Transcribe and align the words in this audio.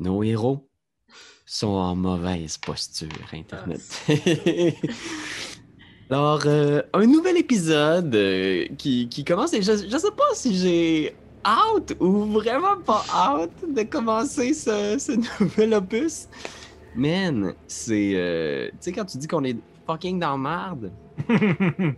nos 0.00 0.22
héros 0.22 0.66
sont 1.46 1.68
en 1.68 1.94
mauvaise 1.94 2.58
posture, 2.58 3.08
Internet. 3.32 3.80
Alors, 6.10 6.42
euh, 6.46 6.82
un 6.92 7.06
nouvel 7.06 7.36
épisode 7.36 8.14
euh, 8.14 8.66
qui, 8.78 9.08
qui 9.08 9.24
commence 9.24 9.52
et 9.52 9.62
je, 9.62 9.72
je 9.88 9.96
sais 9.96 10.10
pas 10.10 10.34
si 10.34 10.56
j'ai 10.56 11.14
hâte 11.44 11.94
ou 12.00 12.24
vraiment 12.26 12.80
pas 12.84 13.04
hâte 13.12 13.50
de 13.68 13.82
commencer 13.82 14.54
ce, 14.54 14.96
ce 14.98 15.12
nouvel 15.40 15.74
opus. 15.74 16.28
Man, 16.96 17.54
c'est. 17.68 18.12
euh, 18.14 18.68
tu 18.70 18.76
sais, 18.80 18.92
quand 18.92 19.04
tu 19.04 19.18
dis 19.18 19.28
qu'on 19.28 19.44
est 19.44 19.56
fucking 19.86 20.18
dans 20.18 20.36
marde. 20.36 20.90
ouais. 21.28 21.94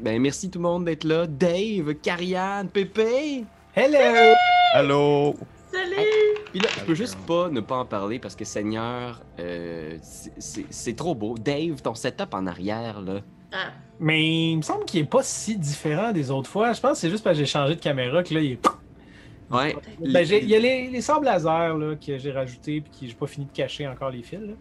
Ben, 0.00 0.20
merci 0.20 0.50
tout 0.50 0.58
le 0.58 0.64
monde 0.64 0.84
d'être 0.84 1.04
là. 1.04 1.26
Dave, 1.26 1.94
Karianne, 2.02 2.68
Pépé. 2.68 3.44
Hello! 3.74 4.34
Allô? 4.74 5.34
Salut! 5.74 6.36
Puis 6.52 6.60
là, 6.60 6.68
je 6.78 6.84
peux 6.84 6.94
juste 6.94 7.18
pas 7.26 7.48
ne 7.50 7.60
pas 7.60 7.76
en 7.78 7.84
parler 7.84 8.18
parce 8.20 8.36
que 8.36 8.44
Seigneur, 8.44 9.20
euh, 9.40 9.98
c'est- 10.00 10.94
trop 10.96 11.14
beau. 11.14 11.36
Dave, 11.36 11.82
ton 11.82 11.94
setup 11.94 12.32
en 12.32 12.46
arrière, 12.46 13.00
là. 13.00 13.20
Ah, 13.52 13.72
Mais 13.98 14.50
il 14.52 14.56
me 14.58 14.62
semble 14.62 14.84
qu'il 14.84 15.00
est 15.00 15.04
pas 15.10 15.22
si 15.22 15.56
différent 15.56 16.12
des 16.12 16.30
autres 16.30 16.48
fois. 16.50 16.72
Je 16.72 16.80
pense 16.80 16.92
que 16.92 16.98
c'est 16.98 17.10
juste 17.10 17.24
parce 17.24 17.36
que 17.38 17.44
j'ai 17.44 17.50
changé 17.50 17.74
de 17.76 17.80
caméra 17.80 18.22
que 18.22 18.34
là, 18.34 18.40
il 18.40 18.52
est. 18.52 18.66
Ouais. 19.50 19.76
Ben, 20.00 20.26
il 20.26 20.48
y 20.48 20.54
a 20.56 20.58
les, 20.58 20.88
les 20.88 21.00
sables 21.00 21.24
laser 21.26 21.76
là, 21.76 21.94
que 21.96 22.18
j'ai 22.18 22.32
rajouté 22.32 22.80
puis 22.80 22.90
qui 22.90 23.08
j'ai 23.08 23.14
pas 23.14 23.26
fini 23.26 23.46
de 23.46 23.52
cacher 23.52 23.86
encore 23.86 24.10
les 24.10 24.22
fils. 24.22 24.40
là. 24.40 24.54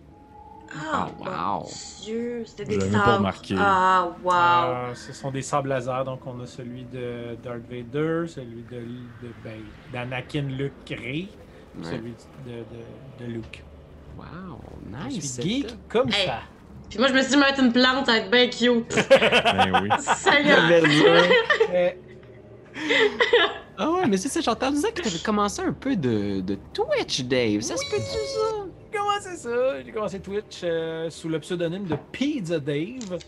Ah, 0.76 1.08
Oh, 1.20 1.24
wow. 1.24 1.60
mon 1.60 1.68
Dieu, 2.04 2.44
c'était 2.46 2.66
des 2.66 2.80
sabres. 2.92 3.32
Ah, 3.58 4.10
wow. 4.24 4.32
Euh, 4.32 4.96
ce 4.96 5.14
sont 5.14 5.32
des 5.32 5.42
sables 5.42 5.70
laser, 5.70 6.04
donc 6.06 6.22
on 6.26 6.40
a 6.42 6.46
celui 6.46 6.84
de 6.86 7.36
Darth 7.44 7.62
Vader, 7.70 8.28
celui 8.28 8.64
de, 8.72 8.78
de 8.78 9.32
ben, 9.44 9.60
d'Anakin 9.92 10.44
Luke 10.44 10.74
Ouais. 10.90 11.28
celui 11.90 12.14
de, 12.46 12.52
de, 12.52 13.26
de 13.26 13.32
Luke. 13.32 13.64
Wow, 14.18 14.60
Je 15.02 15.08
nice. 15.16 15.34
suis 15.34 15.42
geek 15.62 15.76
comme 15.90 16.10
Hey. 16.10 16.28
ça. 16.28 16.40
Puis 16.90 17.00
moi, 17.00 17.08
je 17.08 17.14
me 17.14 17.22
suis 17.22 17.32
dit, 17.32 17.38
mettre 17.38 17.60
une 17.60 17.72
plante, 17.74 18.06
ça 18.06 18.12
va 18.12 18.18
être 18.20 18.30
bien 18.30 18.48
cute. 18.48 18.96
Ben 19.10 19.82
oui. 19.82 19.90
Seigneur! 20.00 20.60
Euh, 21.74 21.90
Ah 23.78 23.90
ouais, 23.90 24.06
mais 24.08 24.18
c'est 24.18 24.30
ça, 24.30 24.40
j'entends 24.42 24.72
dire 24.72 24.94
que 24.94 25.02
t'avais 25.02 25.18
commencé 25.20 25.62
un 25.62 25.74
peu 25.74 25.96
de, 25.96 26.42
de 26.42 26.58
Twitch, 26.74 27.22
Dave. 27.24 27.62
Ça 27.62 27.76
se 27.76 27.90
peut-tu, 27.90 28.04
ça? 28.04 28.63
J'ai 29.14 29.22
commencé 29.22 29.38
ça. 29.38 29.84
J'ai 29.84 29.92
commencé 29.92 30.20
Twitch 30.20 30.62
euh, 30.64 31.10
sous 31.10 31.30
le 31.30 31.40
pseudonyme 31.40 31.86
de 31.86 31.96
Pizza 32.12 32.60
Dave. 32.60 33.20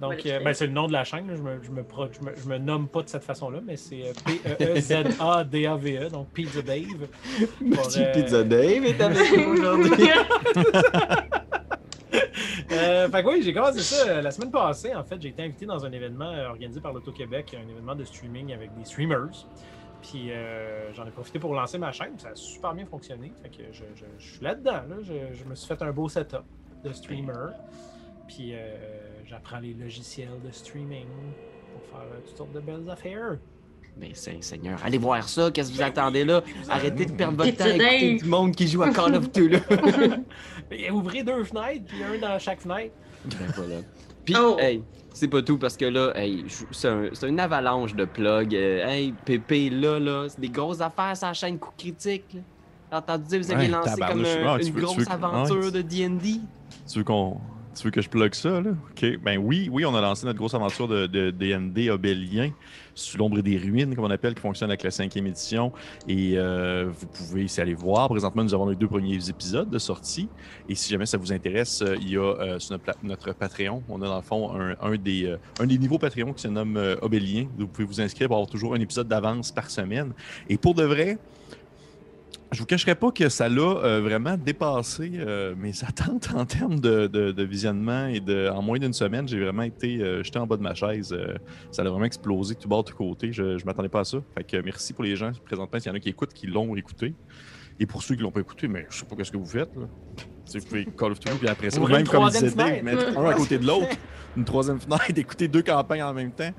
Donc, 0.00 0.24
euh, 0.26 0.38
ben, 0.44 0.54
c'est 0.54 0.66
le 0.68 0.72
nom 0.72 0.86
de 0.86 0.92
la 0.92 1.02
chaîne. 1.02 1.26
Je 1.28 1.42
me, 1.42 1.60
je, 1.62 1.70
me 1.70 1.82
pro- 1.82 2.06
je, 2.12 2.24
me, 2.24 2.32
je 2.36 2.48
me 2.48 2.56
nomme 2.58 2.86
pas 2.86 3.02
de 3.02 3.08
cette 3.08 3.24
façon-là, 3.24 3.58
mais 3.64 3.76
c'est 3.76 4.04
euh, 4.04 4.12
P-E-E-Z-A-D-A-V-E, 4.24 6.06
E, 6.06 6.10
donc 6.10 6.28
Pizza 6.30 6.62
Dave. 6.62 6.78
Euh, 7.60 8.12
Pizza 8.12 8.44
Dave 8.44 8.84
est 8.84 9.00
avec 9.00 9.36
nous 9.36 9.52
aujourd'hui. 9.58 9.90
Euh, 12.70 13.08
fait 13.08 13.22
que 13.22 13.28
oui, 13.28 13.42
j'ai 13.42 13.52
commencé 13.52 13.80
ça 13.80 14.20
la 14.20 14.30
semaine 14.30 14.50
passée. 14.50 14.94
En 14.94 15.02
fait, 15.02 15.20
j'ai 15.20 15.28
été 15.28 15.42
invité 15.42 15.64
dans 15.66 15.84
un 15.86 15.92
événement 15.92 16.32
organisé 16.50 16.80
par 16.80 16.92
l'Auto-Québec, 16.92 17.56
un 17.58 17.68
événement 17.68 17.94
de 17.94 18.04
streaming 18.04 18.52
avec 18.52 18.70
des 18.78 18.84
streamers. 18.84 19.46
Puis 20.02 20.30
euh, 20.30 20.92
j'en 20.94 21.06
ai 21.06 21.10
profité 21.10 21.38
pour 21.38 21.54
lancer 21.54 21.76
ma 21.78 21.90
chaîne. 21.92 22.18
Ça 22.18 22.28
a 22.28 22.34
super 22.34 22.72
bien 22.74 22.86
fonctionné. 22.86 23.32
Fait 23.42 23.48
que 23.48 23.62
je, 23.72 23.82
je- 23.96 24.04
je 24.18 24.32
suis 24.34 24.44
là-dedans. 24.44 24.82
Là. 24.88 24.96
Je, 25.02 25.34
je 25.36 25.44
me 25.44 25.54
suis 25.54 25.66
fait 25.66 25.82
un 25.82 25.90
beau 25.92 26.08
setup 26.08 26.42
de 26.84 26.92
streamer. 26.92 27.50
Puis 28.28 28.50
euh, 28.52 28.76
j'apprends 29.26 29.58
les 29.58 29.74
logiciels 29.74 30.40
de 30.44 30.50
streaming 30.52 31.06
pour 31.72 31.82
faire 31.90 32.06
euh, 32.12 32.20
toutes 32.26 32.36
sortes 32.36 32.52
de 32.52 32.60
belles 32.60 32.88
affaires. 32.90 33.38
Mais 33.96 34.10
c'est 34.14 34.40
Seigneur, 34.44 34.78
allez 34.84 34.98
voir 34.98 35.28
ça, 35.28 35.50
qu'est-ce 35.50 35.70
que 35.72 35.76
vous 35.76 35.82
attendez 35.82 36.24
là? 36.24 36.40
Arrêtez 36.68 37.06
de 37.06 37.12
perdre 37.12 37.38
votre 37.38 37.56
temps 37.56 37.64
à 37.64 37.68
écouter 37.70 38.16
du 38.18 38.24
monde 38.26 38.54
qui 38.54 38.68
joue 38.68 38.82
à 38.84 38.90
Call 38.90 39.16
of 39.16 39.32
Duty, 39.32 39.48
là. 39.48 39.58
Et 40.70 40.88
ouvrez 40.92 41.24
deux 41.24 41.42
fenêtres, 41.42 41.86
puis 41.86 42.04
un 42.04 42.16
dans 42.18 42.38
chaque 42.38 42.60
fenêtre. 42.60 42.94
Ben 43.24 43.36
voilà. 43.56 43.76
Puis, 44.32 44.36
Oh. 44.38 44.56
hey, 44.58 44.82
c'est 45.14 45.28
pas 45.28 45.40
tout 45.42 45.56
parce 45.58 45.76
que 45.76 45.86
là, 45.86 46.12
hey, 46.14 46.44
c'est 46.70 46.88
un- 46.88 47.26
une 47.28 47.40
avalanche 47.40 47.94
de 47.94 48.04
plugs. 48.04 48.54
Euh, 48.54 48.86
hey, 48.86 49.14
Pépé, 49.24 49.70
là, 49.70 49.98
là, 49.98 50.26
c'est 50.28 50.38
des 50.40 50.50
grosses 50.50 50.80
affaires 50.82 51.14
la 51.28 51.32
chaîne 51.34 51.58
Coup 51.58 51.72
Critique. 51.78 52.24
J'ai 52.30 52.96
entendu 52.96 53.24
dire 53.26 53.38
que 53.40 53.44
vous 53.44 53.52
aviez 53.52 53.66
Ouais, 53.66 53.72
lancé 53.72 54.00
comme 54.00 54.24
un- 54.24 54.46
Ah, 54.46 54.58
une 54.60 54.72
veux- 54.72 54.82
grosse 54.82 54.96
veux 54.98 55.10
aventure 55.10 55.56
ouais. 55.64 55.70
de 55.70 55.80
D&D. 55.82 56.40
Tu 56.90 56.98
veux 56.98 57.04
qu'on. 57.04 57.38
Tu 57.78 57.84
veux 57.84 57.90
que 57.92 58.00
je 58.00 58.08
plug 58.08 58.34
ça, 58.34 58.60
là? 58.60 58.70
OK. 58.70 59.18
Ben 59.22 59.38
oui, 59.38 59.68
oui, 59.70 59.84
on 59.84 59.94
a 59.94 60.00
lancé 60.00 60.26
notre 60.26 60.38
grosse 60.38 60.54
aventure 60.54 60.88
de, 60.88 61.06
D&D 61.30 61.90
Obélien, 61.90 62.50
sous 62.92 63.16
l'ombre 63.18 63.40
des 63.40 63.56
ruines, 63.56 63.94
comme 63.94 64.04
on 64.04 64.10
appelle, 64.10 64.34
qui 64.34 64.40
fonctionne 64.40 64.70
avec 64.70 64.82
la 64.82 64.90
cinquième 64.90 65.28
édition. 65.28 65.72
Et 66.08 66.32
euh, 66.36 66.88
vous 66.90 67.06
pouvez 67.06 67.44
ici 67.44 67.60
aller 67.60 67.74
voir. 67.74 68.08
Présentement, 68.08 68.42
nous 68.42 68.52
avons 68.52 68.68
les 68.68 68.74
deux 68.74 68.88
premiers 68.88 69.28
épisodes 69.28 69.70
de 69.70 69.78
sortie. 69.78 70.28
Et 70.68 70.74
si 70.74 70.90
jamais 70.90 71.06
ça 71.06 71.18
vous 71.18 71.32
intéresse, 71.32 71.82
euh, 71.82 71.94
il 72.00 72.10
y 72.10 72.16
a 72.16 72.22
euh, 72.22 72.58
sur 72.58 72.76
notre, 73.04 73.32
Patreon, 73.32 73.84
on 73.88 74.02
a 74.02 74.06
dans 74.06 74.16
le 74.16 74.22
fond 74.22 74.50
un, 74.80 74.96
des, 74.96 75.26
euh, 75.26 75.36
un 75.60 75.66
niveaux 75.66 75.98
Patreon 75.98 76.32
qui 76.32 76.42
se 76.42 76.48
nomme 76.48 76.96
Obélien. 77.00 77.46
Vous 77.56 77.68
pouvez 77.68 77.86
vous 77.86 78.00
inscrire 78.00 78.26
pour 78.26 78.38
avoir 78.38 78.50
toujours 78.50 78.74
un 78.74 78.80
épisode 78.80 79.06
d'avance 79.06 79.52
par 79.52 79.70
semaine. 79.70 80.12
Et 80.48 80.58
pour 80.58 80.74
de 80.74 80.82
vrai, 80.82 81.18
je 82.50 82.60
vous 82.60 82.66
cacherai 82.66 82.94
pas 82.94 83.10
que 83.10 83.28
ça 83.28 83.48
l'a 83.48 83.60
euh, 83.60 84.00
vraiment 84.00 84.36
dépassé 84.36 85.12
euh, 85.14 85.54
mes 85.56 85.84
attentes 85.86 86.30
en 86.34 86.46
termes 86.46 86.80
de, 86.80 87.42
visionnement 87.42 88.06
et 88.06 88.20
de, 88.20 88.48
en 88.48 88.62
moins 88.62 88.78
d'une 88.78 88.92
semaine, 88.92 89.28
j'ai 89.28 89.40
vraiment 89.40 89.62
été 89.62 90.00
euh, 90.00 90.22
jeté 90.22 90.38
en 90.38 90.46
bas 90.46 90.56
de 90.56 90.62
ma 90.62 90.74
chaise. 90.74 91.12
euh, 91.12 91.34
ça 91.70 91.82
a 91.82 91.88
vraiment 91.88 92.04
explosé 92.04 92.54
tout 92.54 92.68
bord, 92.68 92.84
tout 92.84 92.96
côté. 92.96 93.32
Je, 93.32 93.42
ne 93.42 93.64
m'attendais 93.64 93.88
pas 93.88 94.00
à 94.00 94.04
ça. 94.04 94.18
Fait 94.34 94.44
que 94.44 94.56
merci 94.62 94.92
pour 94.92 95.04
les 95.04 95.16
gens 95.16 95.32
présentement, 95.44 95.78
s'il 95.78 95.90
y 95.90 95.92
en 95.92 95.96
a 95.96 96.00
qui 96.00 96.08
écoutent, 96.08 96.32
qui 96.32 96.46
l'ont 96.46 96.74
écouté. 96.76 97.14
Et 97.80 97.86
pour 97.86 98.02
ceux 98.02 98.16
qui 98.16 98.22
l'ont 98.22 98.32
pas 98.32 98.40
écouté, 98.40 98.66
mais 98.66 98.86
je 98.90 98.98
sais 98.98 99.04
pas 99.04 99.22
ce 99.22 99.30
que 99.30 99.36
vous 99.36 99.46
faites. 99.46 99.74
Là. 99.76 99.86
Tu 100.48 100.52
sais, 100.52 100.58
vous 100.60 100.66
pouvez 100.66 100.84
Call 100.86 101.12
of 101.12 101.20
Duty, 101.20 101.38
puis 101.38 101.48
après 101.48 101.70
ça, 101.70 101.80
ou 101.80 101.86
même 101.86 102.06
comme 102.06 102.28
disait 102.30 102.50
Dave, 102.50 102.82
mettre 102.82 103.18
un 103.18 103.24
à 103.26 103.34
côté 103.34 103.58
de 103.58 103.66
l'autre, 103.66 103.96
une 104.36 104.44
troisième 104.44 104.80
fenêtre, 104.80 105.04
écouter 105.16 105.46
deux 105.46 105.62
campagnes 105.62 106.02
en 106.02 106.14
même 106.14 106.32
temps. 106.32 106.50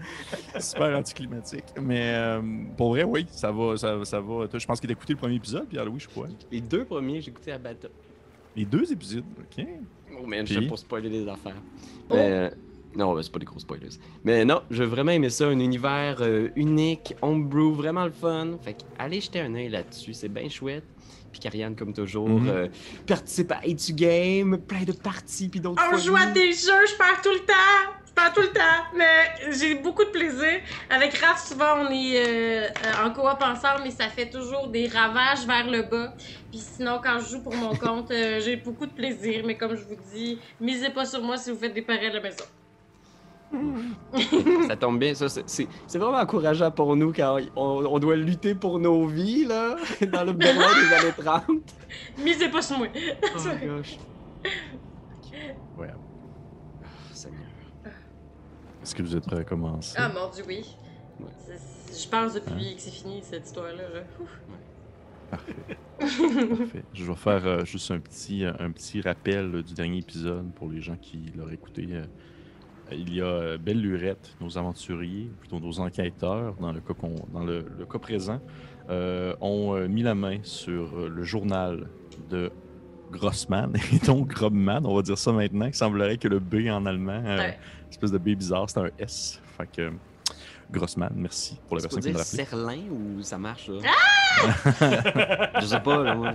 Super 0.60 0.98
anticlimatique. 0.98 1.66
Mais 1.82 2.14
euh, 2.14 2.42
pour 2.78 2.90
vrai, 2.90 3.04
oui, 3.04 3.26
ça 3.32 3.52
va. 3.52 3.76
Ça, 3.78 4.06
ça 4.06 4.22
va. 4.22 4.46
Je 4.54 4.66
pense 4.66 4.80
qu'il 4.80 4.90
a 4.90 4.94
écouté 4.94 5.14
le 5.14 5.20
premier 5.20 5.36
épisode, 5.36 5.68
puis 5.68 5.80
alors 5.80 5.94
oui, 5.94 6.00
je 6.00 6.08
crois. 6.08 6.28
Les 6.52 6.62
deux 6.62 6.86
premiers, 6.86 7.22
j'ai 7.22 7.32
écouté 7.32 7.52
à 7.52 7.58
Bata. 7.58 7.88
Les 8.56 8.66
deux 8.66 8.92
épisodes, 8.92 9.24
ok. 9.40 9.66
Oh 10.22 10.26
man, 10.26 10.46
je 10.46 10.54
Puis? 10.54 10.64
sais 10.64 10.68
pour 10.68 10.78
spoiler 10.80 11.10
des 11.10 11.28
affaires. 11.28 11.56
Oh. 12.10 12.16
Mais, 12.16 12.52
non, 12.96 13.14
ben, 13.14 13.22
c'est 13.22 13.32
pas 13.32 13.40
des 13.40 13.46
gros 13.46 13.60
spoilers. 13.60 13.90
Mais 14.24 14.44
non, 14.46 14.62
j'ai 14.72 14.86
vraiment 14.86 15.12
aimé 15.12 15.30
ça, 15.30 15.46
un 15.48 15.60
univers 15.60 16.18
euh, 16.22 16.50
unique, 16.56 17.14
homebrew, 17.22 17.74
vraiment 17.74 18.06
le 18.06 18.12
fun. 18.12 18.58
Fait 18.62 18.74
que 18.74 18.80
allez 18.98 19.22
jeter 19.22 19.42
un 19.42 19.54
œil 19.56 19.70
là-dessus, 19.70 20.14
c'est 20.14 20.30
bien 20.30 20.50
chouette. 20.50 20.84
Puis 21.32 21.40
Karianne, 21.42 21.76
comme 21.76 21.94
toujours, 21.94 22.28
Mhm. 22.28 22.50
euh, 22.50 22.68
participe 23.06 23.52
à 23.52 23.60
H2 23.62 23.94
Game, 23.94 24.58
plein 24.58 24.84
de 24.84 24.92
parties, 24.94 25.48
puis 25.50 25.60
d'autres 25.60 25.82
On 25.94 25.98
joue 25.98 26.16
à 26.16 26.26
des 26.28 26.52
jeux, 26.54 26.86
je 26.88 26.98
perds 26.98 27.22
tout 27.22 27.30
le 27.32 27.46
temps! 27.46 27.94
Je 28.08 28.14
perds 28.16 28.34
tout 28.34 28.42
le 28.42 28.48
temps! 28.48 28.98
Mais 28.98 29.52
j'ai 29.54 29.76
beaucoup 29.76 30.04
de 30.04 30.10
plaisir. 30.10 30.60
Avec 30.90 31.14
Raph, 31.20 31.48
souvent, 31.48 31.86
on 31.86 31.92
est 31.92 32.18
euh, 32.18 32.68
euh, 32.68 33.06
en 33.06 33.12
coop 33.12 33.26
ensemble, 33.26 33.84
mais 33.84 33.92
ça 33.92 34.08
fait 34.10 34.32
toujours 34.32 34.70
des 34.70 34.88
ravages 34.88 35.46
vers 35.46 35.70
le 35.70 35.84
bas. 35.84 36.16
Puis 36.50 36.60
sinon, 36.60 37.00
quand 37.04 37.20
je 37.20 37.30
joue 37.36 37.44
pour 37.44 37.54
mon 37.56 37.76
compte, 37.76 38.10
euh, 38.10 38.42
j'ai 38.44 38.56
beaucoup 38.56 38.88
de 38.88 38.92
plaisir. 38.94 39.44
Mais 39.46 39.56
comme 39.56 39.76
je 39.76 39.84
vous 39.84 39.98
dis, 40.12 40.40
misez 40.60 40.90
pas 40.90 41.06
sur 41.06 41.22
moi 41.22 41.38
si 41.38 41.52
vous 41.52 41.58
faites 41.60 41.76
des 41.76 41.84
pareils 41.84 42.08
à 42.08 42.14
la 42.14 42.22
maison. 42.22 42.44
Ça 44.68 44.76
tombe 44.76 45.00
bien, 45.00 45.14
ça, 45.16 45.28
c'est- 45.30 45.44
c'est 45.48 45.68
c'est 45.88 45.98
vraiment 45.98 46.18
encourageant 46.20 46.70
pour 46.72 46.96
nous 46.96 47.12
quand 47.14 47.40
on, 47.56 47.86
on 47.86 48.00
doit 48.00 48.16
lutter 48.16 48.54
pour 48.56 48.80
nos 48.80 49.08
vies, 49.08 49.46
là, 49.46 49.76
dans 50.12 50.24
le 50.24 50.34
Berlin 50.34 50.68
des 50.88 50.94
années 50.96 51.14
30. 51.18 51.46
Misez 52.24 52.50
pas 52.50 52.62
sur 52.62 52.78
moi! 52.78 52.88
Oh 52.96 53.40
my 53.62 53.68
gosh. 53.68 53.98
Ouais. 55.78 55.88
Ah, 55.92 56.86
Seigneur. 57.12 57.40
Est-ce 58.84 58.94
que 58.96 59.02
vous 59.04 59.16
êtes 59.16 59.26
prêts 59.26 59.40
à 59.40 59.44
commencer? 59.44 59.96
Ah 59.98 60.10
mon 60.10 60.30
dieu, 60.30 60.44
oui. 60.48 60.66
Ouais. 61.20 61.28
Je 61.92 62.08
pense 62.08 62.34
depuis 62.36 62.76
que 62.76 62.82
c'est 62.82 62.92
fini 62.92 63.20
cette 63.24 63.46
histoire-là. 63.48 63.74
là. 63.94 64.02
Parfait. 65.32 65.54
Parfait. 66.00 66.84
Je 66.94 67.04
vais 67.04 67.16
faire 67.16 67.46
euh, 67.46 67.66
juste 67.66 67.92
un 67.92 68.00
petit, 68.00 68.46
un 68.46 68.72
petit 68.72 69.02
rappel 69.02 69.54
euh, 69.56 69.62
du 69.64 69.74
dernier 69.74 69.98
épisode 70.00 70.52
pour 70.54 70.70
les 70.70 70.82
gens 70.82 70.96
qui 70.96 71.32
l'auraient 71.36 71.56
écouté. 71.56 71.88
Euh, 71.92 72.04
il 72.92 73.14
y 73.14 73.22
a 73.22 73.26
euh, 73.26 73.58
Belle 73.58 73.82
Lurette, 73.82 74.36
nos 74.42 74.58
aventuriers, 74.58 75.30
plutôt 75.40 75.60
nos 75.60 75.80
enquêteurs, 75.80 76.56
dans 76.60 76.72
le 76.72 76.80
cas, 76.82 76.94
qu'on- 76.94 77.16
dans 77.34 77.44
le, 77.44 77.66
le 77.78 77.86
cas 77.86 78.00
présent, 78.00 78.40
euh, 78.90 79.36
ont 79.42 79.76
euh, 79.76 79.88
mis 79.88 80.02
la 80.04 80.16
main 80.16 80.38
sur 80.44 81.10
le 81.10 81.24
journal 81.24 81.88
de 82.30 82.52
Grossman, 83.12 83.74
et 83.94 84.06
donc 84.06 84.28
Grobman, 84.28 84.82
on 84.86 84.96
va 84.96 85.02
dire 85.02 85.18
ça 85.18 85.32
maintenant. 85.32 85.66
Il 85.66 85.74
semblerait 85.74 86.18
que 86.18 86.28
le 86.28 86.40
B 86.40 86.68
en 86.70 86.86
allemand, 86.86 87.24
euh, 87.26 87.38
Ouais. 87.38 87.58
espèce 87.90 88.12
de 88.12 88.18
B 88.18 88.30
bizarre, 88.36 88.70
c'est 88.70 88.80
un 88.80 88.90
S. 89.00 89.42
Fait 89.58 89.68
que 89.72 89.92
Grossman, 90.72 91.12
merci 91.16 91.58
pour 91.68 91.78
la 91.78 91.82
personne 91.82 92.02
qui 92.02 92.10
me 92.10 92.14
l'a 92.14 92.20
rappelé. 92.20 92.46
Serlin 92.46 92.82
ou 92.92 93.22
ça 93.24 93.38
marche, 93.40 93.66
ça? 93.66 93.88
Ah! 93.88 94.19
Je 95.62 95.66
sais 95.66 95.80
pas, 95.80 96.04
là, 96.04 96.16
moi. 96.16 96.32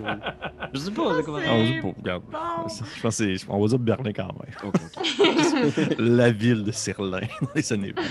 Je 0.72 0.78
sais 0.80 0.90
pas, 0.90 1.16
là, 1.16 1.22
comment... 1.24 1.38
Ah, 1.46 1.52
on 1.54 1.64
dit 1.64 1.80
pas, 1.80 1.88
regarde. 1.96 2.22
Bon. 2.30 2.38
Je 2.68 3.00
pense 3.00 3.18
que 3.18 3.36
c'est. 3.36 3.46
On 3.48 3.60
va 3.60 3.68
dire 3.68 3.78
Berlin 3.78 4.12
quand 4.12 4.28
même. 4.28 4.72
La 6.16 6.30
ville 6.30 6.64
de 6.64 6.72
Serlin 6.72 7.20
dans 7.40 7.48
les 7.54 7.72
années 7.72 7.94
20. 7.96 8.02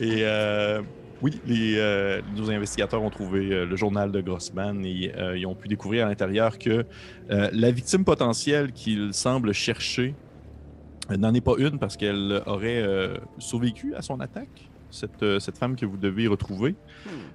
Et 0.00 0.18
euh, 0.24 0.82
Oui, 1.22 1.40
les, 1.46 1.76
euh, 1.78 2.20
nos 2.36 2.50
investigateurs 2.50 3.02
ont 3.02 3.10
trouvé 3.10 3.50
euh, 3.52 3.66
le 3.66 3.76
journal 3.76 4.10
de 4.12 4.20
Grossman 4.20 4.84
et 4.84 5.12
euh, 5.16 5.36
ils 5.38 5.46
ont 5.46 5.54
pu 5.54 5.68
découvrir 5.68 6.06
à 6.06 6.08
l'intérieur 6.08 6.58
que 6.58 6.84
euh, 7.30 7.48
la 7.52 7.70
victime 7.70 8.04
potentielle 8.04 8.72
qu'ils 8.72 9.12
semblent 9.14 9.52
chercher 9.52 10.14
euh, 11.10 11.16
n'en 11.16 11.34
est 11.34 11.40
pas 11.40 11.54
une 11.58 11.78
parce 11.78 11.96
qu'elle 11.96 12.42
aurait 12.46 12.82
euh, 12.82 13.16
survécu 13.38 13.94
à 13.94 14.02
son 14.02 14.20
attaque. 14.20 14.70
Cette, 14.94 15.22
euh, 15.22 15.38
cette 15.40 15.58
femme 15.58 15.74
que 15.76 15.84
vous 15.86 15.96
devez 15.96 16.26
retrouver, 16.28 16.76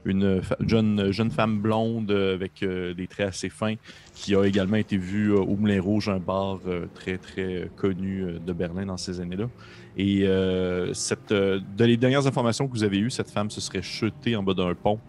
une 0.05 0.41
fa- 0.41 0.57
jeune, 0.65 1.11
jeune 1.11 1.29
femme 1.29 1.59
blonde 1.59 2.09
euh, 2.09 2.33
avec 2.33 2.63
euh, 2.63 2.93
des 2.93 3.07
traits 3.07 3.27
assez 3.27 3.49
fins 3.49 3.75
qui 4.15 4.33
a 4.33 4.43
également 4.45 4.77
été 4.77 4.97
vue 4.97 5.31
au 5.31 5.55
Moulin 5.55 5.81
Rouge, 5.81 6.07
un 6.09 6.19
bar 6.19 6.59
très 6.93 7.17
très 7.17 7.69
connu 7.75 8.23
de 8.45 8.53
Berlin 8.53 8.85
dans 8.85 8.97
ces 8.97 9.19
années-là. 9.21 9.47
Et 9.97 10.25
cette, 10.93 11.31
de 11.33 11.85
les 11.85 11.97
dernières 11.97 12.27
informations 12.27 12.67
que 12.67 12.71
vous 12.73 12.83
avez 12.83 12.99
eues, 12.99 13.09
cette 13.09 13.29
femme 13.29 13.49
se 13.49 13.61
serait 13.61 13.81
jetée 13.81 14.35
en 14.35 14.43
bas 14.43 14.53
d'un 14.53 14.73
pont 14.75 14.99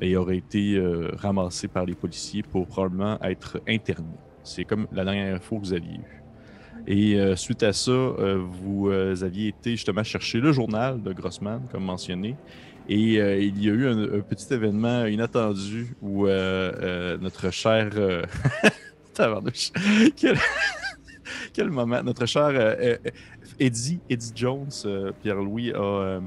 et 0.00 0.16
aurait 0.16 0.36
été 0.36 0.76
euh, 0.76 1.10
ramassée 1.16 1.68
par 1.68 1.84
les 1.84 1.94
policiers 1.94 2.42
pour 2.42 2.66
probablement 2.66 3.18
être 3.22 3.60
internée. 3.68 4.06
C'est 4.44 4.64
comme 4.64 4.86
la 4.92 5.04
dernière 5.04 5.34
info 5.36 5.56
que 5.56 5.60
vous 5.66 5.72
aviez 5.72 5.96
eue. 5.96 6.17
Et 6.90 7.20
euh, 7.20 7.36
suite 7.36 7.62
à 7.64 7.74
ça, 7.74 7.90
euh, 7.90 8.42
vous 8.42 8.88
euh, 8.88 9.14
aviez 9.22 9.48
été 9.48 9.72
justement 9.72 10.02
chercher 10.02 10.40
le 10.40 10.52
journal 10.52 11.02
de 11.02 11.12
Grossman, 11.12 11.60
comme 11.70 11.84
mentionné. 11.84 12.34
Et 12.88 13.16
il 13.16 13.62
y 13.62 13.68
a 13.68 13.72
eu 13.74 13.86
un, 13.86 14.20
petit 14.20 14.54
événement 14.54 15.04
inattendu 15.04 15.94
où 16.00 16.26
notre 16.26 17.50
cher. 17.52 17.90
quel... 21.52 21.70
moment. 21.70 22.02
Notre 22.02 22.24
cher 22.24 22.78
Eddie, 23.60 24.00
Eddie 24.08 24.32
Jones, 24.34 24.70
Pierre-Louis, 25.22 25.72
a, 25.72 26.20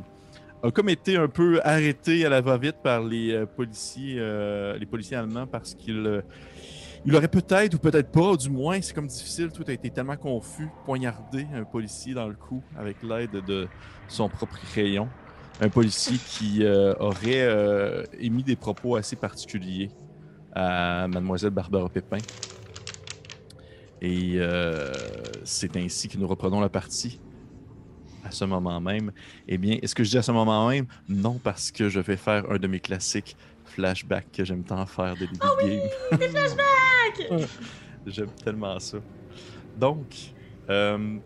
a 0.61 0.71
comme 0.71 0.89
été 0.89 1.17
un 1.17 1.29
peu 1.29 1.59
arrêté 1.63 2.23
à 2.27 2.29
la 2.29 2.41
va-vite 2.41 2.75
par 2.83 3.01
les 3.01 3.43
policiers, 3.55 4.21
les 4.79 4.85
policiers 4.85 5.17
allemands 5.17 5.47
parce 5.47 5.73
qu'il 5.73 6.21
il 7.05 7.15
aurait 7.15 7.27
peut-être 7.27 7.73
ou 7.73 7.77
peut-être 7.79 8.11
pas, 8.11 8.35
du 8.35 8.49
moins, 8.49 8.79
c'est 8.81 8.93
comme 8.93 9.07
difficile, 9.07 9.51
tout 9.51 9.63
a 9.67 9.71
été 9.71 9.89
tellement 9.89 10.17
confus, 10.17 10.69
poignardé 10.85 11.47
un 11.53 11.63
policier 11.63 12.13
dans 12.13 12.27
le 12.27 12.35
cou 12.35 12.61
avec 12.77 13.01
l'aide 13.01 13.43
de 13.45 13.67
son 14.07 14.29
propre 14.29 14.59
crayon. 14.71 15.07
Un 15.59 15.69
policier 15.69 16.17
qui 16.17 16.63
euh, 16.63 16.93
aurait 16.99 17.41
euh, 17.41 18.03
émis 18.19 18.43
des 18.43 18.55
propos 18.55 18.95
assez 18.95 19.15
particuliers 19.15 19.91
à 20.53 21.07
mademoiselle 21.07 21.51
Barbara 21.51 21.89
Pépin. 21.89 22.17
Et 24.01 24.35
euh, 24.37 24.91
c'est 25.43 25.77
ainsi 25.77 26.07
que 26.07 26.17
nous 26.17 26.27
reprenons 26.27 26.59
la 26.59 26.69
partie 26.69 27.19
à 28.23 28.31
ce 28.31 28.45
moment 28.45 28.79
même. 28.79 29.11
Eh 29.47 29.57
bien, 29.57 29.77
est-ce 29.81 29.93
que 29.93 30.03
je 30.03 30.09
dis 30.09 30.17
à 30.17 30.21
ce 30.21 30.31
moment 30.31 30.67
même? 30.69 30.85
Non, 31.07 31.39
parce 31.43 31.71
que 31.71 31.89
je 31.89 31.99
vais 31.99 32.17
faire 32.17 32.49
un 32.49 32.57
de 32.57 32.67
mes 32.67 32.79
classiques 32.79 33.35
flashbacks 33.75 34.31
que 34.31 34.43
j'aime 34.43 34.63
tant 34.63 34.85
faire 34.85 35.13
de 35.15 35.25
début 35.25 35.37
de 35.37 35.67
game. 35.67 36.19
Des 36.19 36.27
flashbacks! 36.29 37.49
J'aime 38.07 38.31
tellement 38.43 38.79
ça. 38.79 38.97
Donc, 39.77 40.33
euh, 40.69 41.17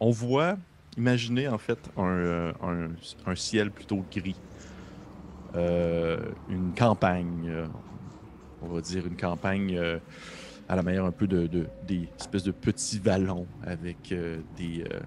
on 0.00 0.10
voit, 0.10 0.56
imaginez 0.96 1.48
en 1.48 1.58
fait 1.58 1.78
un, 1.96 2.02
euh, 2.06 2.52
un- 2.62 3.30
un 3.30 3.34
ciel 3.34 3.70
plutôt 3.70 4.04
gris. 4.10 4.36
Euh, 5.54 6.18
une 6.48 6.72
campagne, 6.74 7.52
on 8.62 8.68
va 8.68 8.80
dire 8.80 9.06
une 9.06 9.16
campagne 9.16 9.76
euh, 9.76 9.98
à 10.68 10.76
la 10.76 10.82
manière 10.82 11.04
un 11.04 11.12
peu 11.12 11.26
de, 11.26 11.46
de- 11.46 11.66
des 11.86 12.08
espèces 12.18 12.44
de 12.44 12.52
petits 12.52 12.98
vallons 12.98 13.46
avec 13.62 14.12
euh, 14.12 14.40
des, 14.56 14.82
euh, 14.90 15.00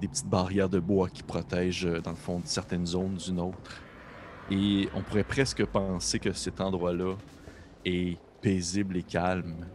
des 0.00 0.08
petites 0.08 0.26
barrières 0.28 0.68
de 0.68 0.80
bois 0.80 1.08
qui 1.08 1.22
protègent, 1.22 1.88
dans 2.02 2.10
le 2.10 2.16
fond, 2.16 2.42
certaines 2.44 2.86
zones 2.86 3.14
d'une 3.14 3.38
autre. 3.38 3.80
Et 4.50 4.88
on 4.94 5.00
pourrait 5.00 5.24
presque 5.24 5.64
penser 5.64 6.18
que 6.18 6.32
cet 6.32 6.60
endroit-là 6.60 7.14
est 7.84 8.18
paisible 8.40 8.96
et 8.96 9.02
calme 9.02 9.66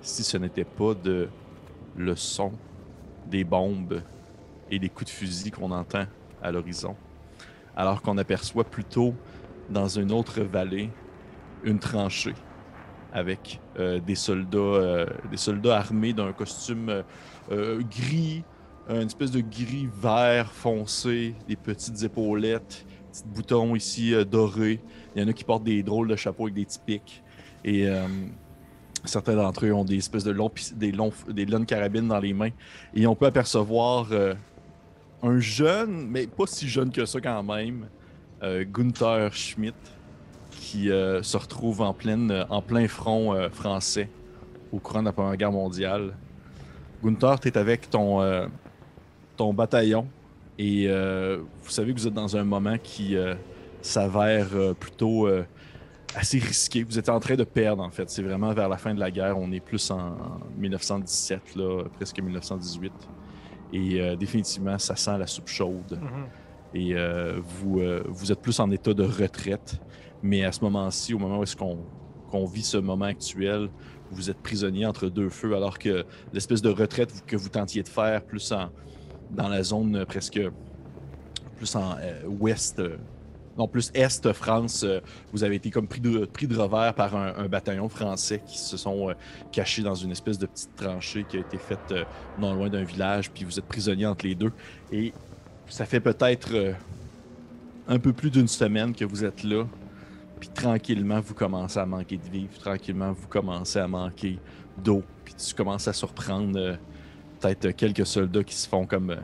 si 0.00 0.22
ce 0.22 0.36
n'était 0.36 0.64
pas 0.64 0.94
de 0.94 1.28
le 1.96 2.14
son 2.14 2.52
des 3.26 3.42
bombes 3.42 4.00
et 4.70 4.78
des 4.78 4.88
coups 4.88 5.06
de 5.06 5.16
fusil 5.16 5.50
qu'on 5.50 5.72
entend 5.72 6.04
à 6.42 6.52
l'horizon. 6.52 6.94
Alors 7.76 8.02
qu'on 8.02 8.16
aperçoit 8.18 8.64
plutôt 8.64 9.14
dans 9.68 9.88
une 9.88 10.12
autre 10.12 10.40
vallée 10.42 10.90
une 11.64 11.80
tranchée 11.80 12.34
avec 13.12 13.60
euh, 13.78 13.98
des 13.98 14.14
soldats 14.14 14.58
euh, 14.58 15.06
des 15.30 15.36
soldats 15.36 15.78
armés 15.78 16.12
d'un 16.12 16.32
costume 16.32 17.02
euh, 17.50 17.82
gris, 17.82 18.44
une 18.88 19.06
espèce 19.06 19.30
de 19.30 19.40
gris 19.40 19.88
vert 20.00 20.52
foncé, 20.52 21.34
des 21.48 21.56
petites 21.56 22.02
épaulettes, 22.02 22.86
boutons 23.24 23.74
ici 23.74 24.14
euh, 24.14 24.24
dorés. 24.24 24.80
Il 25.14 25.22
y 25.22 25.24
en 25.24 25.28
a 25.28 25.32
qui 25.32 25.44
portent 25.44 25.64
des 25.64 25.82
drôles 25.82 26.08
de 26.08 26.16
chapeaux 26.16 26.44
avec 26.44 26.54
des 26.54 26.64
petits 26.64 26.80
pics. 26.84 27.22
Et 27.64 27.88
euh, 27.88 28.06
certains 29.04 29.34
d'entre 29.34 29.66
eux 29.66 29.72
ont 29.72 29.84
des 29.84 29.96
espèces 29.96 30.24
de 30.24 30.32
longs, 30.32 30.50
des 30.74 30.92
longs, 30.92 31.12
des 31.28 31.46
longues 31.46 31.66
carabines 31.66 32.08
dans 32.08 32.20
les 32.20 32.32
mains. 32.32 32.50
Et 32.94 33.06
on 33.06 33.14
peut 33.14 33.26
apercevoir 33.26 34.08
euh, 34.12 34.34
un 35.22 35.38
jeune, 35.40 36.06
mais 36.08 36.26
pas 36.26 36.46
si 36.46 36.68
jeune 36.68 36.90
que 36.90 37.04
ça 37.04 37.20
quand 37.20 37.42
même, 37.42 37.88
Gunther 38.42 39.32
Schmidt, 39.32 39.76
qui 40.50 40.88
se 40.88 41.36
retrouve 41.36 41.80
en, 41.80 41.94
pleine, 41.94 42.44
en 42.50 42.60
plein 42.60 42.86
front 42.86 43.34
français 43.50 44.10
au 44.70 44.78
courant 44.78 45.00
de 45.00 45.06
la 45.06 45.12
Première 45.12 45.36
Guerre 45.36 45.52
mondiale. 45.52 46.14
Gunther, 47.02 47.40
tu 47.40 47.48
es 47.48 47.56
avec 47.56 47.88
ton, 47.88 48.20
ton 49.38 49.54
bataillon 49.54 50.06
et 50.58 50.86
euh, 50.88 51.38
vous 51.62 51.70
savez 51.70 51.92
que 51.92 51.98
vous 51.98 52.06
êtes 52.06 52.14
dans 52.14 52.36
un 52.36 52.44
moment 52.44 52.76
qui 52.82 53.16
euh, 53.16 53.34
s'avère 53.82 54.48
euh, 54.54 54.74
plutôt 54.74 55.28
assez 56.14 56.38
risqué. 56.38 56.82
Vous 56.82 56.98
êtes 56.98 57.08
en 57.08 57.20
train 57.20 57.36
de 57.36 57.44
perdre, 57.44 57.82
en 57.82 57.90
fait. 57.90 58.08
C'est 58.10 58.22
vraiment 58.22 58.52
vers 58.52 58.68
la 58.68 58.76
fin 58.76 58.94
de 58.94 59.00
la 59.00 59.10
guerre. 59.10 59.38
On 59.38 59.52
est 59.52 59.60
plus 59.60 59.90
en, 59.90 59.98
en 59.98 60.40
1917, 60.56 61.56
là, 61.56 61.84
presque 61.94 62.20
1918. 62.20 62.92
Et 63.72 64.16
définitivement, 64.16 64.78
ça 64.78 64.96
sent 64.96 65.18
la 65.18 65.26
soupe 65.26 65.48
chaude. 65.48 65.98
Mhm. 66.00 66.26
Et 66.74 66.94
euh, 66.94 67.40
vous, 67.42 67.80
euh, 67.80 68.02
vous 68.06 68.32
êtes 68.32 68.40
plus 68.40 68.60
en 68.60 68.70
état 68.70 68.92
de 68.92 69.02
retraite. 69.02 69.80
Mais 70.22 70.44
à 70.44 70.52
ce 70.52 70.60
moment-ci, 70.62 71.14
au 71.14 71.18
moment 71.18 71.38
où 71.38 71.42
est-ce 71.42 71.56
qu'on 71.56 71.78
qu'on 72.28 72.44
vit 72.44 72.62
ce 72.62 72.76
moment 72.76 73.04
actuel, 73.04 73.70
vous 74.10 74.30
êtes 74.30 74.38
prisonnier 74.38 74.84
entre 74.84 75.08
deux 75.08 75.28
feux, 75.28 75.54
alors 75.54 75.78
que 75.78 76.04
l'espèce 76.32 76.60
de 76.60 76.70
retraite 76.70 77.22
que 77.24 77.36
vous 77.36 77.48
tentiez 77.48 77.84
de 77.84 77.88
faire 77.88 78.20
plus 78.24 78.50
en, 78.50 78.70
dans 79.30 79.48
la 79.48 79.62
zone 79.62 79.96
euh, 79.96 80.04
presque 80.04 80.40
plus 81.56 81.74
en 81.74 81.96
euh, 81.98 82.26
ouest, 82.26 82.78
euh, 82.78 82.96
non 83.56 83.66
plus 83.66 83.90
est 83.94 84.32
France, 84.34 84.84
vous 85.32 85.42
avez 85.42 85.56
été 85.56 85.70
comme 85.70 85.88
pris 85.88 86.00
de, 86.02 86.28
revers 86.58 86.92
par 86.94 87.16
un, 87.16 87.48
bataillon 87.48 87.88
français 87.88 88.42
qui 88.46 88.58
se 88.58 88.76
sont 88.76 89.14
cachés 89.50 89.80
dans 89.80 89.94
une 89.94 90.10
espèce 90.10 90.38
de 90.38 90.44
petite 90.44 90.76
tranchée 90.76 91.24
qui 91.26 91.38
a 91.38 91.40
été 91.40 91.56
faite 91.56 91.94
non 92.38 92.52
loin 92.52 92.68
d'un 92.68 92.84
village, 92.84 93.30
puis 93.30 93.44
vous 93.44 93.58
êtes 93.58 93.64
prisonnier 93.64 94.04
entre 94.04 94.26
les 94.26 94.34
deux. 94.34 94.52
Et 94.92 95.14
ça 95.70 95.86
fait 95.86 96.00
peut-être 96.00 96.74
un 97.88 97.98
peu 97.98 98.12
plus 98.12 98.28
d'une 98.28 98.46
semaine 98.46 98.94
que 98.94 99.06
vous 99.06 99.24
êtes 99.24 99.42
là. 99.42 99.64
Puis 100.38 100.50
tranquillement, 100.50 101.20
vous 101.20 101.32
commencez 101.32 101.78
à 101.78 101.86
manquer 101.86 102.18
de 102.18 102.28
vivre. 102.30 102.52
Tranquillement, 102.58 103.12
vous 103.12 103.26
commencez 103.26 103.78
à 103.78 103.88
manquer 103.88 104.38
d'eau. 104.84 105.02
Puis 105.24 105.32
tu 105.32 105.54
commences 105.54 105.88
à 105.88 105.94
surprendre 105.94 106.76
peut-être 107.40 107.70
quelques 107.70 108.06
soldats 108.06 108.44
qui 108.44 108.54
se 108.54 108.68
font 108.68 108.86
comme 108.86 109.10
euh, 109.10 109.16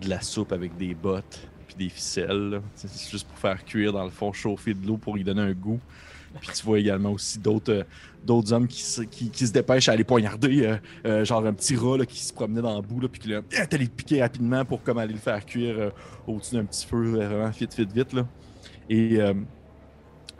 de 0.00 0.08
la 0.08 0.20
soupe 0.20 0.52
avec 0.52 0.76
des 0.76 0.94
bottes 0.94 1.48
puis 1.66 1.76
des 1.76 1.88
ficelles. 1.88 2.60
C'est 2.74 3.10
juste 3.10 3.26
pour 3.26 3.38
faire 3.38 3.64
cuire, 3.64 3.92
dans 3.92 4.04
le 4.04 4.10
fond, 4.10 4.32
chauffer 4.32 4.74
de 4.74 4.86
l'eau 4.86 4.96
pour 4.96 5.18
y 5.18 5.24
donner 5.24 5.42
un 5.42 5.52
goût. 5.52 5.80
Puis 6.40 6.50
tu 6.54 6.64
vois 6.64 6.78
également 6.78 7.12
aussi 7.12 7.38
d'autres 7.38 7.72
euh, 7.72 8.42
hommes 8.52 8.66
qui 8.66 8.82
se, 8.82 9.02
qui, 9.02 9.46
se 9.46 9.52
dépêchent 9.52 9.88
à 9.88 9.92
aller 9.92 10.04
poignarder, 10.04 10.66
euh, 10.66 10.76
euh, 11.06 11.24
genre 11.24 11.44
un 11.46 11.52
petit 11.52 11.76
rat 11.76 11.98
là, 11.98 12.06
qui 12.06 12.22
se 12.22 12.32
promenait 12.32 12.62
dans 12.62 12.76
le 12.76 12.82
bout, 12.82 13.00
là, 13.00 13.08
puis 13.08 13.20
qui 13.20 13.28
l'a 13.28 13.40
ah, 13.58 13.66
t'allais 13.66 13.84
le 13.84 13.90
piquer 13.90 14.22
rapidement 14.22 14.64
pour 14.64 14.82
comme 14.82 14.98
aller 14.98 15.14
le 15.14 15.18
faire 15.18 15.44
cuire 15.44 15.76
euh, 15.78 15.90
au-dessus 16.26 16.56
d'un 16.56 16.64
petit 16.64 16.86
feu, 16.86 17.14
euh, 17.14 17.28
vraiment 17.28 17.50
vite, 17.50 17.74
vite, 17.74 17.92
vite. 17.92 18.12
Là. 18.12 18.26
Et 18.88 19.20
euh, 19.20 19.34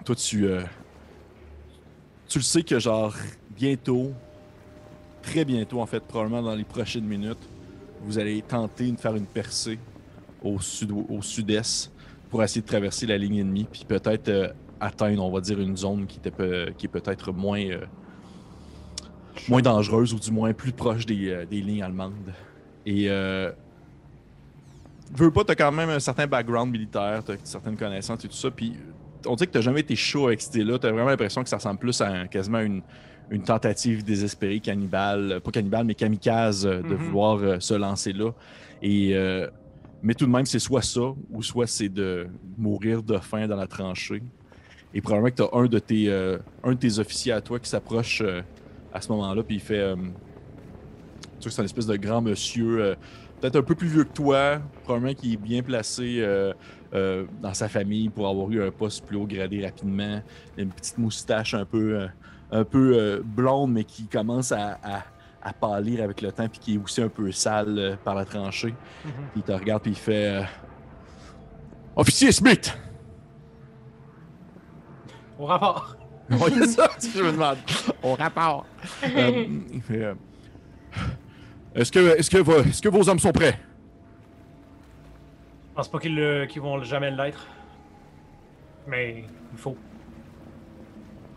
toi, 0.05 0.15
tu, 0.15 0.47
euh, 0.47 0.63
tu 2.29 2.39
le 2.39 2.45
sais 2.45 2.63
que 2.63 2.79
genre 2.79 3.15
bientôt, 3.57 4.13
très 5.27 5.45
bientôt 5.45 5.81
en 5.81 5.87
fait, 5.87 6.01
probablement 6.01 6.43
dans 6.43 6.55
les 6.55 6.65
prochaines 6.65 7.05
minutes, 7.05 7.39
vous 8.03 8.19
allez 8.19 8.41
tenter 8.43 8.91
de 8.93 8.99
faire 8.99 9.17
une 9.17 9.27
percée 9.27 9.79
au 10.43 10.61
sud 10.61 10.93
au 10.93 11.21
sud-est 11.21 11.91
pour 12.31 12.43
essayer 12.43 12.61
de 12.61 12.67
traverser 12.67 13.07
la 13.07 13.19
ligne 13.19 13.39
ennemie, 13.39 13.67
puis 13.71 13.85
peut-être 13.87 14.29
euh, 14.29 14.49
atteindre, 14.81 15.25
on 15.25 15.31
va 15.31 15.41
dire, 15.41 15.61
une 15.61 15.77
zone 15.77 16.07
qui, 16.07 16.19
était 16.19 16.29
est 16.29 16.89
peut-être 16.89 17.33
moins, 17.33 17.61
euh, 17.61 17.85
moins 19.49 19.63
dangereuse 19.63 20.13
ou 20.13 20.19
du 20.19 20.31
moins 20.31 20.53
plus 20.53 20.73
proche 20.73 21.07
des, 21.07 21.31
euh, 21.31 21.45
lignes 21.51 21.83
allemandes. 21.83 22.33
Et 22.85 23.09
veux 25.15 25.31
pas, 25.31 25.45
t'as 25.45 25.55
quand 25.55 25.73
même 25.73 25.91
un 25.91 26.01
certain 26.01 26.27
background 26.27 26.71
militaire, 26.71 27.23
t'as 27.25 27.35
certaines 27.43 27.77
connaissances 27.77 28.25
et 28.25 28.29
tout 28.29 28.35
ça, 28.35 28.51
puis 28.51 28.75
on 29.25 29.35
dit 29.35 29.47
que 29.47 29.53
t'as 29.53 29.61
jamais 29.61 29.81
été 29.81 29.97
chaud 29.97 30.27
avec 30.27 30.41
cette 30.41 30.55
idée-là, 30.57 30.79
t'as 30.79 30.91
vraiment 30.91 31.11
l'impression 31.11 31.43
que 31.43 31.49
ça 31.49 31.57
ressemble 31.57 31.79
plus 31.79 32.01
à 32.01 32.27
quasiment 32.29 32.61
une, 32.61 32.83
une 33.31 33.43
tentative 33.45 34.05
désespérée 34.05 34.61
cannibale, 34.61 35.33
euh, 35.33 35.41
pas 35.41 35.51
cannibale, 35.51 35.85
mais 35.87 35.95
kamikaze, 35.95 36.67
euh, 36.67 36.83
de 36.85 36.95
Mhm. 36.95 36.97
vouloir 36.97 37.37
euh, 37.39 37.61
se 37.61 37.75
lancer 37.75 38.13
là. 38.13 38.33
Et 38.81 39.15
euh, 39.17 39.49
Mais 40.03 40.15
tout 40.15 40.27
de 40.27 40.31
même, 40.31 40.47
c'est 40.47 40.59
soit 40.61 40.83
ça, 40.83 41.01
ou 41.31 41.43
soit 41.43 41.67
c'est 41.67 41.89
de 41.89 42.29
mourir 42.57 43.03
de 43.03 43.19
faim 43.19 43.49
dans 43.49 43.57
la 43.57 43.67
tranchée. 43.67 44.23
Et 44.93 45.03
probablement 45.03 45.31
que 45.31 45.37
tu 45.37 45.43
as 45.43 45.51
un 45.59 45.67
de 45.69 45.79
tes, 45.81 46.09
euh, 46.11 46.39
un 46.63 46.73
de 46.75 46.79
tes 46.79 46.99
officiers 47.01 47.33
à 47.33 47.43
toi 47.43 47.61
qui 47.61 47.69
s'approche 47.71 48.21
euh, 48.23 48.43
à 48.93 49.01
ce 49.03 49.13
moment-là, 49.13 49.45
puis 49.45 49.57
il 49.57 49.61
fait. 49.63 49.95
tu 51.41 51.49
vois 51.49 51.51
que 51.51 51.51
c'est 51.51 51.63
un 51.63 51.65
espèce 51.65 51.87
de 51.87 51.97
grand 51.97 52.23
monsieur, 52.23 52.97
peut-être 53.41 53.57
un 53.57 53.63
peu 53.63 53.75
plus 53.75 53.89
vieux 53.89 54.05
que 54.05 54.13
toi, 54.13 54.63
probablement 54.83 55.15
qui 55.15 55.35
est 55.35 55.37
bien 55.37 55.63
placé 55.63 56.23
dans 56.93 57.55
sa 57.55 57.69
famille 57.69 58.11
pour 58.11 58.29
avoir 58.29 58.51
eu 58.51 58.63
un 58.63 58.71
poste 58.73 59.05
plus 59.07 59.17
haut 59.17 59.27
gradé 59.27 59.65
rapidement. 59.65 60.23
Une 60.57 60.73
petite 60.73 60.99
moustache 60.99 61.55
un 61.55 61.67
peu, 61.67 62.09
un 62.51 62.65
peu 62.65 62.97
euh, 62.97 63.21
blonde, 63.25 63.73
mais 63.73 63.85
qui 63.85 64.07
commence 64.07 64.53
à, 64.53 64.79
à- 64.83 65.03
à 65.43 65.53
pâlir 65.53 66.03
avec 66.03 66.23
le 66.23 66.33
temps, 66.33 66.49
puis 66.49 66.59
qui 66.59 66.75
est 66.75 66.79
aussi 66.79 67.01
un 67.03 67.09
peu 67.09 67.31
sale 67.31 67.79
euh, 67.79 67.97
par 68.03 68.15
la 68.15 68.25
tranchée. 68.25 68.75
Mhm. 69.05 69.13
Puis 69.33 69.37
il 69.37 69.43
te 69.43 69.53
regarde, 69.53 69.83
puis 69.83 69.93
il 69.93 69.97
fait 69.97 70.41
euh, 70.41 70.43
Officier 71.95 72.33
Smith 72.33 72.77
Au 75.39 75.47
rapport. 75.47 75.97
Oui, 76.29 76.51
c'est 76.59 76.67
ça, 76.67 76.91
je 77.15 77.23
me 77.23 77.31
demande. 77.31 77.59
Au 78.03 78.15
rapport. 78.17 78.67
Euh, 79.05 79.45
est-ce, 81.73 81.93
que, 81.93 82.19
est-ce, 82.19 82.29
que 82.29 82.39
vos, 82.39 82.63
est-ce 82.63 82.83
que 82.83 82.89
vos 82.89 83.09
hommes 83.09 83.21
sont 83.21 83.31
prêts? 83.31 83.57
Je 85.69 85.75
pense 85.77 85.89
pas 85.89 85.99
qu'ils 86.01 86.61
vont 86.61 86.83
jamais 86.83 87.13
l'être. 87.13 87.47
Mais 88.89 89.25
il 89.53 89.59
faut. 89.59 89.77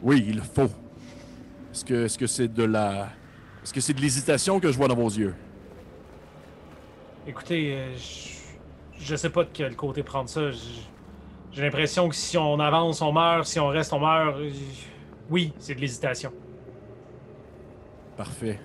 Oui, 0.01 0.25
il 0.29 0.41
faut. 0.41 0.69
Est-ce 1.79 1.85
que, 1.85 2.05
est-ce 2.05 2.17
que 2.17 2.27
c'est 2.27 2.49
de 2.49 2.63
la. 2.65 3.07
Est-ce 3.63 3.73
que 3.73 3.79
c'est 3.79 3.93
de 3.93 4.01
l'hésitation 4.01 4.59
que 4.59 4.69
je 4.69 4.75
vois 4.75 4.89
dans 4.89 4.95
vos 4.95 5.07
yeux? 5.07 5.33
Écoutez, 7.25 7.73
euh, 7.73 7.95
je, 7.95 9.01
je 9.01 9.15
sais 9.15 9.29
pas 9.29 9.45
de 9.45 9.49
quel 9.53 9.77
côté 9.77 10.03
prendre 10.03 10.27
ça. 10.27 10.51
J'ai 11.53 11.61
l'impression 11.61 12.09
que 12.09 12.15
si 12.15 12.37
on 12.37 12.59
avance, 12.59 13.01
on 13.01 13.13
meurt. 13.13 13.45
Si 13.45 13.61
on 13.61 13.69
reste, 13.69 13.93
on 13.93 14.01
meurt. 14.01 14.35
Euh, 14.39 14.51
Oui, 15.29 15.53
c'est 15.57 15.73
de 15.73 15.79
l'hésitation. 15.79 16.33
Parfait. 18.17 18.59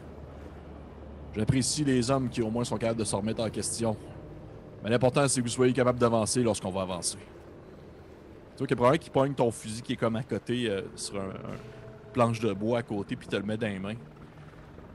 J'apprécie 1.37 1.85
les 1.85 2.11
hommes 2.11 2.29
qui 2.29 2.43
au 2.43 2.51
moins 2.51 2.65
sont 2.65 2.79
capables 2.79 2.99
de 2.99 3.05
se 3.05 3.15
remettre 3.15 3.45
en 3.45 3.51
question. 3.51 3.97
Mais 4.83 4.91
l'important, 4.91 5.29
c'est 5.29 5.41
que 5.41 5.47
vous 5.47 5.53
soyez 5.53 5.73
capable 5.73 6.01
d'avancer 6.01 6.43
lorsqu'on 6.43 6.71
va 6.71 6.83
avancer. 6.83 7.19
Tu 8.57 8.59
vois 8.59 8.67
qu'il 8.67 8.77
y 8.77 8.85
a 8.85 8.99
qui 8.99 9.11
pogne 9.11 9.35
ton 9.35 9.53
fusil 9.53 9.83
qui 9.83 9.93
est 9.93 9.97
comme 9.97 10.17
à 10.17 10.25
côté 10.25 10.69
euh, 10.69 10.83
sur 10.97 11.21
un, 11.21 11.29
un 11.29 11.84
planche 12.15 12.41
de 12.41 12.53
bois 12.55 12.79
à 12.79 12.83
côté, 12.83 13.17
puis 13.17 13.29
te 13.29 13.37
le 13.37 13.43
met 13.43 13.59
dans 13.59 13.67
les 13.67 13.79
mains. 13.79 13.97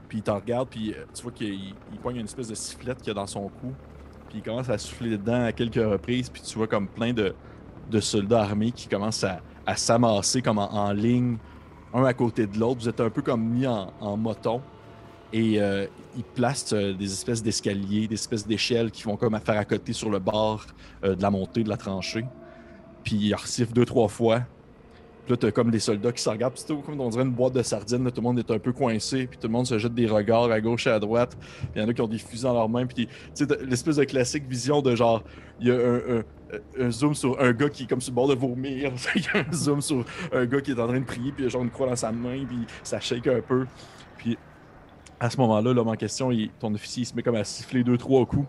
Puis 0.07 0.19
il 0.19 0.21
t'en 0.23 0.37
regarde, 0.37 0.69
puis 0.69 0.93
euh, 0.93 1.05
tu 1.13 1.21
vois 1.21 1.31
qu'il 1.31 1.53
il 1.53 1.99
pogne 2.01 2.15
une 2.15 2.25
espèce 2.25 2.47
de 2.47 2.55
sifflette 2.55 2.99
qu'il 3.01 3.11
a 3.11 3.13
dans 3.13 3.27
son 3.27 3.47
cou. 3.47 3.73
Puis 4.27 4.39
il 4.39 4.41
commence 4.41 4.69
à 4.69 4.77
souffler 4.79 5.11
dedans 5.11 5.45
à 5.45 5.51
quelques 5.51 5.75
reprises, 5.75 6.29
puis 6.29 6.41
tu 6.41 6.57
vois 6.57 6.67
comme 6.67 6.87
plein 6.87 7.13
de, 7.13 7.35
soldats 7.99 8.41
armés 8.41 8.71
qui 8.71 8.87
commencent 8.87 9.23
à, 9.23 9.41
à 9.67 9.75
s'amasser 9.75 10.41
comme 10.41 10.57
en, 10.57 10.71
en 10.73 10.91
ligne, 10.93 11.37
un 11.93 12.03
à 12.05 12.13
côté 12.13 12.47
de 12.47 12.57
l'autre. 12.57 12.81
Vous 12.81 12.89
êtes 12.89 13.01
un 13.01 13.09
peu 13.09 13.21
comme 13.21 13.43
mis 13.43 13.67
en, 13.67 13.93
en 13.99 14.17
moton. 14.17 14.61
Et 15.31 15.61
euh, 15.61 15.85
ils 16.17 16.23
placent 16.23 16.73
euh, 16.73 16.93
des 16.93 17.11
espèces 17.11 17.43
d'escaliers, 17.43 18.07
des 18.07 18.15
espèces 18.15 18.47
d'échelles 18.47 18.89
qui 18.89 19.03
vont 19.03 19.15
comme 19.15 19.35
à 19.35 19.39
faire 19.39 19.59
à 19.59 19.65
côté 19.65 19.93
sur 19.93 20.09
le 20.09 20.17
bord 20.17 20.65
de 21.03 21.21
la 21.21 21.29
montée 21.29 21.63
de 21.63 21.69
la 21.69 21.77
tranchée. 21.77 22.25
Puis 23.03 23.15
ils 23.15 23.35
resifflent 23.35 23.73
deux, 23.73 23.85
trois 23.85 24.07
fois. 24.07 24.41
Là, 25.29 25.37
t'as 25.37 25.51
comme 25.51 25.69
des 25.69 25.79
soldats 25.79 26.11
qui 26.11 26.23
se 26.23 26.29
regardent. 26.29 26.55
Puis 26.55 26.63
comme 26.83 26.99
on 26.99 27.09
dirait 27.09 27.23
une 27.23 27.31
boîte 27.31 27.53
de 27.53 27.61
sardines. 27.61 28.11
Tout 28.11 28.21
le 28.21 28.21
monde 28.23 28.39
est 28.39 28.49
un 28.49 28.57
peu 28.57 28.73
coincé. 28.73 29.27
Puis 29.27 29.37
tout 29.37 29.47
le 29.47 29.53
monde 29.53 29.67
se 29.67 29.77
jette 29.77 29.93
des 29.93 30.07
regards 30.07 30.49
à 30.49 30.59
gauche 30.59 30.87
et 30.87 30.89
à 30.89 30.99
droite. 30.99 31.37
Puis 31.39 31.69
il 31.75 31.81
y 31.81 31.85
en 31.85 31.87
a 31.87 31.93
qui 31.93 32.01
ont 32.01 32.07
des 32.07 32.17
fusils 32.17 32.43
dans 32.43 32.53
leurs 32.53 32.67
mains. 32.67 32.87
Puis 32.87 33.05
tu 33.05 33.45
sais, 33.45 33.45
l'espèce 33.63 33.97
de 33.97 34.05
classique 34.05 34.45
vision 34.49 34.81
de 34.81 34.95
genre, 34.95 35.23
il 35.59 35.67
y 35.67 35.71
a 35.71 35.75
un, 36.79 36.89
zoom 36.89 37.13
sur 37.13 37.39
un 37.39 37.51
gars 37.53 37.69
qui 37.69 37.83
est 37.83 37.85
comme 37.85 38.01
sur 38.01 38.11
le 38.11 38.15
bord 38.15 38.27
de 38.27 38.33
vomir. 38.33 38.91
Il 39.15 39.21
y 39.21 39.27
a 39.37 39.45
un 39.47 39.53
zoom 39.53 39.81
sur 39.81 40.03
un 40.33 40.45
gars 40.47 40.61
qui 40.61 40.71
est 40.71 40.79
en 40.79 40.87
train 40.87 40.99
de 40.99 41.05
prier. 41.05 41.31
Puis 41.31 41.47
genre 41.47 41.61
une 41.61 41.69
croix 41.69 41.87
dans 41.87 41.95
sa 41.95 42.11
main. 42.11 42.43
Puis 42.47 42.65
ça 42.81 42.99
shake 42.99 43.27
un 43.27 43.41
peu. 43.41 43.67
Puis 44.17 44.35
à 45.19 45.29
ce 45.29 45.37
moment-là, 45.37 45.73
l'homme 45.73 45.89
en 45.89 45.95
question, 45.95 46.31
ton 46.59 46.73
officier 46.73 47.03
il 47.03 47.05
se 47.05 47.15
met 47.15 47.21
comme 47.21 47.35
à 47.35 47.43
siffler 47.43 47.83
deux, 47.83 47.97
trois 47.97 48.25
coups. 48.25 48.47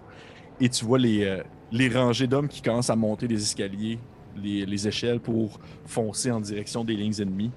Et 0.61 0.69
tu 0.71 0.85
vois 0.87 0.99
les, 0.99 1.25
euh, 1.25 1.43
les 1.73 1.89
rangées 1.89 2.27
d'hommes 2.27 2.49
qui 2.49 2.63
commencent 2.63 2.91
à 2.91 2.97
monter 2.97 3.27
les 3.27 3.43
escaliers, 3.43 3.99
les, 4.43 4.67
les 4.67 4.89
échelles 4.89 5.21
pour 5.21 5.61
foncer 5.85 6.31
en 6.31 6.41
direction 6.41 6.85
des 6.85 6.95
lignes 6.95 7.21
ennemies. 7.21 7.53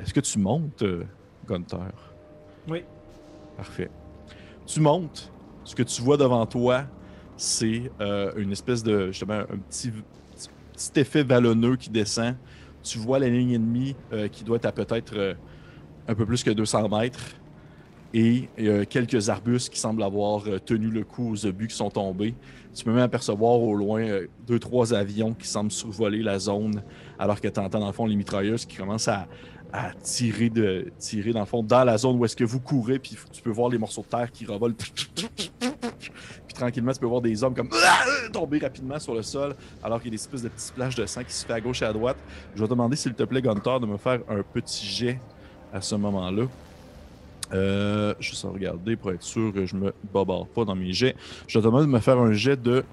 Est-ce 0.00 0.12
que 0.12 0.20
tu 0.20 0.38
montes, 0.38 0.82
euh, 0.82 1.04
Gunther? 1.48 1.92
Oui. 2.68 2.84
Parfait. 3.56 3.90
Tu 4.66 4.80
montes. 4.80 5.32
Ce 5.64 5.74
que 5.74 5.82
tu 5.82 6.02
vois 6.02 6.16
devant 6.16 6.44
toi, 6.46 6.84
c'est 7.36 7.90
euh, 8.00 8.32
une 8.36 8.52
espèce 8.52 8.82
de, 8.82 9.08
justement, 9.08 9.40
un 9.40 9.58
petit, 9.68 9.92
petit 10.72 11.00
effet 11.00 11.22
vallonneux 11.22 11.76
qui 11.76 11.90
descend. 11.90 12.36
Tu 12.82 12.98
vois 12.98 13.18
la 13.18 13.28
ligne 13.28 13.52
ennemie 13.52 13.96
euh, 14.12 14.28
qui 14.28 14.44
doit 14.44 14.56
être 14.56 14.66
à 14.66 14.72
peut-être 14.72 15.16
euh, 15.16 15.34
un 16.08 16.14
peu 16.14 16.24
plus 16.24 16.42
que 16.42 16.50
200 16.50 16.88
mètres. 16.88 17.20
Et 18.14 18.48
quelques 18.88 19.28
arbustes 19.28 19.68
qui 19.68 19.78
semblent 19.78 20.02
avoir 20.02 20.44
tenu 20.64 20.88
le 20.88 21.04
coup 21.04 21.32
aux 21.32 21.44
obus 21.44 21.66
qui 21.66 21.76
sont 21.76 21.90
tombés. 21.90 22.34
Tu 22.76 22.84
peux 22.84 22.92
même 22.92 23.04
apercevoir 23.04 23.58
au 23.58 23.74
loin 23.74 24.02
euh, 24.02 24.26
deux, 24.46 24.58
trois 24.58 24.92
avions 24.92 25.32
qui 25.32 25.48
semblent 25.48 25.72
survoler 25.72 26.22
la 26.22 26.38
zone, 26.38 26.82
alors 27.18 27.40
que 27.40 27.48
tu 27.48 27.58
entends 27.58 27.80
dans 27.80 27.86
le 27.86 27.92
fond 27.92 28.04
les 28.04 28.16
mitrailleuses 28.16 28.66
qui 28.66 28.76
commencent 28.76 29.08
à, 29.08 29.26
tirer, 30.02 30.50
de, 30.50 30.92
tirer 30.98 31.32
dans 31.32 31.40
le 31.40 31.46
fond 31.46 31.62
dans 31.62 31.84
la 31.84 31.96
zone 31.96 32.18
où 32.18 32.24
est-ce 32.26 32.36
que 32.36 32.44
vous 32.44 32.60
courez, 32.60 32.98
puis 32.98 33.16
tu 33.32 33.40
peux 33.40 33.50
voir 33.50 33.70
les 33.70 33.78
morceaux 33.78 34.02
de 34.02 34.06
terre 34.08 34.30
qui 34.30 34.44
revolent. 34.44 34.74
Puis 34.74 36.54
tranquillement, 36.54 36.92
tu 36.92 37.00
peux 37.00 37.06
voir 37.06 37.22
des 37.22 37.42
hommes 37.42 37.54
comme 37.54 37.70
tomber 38.32 38.58
rapidement 38.58 38.98
sur 38.98 39.14
le 39.14 39.22
sol, 39.22 39.56
alors 39.82 39.98
qu'il 39.98 40.08
y 40.08 40.14
a 40.14 40.16
des 40.16 40.22
espèces 40.22 40.42
de 40.42 40.48
petits 40.48 40.66
splashes 40.66 40.96
de 40.96 41.06
sang 41.06 41.24
qui 41.24 41.32
se 41.32 41.46
fait 41.46 41.54
à 41.54 41.60
gauche 41.62 41.80
et 41.80 41.86
à 41.86 41.94
droite. 41.94 42.18
Je 42.54 42.60
vais 42.60 42.66
te 42.66 42.70
demander, 42.70 42.96
s'il 42.96 43.14
te 43.14 43.22
plaît, 43.22 43.40
Gunter, 43.40 43.78
de 43.80 43.86
me 43.86 43.96
faire 43.96 44.20
un 44.28 44.42
petit 44.42 44.84
jet 44.84 45.18
à 45.72 45.80
ce 45.80 45.94
moment-là. 45.94 46.44
Euh, 47.52 48.14
je 48.18 48.32
vais 48.32 48.48
regarder 48.52 48.96
pour 48.96 49.12
être 49.12 49.22
sûr 49.22 49.52
que 49.52 49.66
je 49.66 49.76
me 49.76 49.92
babarde 50.12 50.48
pas 50.48 50.64
dans 50.64 50.74
mes 50.74 50.92
jets. 50.92 51.14
Je 51.46 51.58
vais 51.58 51.62
te 51.62 51.66
demander 51.66 51.86
de 51.86 51.90
me 51.90 52.00
faire 52.00 52.18
un 52.18 52.32
jet 52.32 52.60
de. 52.60 52.84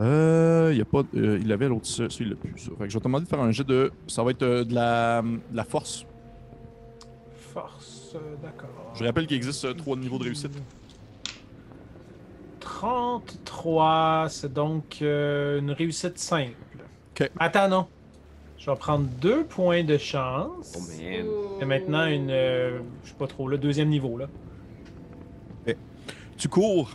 Euh, 0.00 0.70
il 0.72 0.78
y 0.78 0.80
a 0.80 0.84
pas. 0.84 1.02
euh, 1.14 1.38
il 1.40 1.52
avait 1.52 1.68
l'autre. 1.68 1.86
ça, 1.86 2.08
Celui-là, 2.08 2.36
plus. 2.36 2.52
ça. 2.58 2.70
Fait 2.78 2.84
que 2.84 2.88
je 2.90 2.94
vais 2.94 3.00
te 3.00 3.04
demander 3.04 3.24
de 3.24 3.28
faire 3.28 3.40
un 3.40 3.50
jet 3.52 3.64
de. 3.66 3.92
Ça 4.06 4.22
va 4.24 4.30
être 4.30 4.42
euh, 4.42 4.64
de, 4.64 4.74
la, 4.74 5.22
de 5.22 5.56
la 5.56 5.64
force. 5.64 6.06
Force, 7.52 8.16
d'accord. 8.42 8.92
Je 8.94 9.04
rappelle 9.04 9.26
qu'il 9.26 9.36
existe 9.36 9.76
trois 9.76 9.96
niveaux 9.96 10.18
de 10.18 10.24
réussite. 10.24 10.50
33, 12.60 14.26
c'est 14.30 14.52
donc 14.52 14.98
une 15.00 15.70
réussite 15.70 16.18
simple. 16.18 16.52
Ok. 17.12 17.30
Attends, 17.38 17.68
non. 17.68 17.86
Je 18.58 18.70
vais 18.70 18.76
prendre 18.76 19.06
deux 19.20 19.44
points 19.44 19.84
de 19.84 19.98
chance. 19.98 20.74
Oh 20.76 20.80
man. 21.02 21.26
Et 21.60 21.64
maintenant, 21.64 22.06
une. 22.06 22.30
euh, 22.30 22.78
je 23.04 23.10
sais 23.10 23.14
pas 23.16 23.26
trop, 23.26 23.46
le 23.48 23.58
deuxième 23.58 23.88
niveau, 23.88 24.16
là. 24.18 24.26
Tu 26.36 26.48
cours, 26.48 26.90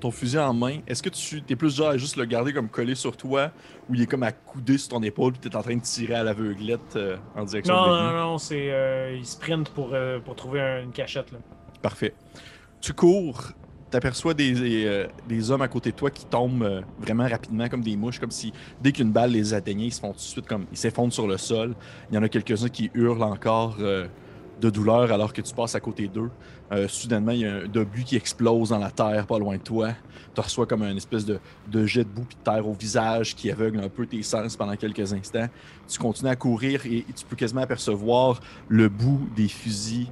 ton 0.00 0.10
fusil 0.10 0.38
en 0.38 0.54
main. 0.54 0.78
Est-ce 0.86 1.02
que 1.02 1.10
tu 1.10 1.42
es 1.48 1.56
plus 1.56 1.76
genre 1.76 1.88
à 1.88 1.98
juste 1.98 2.16
le 2.16 2.24
garder 2.24 2.54
comme 2.54 2.68
collé 2.70 2.94
sur 2.94 3.16
toi 3.18 3.50
ou 3.88 3.94
il 3.94 4.00
est 4.00 4.06
comme 4.06 4.22
accoudé 4.22 4.78
sur 4.78 4.88
ton 4.88 5.02
épaule 5.02 5.32
puis 5.32 5.42
tu 5.42 5.48
es 5.48 5.56
en 5.56 5.62
train 5.62 5.76
de 5.76 5.82
tirer 5.82 6.14
à 6.14 6.22
l'aveuglette 6.24 6.96
euh, 6.96 7.18
en 7.36 7.44
direction 7.44 7.74
Non, 7.74 7.82
de 7.84 7.88
non, 7.90 8.02
non, 8.12 8.12
non, 8.30 8.38
c'est. 8.38 8.72
euh, 8.72 9.14
il 9.14 9.26
sprint 9.26 9.68
pour, 9.68 9.90
euh, 9.92 10.20
pour 10.20 10.34
trouver 10.36 10.62
un- 10.62 10.82
une 10.84 10.90
cachette, 10.92 11.30
là. 11.32 11.38
Parfait. 11.82 12.14
Tu 12.80 12.94
cours, 12.94 13.52
t'aperçois 13.92 14.32
des, 14.34 14.52
des, 14.52 14.86
euh, 14.86 15.06
des 15.28 15.50
hommes 15.50 15.62
à 15.62 15.68
côté 15.68 15.92
de 15.92 15.96
toi 15.96 16.10
qui 16.10 16.24
tombent 16.24 16.62
euh, 16.62 16.80
vraiment 16.98 17.28
rapidement 17.28 17.68
comme 17.68 17.82
des 17.82 17.94
mouches, 17.94 18.18
comme 18.18 18.30
si 18.30 18.52
dès 18.80 18.90
qu'une 18.90 19.12
balle 19.12 19.30
les 19.30 19.54
atteignait, 19.54 19.86
ils 19.86 19.92
se 19.92 20.00
font 20.00 20.12
tout 20.12 20.18
de 20.18 20.20
suite 20.20 20.46
comme 20.46 20.64
ils 20.72 20.78
s'effondrent 20.78 21.12
sur 21.12 21.28
le 21.28 21.36
sol. 21.36 21.74
Il 22.10 22.14
y 22.14 22.18
en 22.18 22.22
a 22.22 22.28
quelques-uns 22.28 22.70
qui 22.70 22.90
hurlent 22.94 23.22
encore 23.22 23.76
euh, 23.80 24.06
de 24.60 24.70
douleur 24.70 25.12
alors 25.12 25.32
que 25.32 25.42
tu 25.42 25.54
passes 25.54 25.74
à 25.74 25.80
côté 25.80 26.08
d'eux. 26.08 26.30
Soudainement, 26.88 27.32
il 27.32 27.40
y 27.40 27.44
a 27.44 27.56
un 27.56 27.76
obus 27.76 28.04
qui 28.04 28.16
explose 28.16 28.70
dans 28.70 28.78
la 28.78 28.90
terre 28.90 29.26
pas 29.26 29.38
loin 29.38 29.56
de 29.56 29.62
toi. 29.62 29.90
Tu 30.34 30.40
reçois 30.40 30.64
comme 30.64 30.80
un 30.82 30.96
espèce 30.96 31.26
de, 31.26 31.38
de 31.70 31.84
jet 31.84 32.04
de 32.04 32.08
boue 32.08 32.24
puis 32.24 32.36
de 32.38 32.42
terre 32.42 32.66
au 32.66 32.72
visage 32.72 33.34
qui 33.34 33.50
aveugle 33.50 33.80
un 33.80 33.90
peu 33.90 34.06
tes 34.06 34.22
sens 34.22 34.56
pendant 34.56 34.74
quelques 34.76 35.12
instants. 35.12 35.48
Tu 35.86 35.98
continues 35.98 36.30
à 36.30 36.36
courir 36.36 36.86
et, 36.86 36.98
et 36.98 37.12
tu 37.14 37.26
peux 37.26 37.36
quasiment 37.36 37.60
apercevoir 37.60 38.40
le 38.68 38.88
bout 38.88 39.20
des 39.36 39.48
fusils 39.48 40.06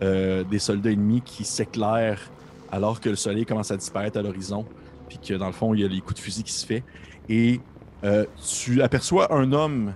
des 0.00 0.58
soldats 0.58 0.92
ennemis 0.92 1.20
qui 1.20 1.44
s'éclairent 1.44 2.30
alors 2.70 3.00
que 3.00 3.08
le 3.08 3.16
soleil 3.16 3.44
commence 3.44 3.70
à 3.70 3.76
disparaître 3.76 4.18
à 4.18 4.22
l'horizon, 4.22 4.64
puis 5.08 5.18
que 5.18 5.34
dans 5.34 5.46
le 5.46 5.52
fond, 5.52 5.74
il 5.74 5.80
y 5.80 5.84
a 5.84 5.88
les 5.88 6.00
coups 6.00 6.14
de 6.14 6.20
fusil 6.20 6.42
qui 6.42 6.52
se 6.52 6.66
fait. 6.66 6.82
Et 7.28 7.60
euh, 8.04 8.24
tu 8.46 8.82
aperçois 8.82 9.32
un 9.34 9.52
homme 9.52 9.94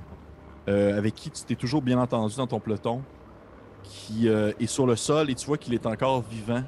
euh, 0.69 0.97
avec 0.97 1.15
qui 1.15 1.31
tu 1.31 1.43
t'es 1.45 1.55
toujours 1.55 1.83
bien 1.83 1.99
entendu 1.99 2.37
dans 2.37 2.47
ton 2.47 2.61
peloton, 2.61 3.03
qui 3.83 4.29
euh, 4.29 4.53
est 4.61 4.67
sur 4.67 4.87
le 4.87 4.97
sol 4.97 5.31
et 5.31 5.35
tu 5.35 5.47
vois 5.47 5.59
qu'il 5.59 5.75
est 5.75 5.87
encore 5.87 6.23
vivant 6.23 6.63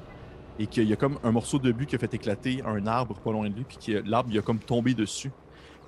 et 0.59 0.67
qu'il 0.67 0.87
y 0.87 0.93
a 0.93 0.95
comme 0.95 1.17
un 1.23 1.31
morceau 1.31 1.57
de 1.57 1.71
but 1.71 1.87
qui 1.87 1.95
a 1.95 1.99
fait 1.99 2.13
éclater 2.13 2.61
un 2.65 2.85
arbre 2.85 3.15
pas 3.15 3.31
loin 3.31 3.49
de 3.49 3.55
lui, 3.55 3.63
puis 3.63 3.77
que 3.77 4.03
l'arbre 4.07 4.29
il 4.31 4.37
a 4.37 4.41
comme 4.41 4.59
tombé 4.59 4.93
dessus. 4.93 5.31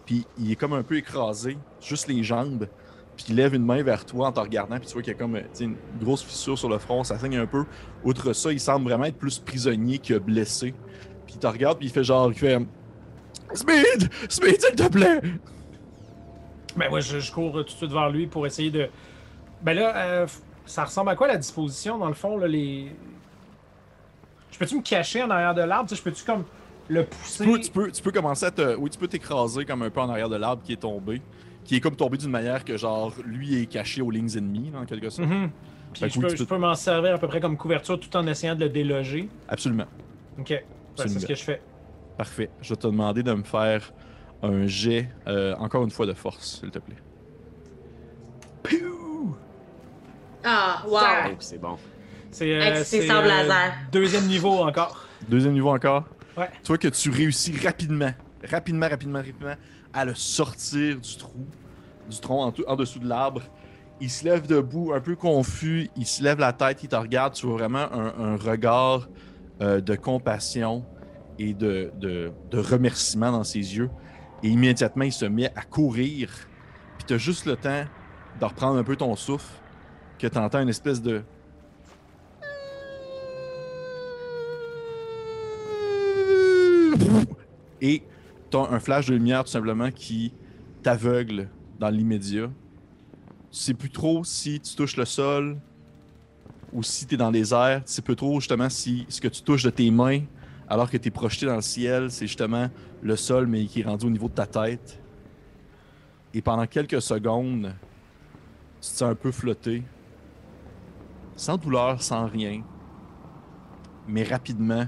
Puis 0.05 0.25
il 0.37 0.51
est 0.51 0.55
comme 0.55 0.73
un 0.73 0.83
peu 0.83 0.97
écrasé, 0.97 1.57
juste 1.81 2.07
les 2.07 2.23
jambes, 2.23 2.67
puis 3.15 3.25
il 3.29 3.35
lève 3.35 3.53
une 3.53 3.65
main 3.65 3.81
vers 3.83 4.05
toi 4.05 4.27
en 4.27 4.31
te 4.31 4.39
regardant, 4.39 4.77
puis 4.77 4.87
tu 4.87 4.93
vois 4.93 5.01
qu'il 5.01 5.13
y 5.13 5.15
a 5.15 5.19
comme 5.19 5.35
euh, 5.35 5.41
tu 5.55 5.63
une 5.63 5.75
grosse 6.01 6.23
fissure 6.23 6.57
sur 6.57 6.69
le 6.69 6.77
front, 6.77 7.03
ça 7.03 7.17
saigne 7.17 7.37
un 7.37 7.45
peu. 7.45 7.65
Outre 8.03 8.33
ça, 8.33 8.51
il 8.51 8.59
semble 8.59 8.89
vraiment 8.89 9.05
être 9.05 9.17
plus 9.17 9.39
prisonnier 9.39 9.99
que 9.99 10.17
blessé. 10.17 10.73
Puis 11.25 11.35
il 11.35 11.39
te 11.39 11.47
regarde, 11.47 11.77
puis 11.77 11.87
il 11.87 11.91
fait 11.91 12.03
genre, 12.03 12.29
il 12.31 12.37
fait 12.37 12.59
Speed! 13.53 14.09
Speed, 14.29 14.61
s'il 14.61 14.75
te 14.75 14.87
plaît! 14.89 15.21
Ben 16.75 16.89
moi, 16.89 16.99
je, 16.99 17.19
je 17.19 17.31
cours 17.31 17.53
tout 17.53 17.63
de 17.63 17.69
suite 17.69 17.91
vers 17.91 18.09
lui 18.09 18.27
pour 18.27 18.45
essayer 18.45 18.69
de. 18.69 18.89
Ben 19.61 19.73
là, 19.73 19.95
euh, 19.95 20.27
ça 20.65 20.83
ressemble 20.83 21.09
à 21.09 21.15
quoi 21.15 21.27
la 21.27 21.37
disposition 21.37 21.97
dans 21.97 22.07
le 22.09 22.13
fond, 22.13 22.37
là, 22.37 22.47
les. 22.47 22.91
Je 24.51 24.57
peux-tu 24.57 24.75
me 24.77 24.81
cacher 24.81 25.23
en 25.23 25.29
arrière 25.29 25.53
de 25.53 25.61
l'arbre? 25.61 25.89
Tu 25.89 25.95
Je 25.95 26.01
peux-tu 26.01 26.23
comme 26.25 26.43
le 26.89 27.03
Tu 27.05 27.09
pousser? 27.15 27.45
peux, 27.45 27.59
tu, 27.59 27.71
peux, 27.71 27.91
tu 27.91 28.01
peux 28.01 28.11
commencer 28.11 28.45
à 28.45 28.51
te. 28.51 28.75
Oui, 28.75 28.89
tu 28.89 28.97
peux 28.97 29.07
t'écraser 29.07 29.65
comme 29.65 29.83
un 29.83 29.89
peu 29.89 30.01
en 30.01 30.09
arrière 30.09 30.29
de 30.29 30.35
l'arbre 30.35 30.63
qui 30.63 30.73
est 30.73 30.81
tombé. 30.81 31.21
Qui 31.65 31.75
est 31.75 31.79
comme 31.81 31.95
tombé 31.95 32.17
d'une 32.17 32.29
manière 32.29 32.63
que, 32.63 32.77
genre, 32.77 33.13
lui 33.25 33.61
est 33.61 33.65
caché 33.65 34.01
aux 34.01 34.11
lignes 34.11 34.37
ennemies, 34.37 34.71
en 34.75 34.85
quelque 34.85 35.09
sorte. 35.09 35.27
Mhm. 35.27 35.49
Puis 35.93 36.09
je 36.09 36.19
oui, 36.19 36.25
peux, 36.27 36.35
je 36.35 36.55
m'en 36.55 36.75
servir 36.75 37.15
à 37.15 37.17
peu 37.17 37.27
près 37.27 37.39
comme 37.39 37.57
couverture 37.57 37.99
tout 37.99 38.15
en 38.15 38.27
essayant 38.27 38.55
de 38.55 38.65
le 38.65 38.69
déloger. 38.69 39.29
Absolument. 39.47 39.85
Ok. 40.37 40.49
Ben, 40.49 41.07
c'est 41.07 41.19
ce 41.19 41.25
que 41.25 41.35
je 41.35 41.43
fais. 41.43 41.61
Parfait. 42.17 42.49
Je 42.61 42.69
vais 42.69 42.75
te 42.75 42.87
demander 42.87 43.23
de 43.23 43.33
me 43.33 43.43
faire 43.43 43.91
un 44.43 44.67
jet, 44.67 45.09
euh, 45.27 45.55
encore 45.55 45.83
une 45.83 45.91
fois, 45.91 46.05
de 46.05 46.13
force, 46.13 46.59
s'il 46.59 46.71
te 46.71 46.79
plaît. 46.79 46.95
Ah, 50.43 50.83
wow. 50.85 50.99
Oh, 51.31 51.35
c'est 51.39 51.59
bon. 51.59 51.77
C'est 52.29 52.53
euh, 52.53 52.83
sabres 52.83 53.23
euh, 53.23 53.43
laser. 53.43 53.73
deuxième 53.91 54.27
niveau 54.27 54.59
encore. 54.59 55.07
Deuxième 55.27 55.53
niveau 55.53 55.69
encore. 55.69 56.03
Ouais. 56.37 56.49
Tu 56.61 56.67
vois 56.67 56.77
que 56.77 56.89
tu 56.89 57.09
réussis 57.09 57.57
rapidement, 57.57 58.11
rapidement, 58.51 58.87
rapidement, 58.87 59.19
rapidement 59.19 59.55
à 59.95 60.03
le 60.03 60.13
sortir 60.13 60.99
du 60.99 61.15
trou, 61.15 61.47
du 62.09 62.19
tronc 62.19 62.53
en, 62.67 62.75
dessous 62.75 62.99
de 62.99 63.07
l'arbre. 63.07 63.41
Il 64.01 64.09
se 64.09 64.25
lève 64.25 64.45
debout, 64.45 64.91
un 64.93 64.99
peu 64.99 65.15
confus. 65.15 65.89
Il 65.95 66.05
se 66.05 66.21
lève 66.21 66.37
la 66.37 66.51
tête, 66.51 66.83
il 66.83 66.89
te 66.89 66.95
regarde. 66.97 67.33
Tu 67.33 67.47
vois 67.47 67.55
vraiment 67.55 67.87
un, 67.91 68.35
regard 68.35 69.07
euh, 69.61 69.79
de 69.79 69.95
compassion 69.95 70.85
et 71.39 71.53
de, 71.53 71.91
de, 71.97 72.31
de 72.51 72.59
remerciement 72.59 73.31
dans 73.31 73.45
ses 73.45 73.77
yeux. 73.77 73.89
Et 74.43 74.49
immédiatement, 74.49 75.05
il 75.05 75.13
se 75.13 75.25
met 75.25 75.49
à 75.55 75.61
courir. 75.61 76.29
Puis 76.97 77.07
tu 77.07 77.13
as 77.13 77.17
juste 77.17 77.45
le 77.45 77.55
temps 77.55 77.85
de 78.39 78.45
reprendre 78.45 78.77
un 78.77 78.83
peu 78.83 78.97
ton 78.97 79.15
souffle, 79.15 79.61
que 80.19 80.27
tu 80.27 80.37
entends 80.37 80.61
une 80.61 80.69
espèce 80.69 81.01
de. 81.01 81.23
Et 87.81 88.03
un 88.63 88.79
flash 88.79 89.07
de 89.07 89.13
lumière 89.13 89.43
tout 89.43 89.51
simplement 89.51 89.91
qui 89.91 90.33
t'aveugle 90.83 91.49
dans 91.79 91.89
l'immédiat. 91.89 92.49
Tu 93.51 93.59
sais 93.59 93.73
plus 93.73 93.89
trop 93.89 94.23
si 94.23 94.59
tu 94.59 94.75
touches 94.75 94.97
le 94.97 95.05
sol 95.05 95.57
ou 96.73 96.83
si 96.83 97.05
tu 97.05 97.15
es 97.15 97.17
dans 97.17 97.31
les 97.31 97.53
airs. 97.53 97.83
Tu 97.85 97.93
sais 97.93 98.01
plus 98.01 98.15
trop 98.15 98.39
justement 98.39 98.69
si 98.69 99.05
ce 99.09 99.21
que 99.21 99.27
tu 99.27 99.41
touches 99.41 99.63
de 99.63 99.69
tes 99.69 99.89
mains 99.91 100.21
alors 100.67 100.89
que 100.89 100.97
tu 100.97 101.07
es 101.07 101.11
projeté 101.11 101.45
dans 101.45 101.55
le 101.55 101.61
ciel, 101.61 102.09
c'est 102.09 102.27
justement 102.27 102.69
le 103.01 103.15
sol 103.15 103.45
mais 103.47 103.65
qui 103.65 103.81
est 103.81 103.83
rendu 103.83 104.07
au 104.07 104.09
niveau 104.09 104.27
de 104.27 104.33
ta 104.33 104.47
tête. 104.47 104.99
Et 106.33 106.41
pendant 106.41 106.65
quelques 106.65 107.01
secondes, 107.01 107.73
tu 108.81 108.89
te 108.89 108.97
sens 108.97 109.09
un 109.09 109.15
peu 109.15 109.31
flotter. 109.31 109.83
Sans 111.35 111.57
douleur, 111.57 112.01
sans 112.01 112.27
rien. 112.27 112.63
Mais 114.07 114.23
rapidement, 114.23 114.85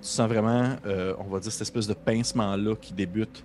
tu 0.00 0.08
sens 0.08 0.28
vraiment, 0.28 0.76
euh, 0.86 1.14
on 1.18 1.24
va 1.24 1.40
dire, 1.40 1.50
cette 1.50 1.62
espèce 1.62 1.86
de 1.86 1.94
pincement-là 1.94 2.76
qui 2.76 2.92
débute 2.92 3.44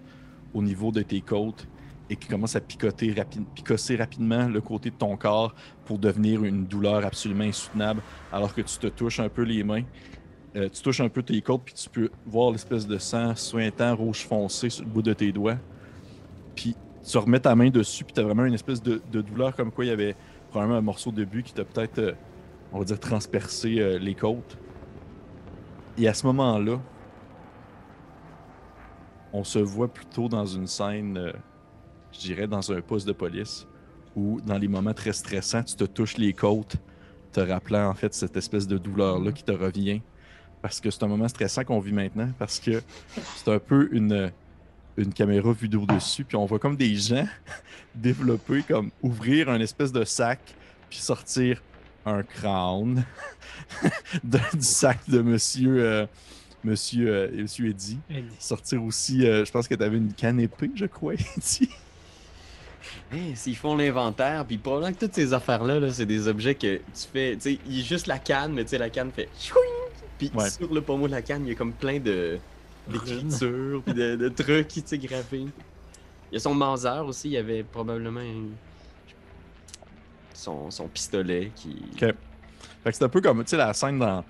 au 0.54 0.62
niveau 0.62 0.92
de 0.92 1.02
tes 1.02 1.22
côtes 1.22 1.68
et 2.10 2.16
qui 2.16 2.28
commence 2.28 2.56
à 2.56 2.62
picoter 2.62 3.16
picosser 3.56 3.96
rapidement 3.96 4.48
le 4.48 4.62
côté 4.62 4.90
de 4.90 4.96
ton 4.96 5.16
corps 5.18 5.56
pour 5.86 5.98
devenir 5.98 6.44
une 6.44 6.66
douleur 6.66 7.06
absolument 7.06 7.46
insoutenable 7.46 8.02
alors 8.32 8.54
que 8.54 8.62
tu 8.62 8.78
te 8.78 8.88
touches 8.88 9.20
un 9.20 9.30
peu 9.30 9.44
les 9.44 9.64
mains. 9.64 9.84
Euh, 10.56 10.70
tu 10.70 10.82
touches 10.84 11.00
un 11.00 11.10
peu 11.10 11.24
tes 11.24 11.42
côtes 11.42 11.64
puis 11.66 11.74
tu 11.74 11.90
peux 11.90 12.10
voir 12.26 12.52
l'espèce 12.52 12.86
de 12.86 12.98
sang 12.98 13.36
suintant 13.36 13.96
rouge 13.96 14.26
foncé 14.26 14.70
sur 14.70 14.84
le 14.84 14.90
bout 14.90 15.02
de 15.02 15.14
tes 15.14 15.32
doigts. 15.32 15.58
Puis 16.56 16.76
tu 17.04 17.18
remets 17.18 17.40
ta 17.40 17.56
main 17.56 17.70
dessus 17.70 18.04
puis 18.04 18.14
tu 18.14 18.20
as 18.20 18.24
vraiment 18.24 18.46
une 18.46 18.54
espèce 18.54 18.82
de, 18.82 19.02
douleur 19.12 19.56
comme 19.56 19.72
quoi 19.72 19.86
il 19.86 19.88
y 19.88 19.92
avait 19.92 20.16
probablement 20.50 20.78
un 20.78 20.82
morceau 20.82 21.12
de 21.12 21.24
but 21.24 21.44
qui 21.44 21.54
t'a 21.54 21.64
peut-être, 21.64 21.98
euh, 21.98 22.12
on 22.72 22.80
va 22.80 22.86
dire, 22.86 23.00
transpercé 23.00 23.98
les 24.00 24.14
côtes. 24.14 24.58
Et 25.98 26.08
à 26.08 26.14
ce 26.14 26.26
moment-là, 26.26 26.80
on 29.32 29.44
se 29.44 29.60
voit 29.60 29.88
plutôt 29.88 30.28
dans 30.28 30.46
une 30.46 30.66
scène, 30.66 31.18
euh, 31.18 31.34
je 32.12 32.20
dirais, 32.20 32.48
dans 32.48 32.72
un 32.72 32.82
poste 32.82 33.08
de 33.08 33.14
police, 33.14 33.68
où 34.16 34.42
dans 34.42 34.58
les 34.58 34.68
moments 34.68 34.94
très 34.94 35.14
stressants, 35.14 35.64
tu 35.64 35.76
te 35.76 35.84
touches 35.84 36.18
les 36.18 36.34
côtes, 36.34 36.78
te 37.32 37.40
rappelant 37.40 37.90
en 37.90 37.94
fait 37.94 38.14
cette 38.14 38.36
espèce 38.38 38.68
de 38.68 38.78
douleur-là 38.78 39.32
qui 39.32 39.44
te 39.44 39.52
revient. 39.52 40.02
Parce 40.62 40.80
que 40.80 40.90
c'est 40.90 41.04
un 41.04 41.08
moment 41.08 41.28
stressant 41.28 41.64
qu'on 41.64 41.80
vit 41.80 41.92
maintenant, 41.92 42.30
parce 42.40 42.60
que 42.60 42.82
c'est 43.36 43.52
un 43.52 43.60
peu 43.60 43.90
une, 43.92 44.32
une 44.98 45.14
caméra 45.14 45.52
vue 45.52 45.68
d'au-dessus, 45.68 46.24
puis 46.24 46.38
on 46.38 46.46
voit 46.46 46.60
comme 46.60 46.76
des 46.76 46.96
gens 46.96 47.28
développer, 47.96 48.64
comme 48.64 48.90
ouvrir 49.02 49.50
un 49.50 49.60
espèce 49.60 49.92
de 49.92 50.04
sac, 50.06 50.40
puis 50.90 51.00
sortir 51.00 51.62
un 52.06 52.24
crown 52.24 53.04
de- 54.24 54.40
du 54.54 54.62
sac 54.62 55.00
de 55.10 55.22
monsieur, 55.22 55.84
euh, 55.84 56.06
monsieur, 56.64 57.08
euh, 57.14 57.32
monsieur 57.34 57.70
Eddie. 57.70 58.00
Sortir 58.40 58.84
aussi, 58.84 59.26
euh, 59.28 59.46
je 59.46 59.52
pense 59.52 59.68
que 59.68 59.76
tu 59.76 59.84
avais 59.84 59.98
une 59.98 60.14
canne 60.14 60.40
épée, 60.40 60.72
je 60.76 60.86
crois, 60.86 61.14
Eddie. 61.38 61.70
Hey, 63.12 63.36
S'ils 63.36 63.56
font 63.56 63.76
l'inventaire, 63.78 64.44
puis 64.46 64.58
probablement 64.58 64.94
que 64.94 65.00
toutes 65.06 65.14
ces 65.16 65.34
affaires-là, 65.34 65.80
là, 65.80 65.92
c'est 65.92 66.06
des 66.06 66.28
objets 66.28 66.56
que 66.56 66.78
tu 66.78 67.08
fais. 67.12 67.34
Tu 67.36 67.42
sais, 67.42 67.60
il 67.68 67.78
y 67.78 67.82
a 67.82 67.84
juste 67.86 68.08
la 68.08 68.20
canne, 68.20 68.54
mais 68.54 68.64
tu 68.64 68.72
sais, 68.72 68.78
la 68.78 68.90
canne 68.90 69.12
fait. 69.12 69.30
chouing 69.40 69.62
Puis 70.18 70.32
Ouais. 70.34 70.50
sur 70.50 70.72
le 70.74 70.82
pommeau 70.82 71.08
de 71.08 71.14
la 71.14 71.22
canne, 71.22 71.46
il 71.46 71.50
y 71.50 71.52
a 71.52 71.56
comme 71.56 71.74
plein 71.74 72.00
de 72.00 72.38
d'écritures, 72.90 73.82
puis 73.86 73.94
de, 73.94 74.18
de 74.18 74.28
trucs 74.30 74.68
qui, 74.68 74.82
tu 74.84 74.90
sais, 74.90 74.98
gravés. 74.98 75.46
Il 76.32 76.34
y 76.34 76.36
a 76.36 76.40
son 76.40 76.54
Mauser 76.54 77.00
aussi, 77.06 77.30
il 77.30 77.34
y 77.34 77.38
avait 77.38 77.64
probablement 77.64 78.20
un- 78.20 78.50
son, 80.44 80.88
pistolet 80.88 81.52
qui. 81.56 81.76
Ok. 81.94 82.14
C'est 82.86 83.04
un 83.04 83.10
peu 83.10 83.22
comme, 83.22 83.44
tu 83.44 83.52
sais, 83.52 83.58
la 83.58 83.74
scène 83.74 84.00
dans, 84.00 84.24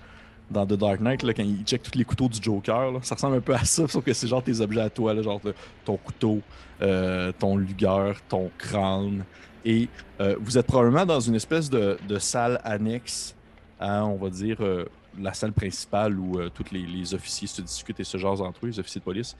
dans 0.50 0.66
The 0.66 0.74
Dark 0.74 1.00
Knight, 1.00 1.22
là, 1.22 1.34
quand 1.34 1.42
il 1.42 1.64
check 1.64 1.82
tous 1.82 1.98
les 1.98 2.04
couteaux 2.04 2.28
du 2.28 2.40
Joker, 2.40 2.92
là, 2.92 3.00
ça 3.02 3.16
ressemble 3.16 3.36
un 3.36 3.40
peu 3.40 3.54
à 3.54 3.64
ça, 3.64 3.86
sauf 3.88 4.04
que 4.04 4.12
c'est 4.12 4.28
genre 4.28 4.42
tes 4.42 4.60
objets 4.60 4.80
à 4.80 4.90
toi, 4.90 5.12
là, 5.14 5.22
genre 5.22 5.40
le- 5.44 5.54
ton 5.84 5.96
couteau, 5.96 6.40
euh, 6.82 7.32
ton 7.38 7.56
lugueur, 7.56 8.16
ton 8.28 8.50
crâne. 8.58 9.24
Et 9.64 9.88
euh, 10.20 10.36
vous 10.40 10.58
êtes 10.58 10.66
probablement 10.66 11.06
dans 11.06 11.20
une 11.20 11.34
espèce 11.34 11.70
de, 11.70 11.98
salle 12.18 12.60
annexe 12.64 13.34
à, 13.80 14.04
on 14.04 14.16
va 14.16 14.30
dire, 14.30 14.58
euh, 14.60 14.84
la 15.20 15.32
salle 15.32 15.52
principale 15.52 16.18
où 16.18 16.38
euh, 16.38 16.50
tous 16.52 16.72
les, 16.72 17.14
officiers 17.14 17.48
se 17.48 17.62
discutent 17.62 18.00
et 18.00 18.04
se 18.04 18.18
jasent 18.18 18.40
entre 18.40 18.64
eux, 18.64 18.68
les 18.68 18.80
officiers 18.80 19.00
de 19.00 19.04
police. 19.04 19.36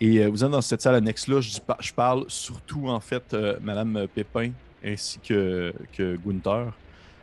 Et 0.00 0.18
euh, 0.18 0.28
vous 0.28 0.44
êtes 0.44 0.50
dans 0.50 0.60
cette 0.60 0.82
salle 0.82 0.96
annexe-là, 0.96 1.40
je, 1.40 1.58
je 1.80 1.92
parle 1.92 2.24
surtout, 2.28 2.88
en 2.88 3.00
fait, 3.00 3.34
euh, 3.34 3.56
Madame 3.62 4.06
Pépin 4.14 4.50
ainsi 4.84 5.18
que, 5.18 5.72
que 5.92 6.16
Gunther. 6.16 6.72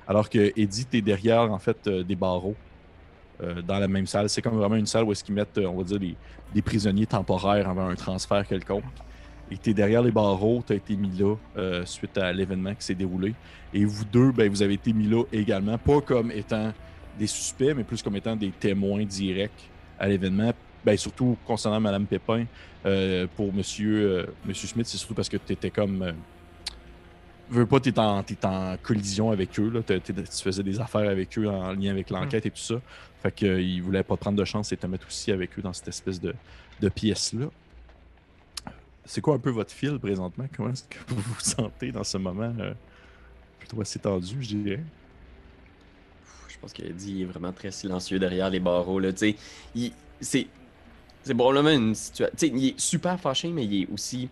Alors 0.08 0.30
que 0.30 0.52
Eddie, 0.60 0.86
t'es 0.86 1.02
derrière, 1.02 1.52
en 1.52 1.60
fait, 1.60 1.78
euh, 1.88 2.04
des 2.04 2.16
barreaux 2.16 2.56
euh, 3.42 3.62
dans 3.62 3.80
la 3.80 3.88
même 3.88 4.08
salle. 4.08 4.30
C'est 4.30 4.42
comme 4.42 4.58
vraiment 4.58 4.76
une 4.76 4.86
salle 4.86 5.04
où 5.04 5.12
est-ce 5.12 5.24
qu'ils 5.24 5.36
mettent, 5.36 5.58
euh, 5.58 5.68
on 5.68 5.78
va 5.78 5.84
dire, 5.84 6.00
des, 6.00 6.62
prisonniers 6.62 7.06
temporaires 7.06 7.70
avant 7.70 7.88
un 7.88 7.96
transfert 7.96 8.46
quelconque. 8.46 8.84
Et 9.50 9.58
t'es 9.58 9.74
derrière 9.74 10.02
les 10.02 10.12
barreaux, 10.12 10.64
t'as 10.66 10.76
été 10.76 10.96
mis 10.96 11.12
là 11.18 11.36
suite 11.86 12.18
à 12.18 12.32
l'événement 12.32 12.74
qui 12.74 12.84
s'est 12.84 12.96
déroulé. 12.96 13.34
Et 13.74 13.84
vous 13.84 14.06
deux, 14.06 14.32
ben, 14.32 14.50
vous 14.50 14.62
avez 14.62 14.76
été 14.76 14.94
mis 14.94 15.08
là 15.08 15.24
également, 15.32 15.78
pas 15.78 16.00
comme 16.02 16.32
étant 16.32 16.72
des 17.20 17.28
suspects, 17.28 17.74
mais 17.76 17.84
plus 17.84 18.02
comme 18.02 18.16
étant 18.16 18.36
des 18.36 18.52
témoins 18.52 19.04
directs 19.04 19.70
à 20.00 20.08
l'événement. 20.08 20.54
Ben, 20.86 20.98
surtout 20.98 21.38
concernant 21.46 21.82
Madame 21.82 22.06
Pépin, 22.06 22.46
pour 23.36 23.54
Monsieur, 23.54 24.02
euh, 24.02 24.26
Monsieur 24.46 24.68
Smith, 24.68 24.88
c'est 24.88 24.98
surtout 24.98 25.14
parce 25.14 25.30
que 25.30 25.38
tu 25.38 25.54
étais 25.54 25.70
comme. 25.70 26.14
Euh, 27.52 27.56
veux 27.56 27.66
pas, 27.66 27.80
t'es 27.80 27.98
en, 28.00 28.24
en 28.44 28.78
collision 28.82 29.32
avec 29.32 29.60
eux. 29.60 29.70
Là. 29.70 29.82
Tu 29.84 30.14
faisais 30.44 30.64
des 30.64 30.80
affaires 30.80 31.10
avec 31.10 31.38
eux 31.38 31.48
en 31.48 31.74
lien 31.74 31.92
avec 31.92 32.10
l'enquête 32.10 32.46
et 32.46 32.52
tout 32.52 32.58
ça. 32.62 32.76
Fait 33.22 33.32
qu'ils 33.32 33.82
voulaient 33.84 34.04
pas 34.04 34.16
te 34.16 34.22
prendre 34.22 34.38
de 34.38 34.46
chance 34.46 34.72
et 34.72 34.78
te 34.78 34.88
mettre 34.88 35.08
aussi 35.08 35.32
avec 35.32 35.58
eux 35.58 35.62
dans 35.62 35.74
cette 35.74 35.88
espèce 35.88 36.20
de, 36.20 36.34
de 36.80 36.90
pièce-là. 36.90 37.48
C'est 39.06 39.22
quoi 39.22 39.36
un 39.36 39.40
peu 39.40 39.50
votre 39.50 39.72
fil 39.72 40.00
présentement? 40.00 40.46
Comment 40.56 40.70
est-ce 40.72 40.84
que 40.84 40.98
vous 41.08 41.22
vous 41.22 41.40
sentez 41.40 41.92
dans 41.92 42.04
ce 42.04 42.18
moment? 42.18 42.54
euh, 42.60 42.74
plutôt 43.60 43.82
assez 43.82 44.00
tendu, 44.00 44.38
je 44.42 44.56
dirais? 44.56 44.84
Je 46.48 46.58
pense 46.60 46.74
qu'Eddie 46.74 47.24
est 47.24 47.26
vraiment 47.26 47.52
très 47.52 47.72
silencieux 47.72 48.20
derrière 48.20 48.50
les 48.50 48.60
barreaux. 48.60 49.00
Là, 49.00 49.10
c'est, 49.16 49.36
c'est 50.22 50.48
probablement 51.36 51.70
une 51.70 51.96
situation. 51.96 52.36
Il 52.56 52.68
est 52.68 52.80
super 52.80 53.20
fâché, 53.20 53.50
mais 53.50 53.66
il 53.66 53.84
est 53.84 53.88
aussi. 53.92 54.30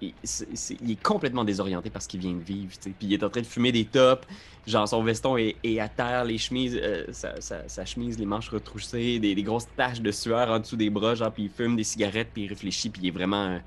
Il, 0.00 0.90
est 0.90 1.02
complètement 1.02 1.44
désorienté 1.44 1.90
par 1.90 2.02
ce 2.02 2.08
qu'il 2.08 2.20
vient 2.20 2.32
de 2.32 2.42
vivre. 2.42 2.72
Puis 2.82 2.94
il 3.00 3.14
est 3.14 3.22
en 3.22 3.30
train 3.30 3.40
de 3.40 3.46
fumer 3.46 3.72
des 3.72 3.84
tops. 3.84 4.26
Genre, 4.66 4.86
son 4.88 5.02
veston 5.02 5.36
est, 5.36 5.80
à 5.80 5.88
terre, 5.88 6.24
les 6.24 6.38
chemises, 6.38 6.78
euh, 6.80 7.06
sa, 7.12 7.84
chemise, 7.84 8.18
les 8.18 8.26
manches 8.26 8.48
retroussées, 8.48 9.18
des, 9.18 9.34
grosses 9.42 9.68
taches 9.76 10.00
de 10.00 10.10
sueur 10.10 10.50
en 10.50 10.58
dessous 10.58 10.76
des 10.76 10.90
bras. 10.90 11.14
Genre, 11.14 11.32
puis 11.32 11.44
il 11.44 11.50
fume 11.50 11.76
des 11.76 11.84
cigarettes, 11.84 12.30
puis 12.32 12.44
il 12.44 12.48
réfléchit, 12.48 12.90
puis 12.90 13.02
il 13.02 13.08
est 13.08 13.12
vraiment. 13.12 13.46
euh, 13.46 13.58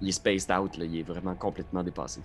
il 0.00 0.08
est 0.08 0.12
spaced 0.12 0.50
out, 0.50 0.76
là. 0.76 0.84
Il 0.84 0.98
est 0.98 1.02
vraiment 1.02 1.34
complètement 1.34 1.82
dépassé. 1.82 2.20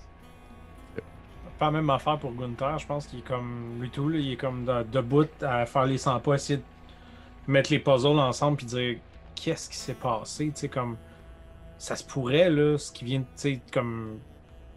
Pas 1.57 1.71
même 1.71 1.89
affaire 1.89 2.19
pour 2.19 2.33
Gunther, 2.33 2.79
je 2.79 2.85
pense 2.85 3.07
qu'il 3.07 3.19
est 3.19 3.27
comme 3.27 3.79
lui 3.79 3.89
tout, 3.89 4.09
là, 4.09 4.17
il 4.17 4.33
est 4.33 4.37
comme 4.37 4.65
de- 4.65 4.83
debout 4.91 5.27
à 5.41 5.65
faire 5.65 5.85
les 5.85 5.97
100 5.97 6.19
pas, 6.19 6.35
essayer 6.35 6.57
de 6.57 6.63
mettre 7.47 7.71
les 7.71 7.79
puzzles 7.79 8.19
ensemble 8.19 8.57
puis 8.57 8.65
dire 8.65 8.97
qu'est-ce 9.35 9.69
qui 9.69 9.77
s'est 9.77 9.93
passé, 9.93 10.47
tu 10.47 10.51
sais, 10.55 10.67
comme 10.67 10.97
ça 11.77 11.95
se 11.95 12.03
pourrait, 12.03 12.49
là, 12.49 12.77
ce 12.77 12.91
qui 12.91 13.05
vient, 13.05 13.21
tu 13.21 13.27
sais, 13.35 13.61
comme 13.71 14.19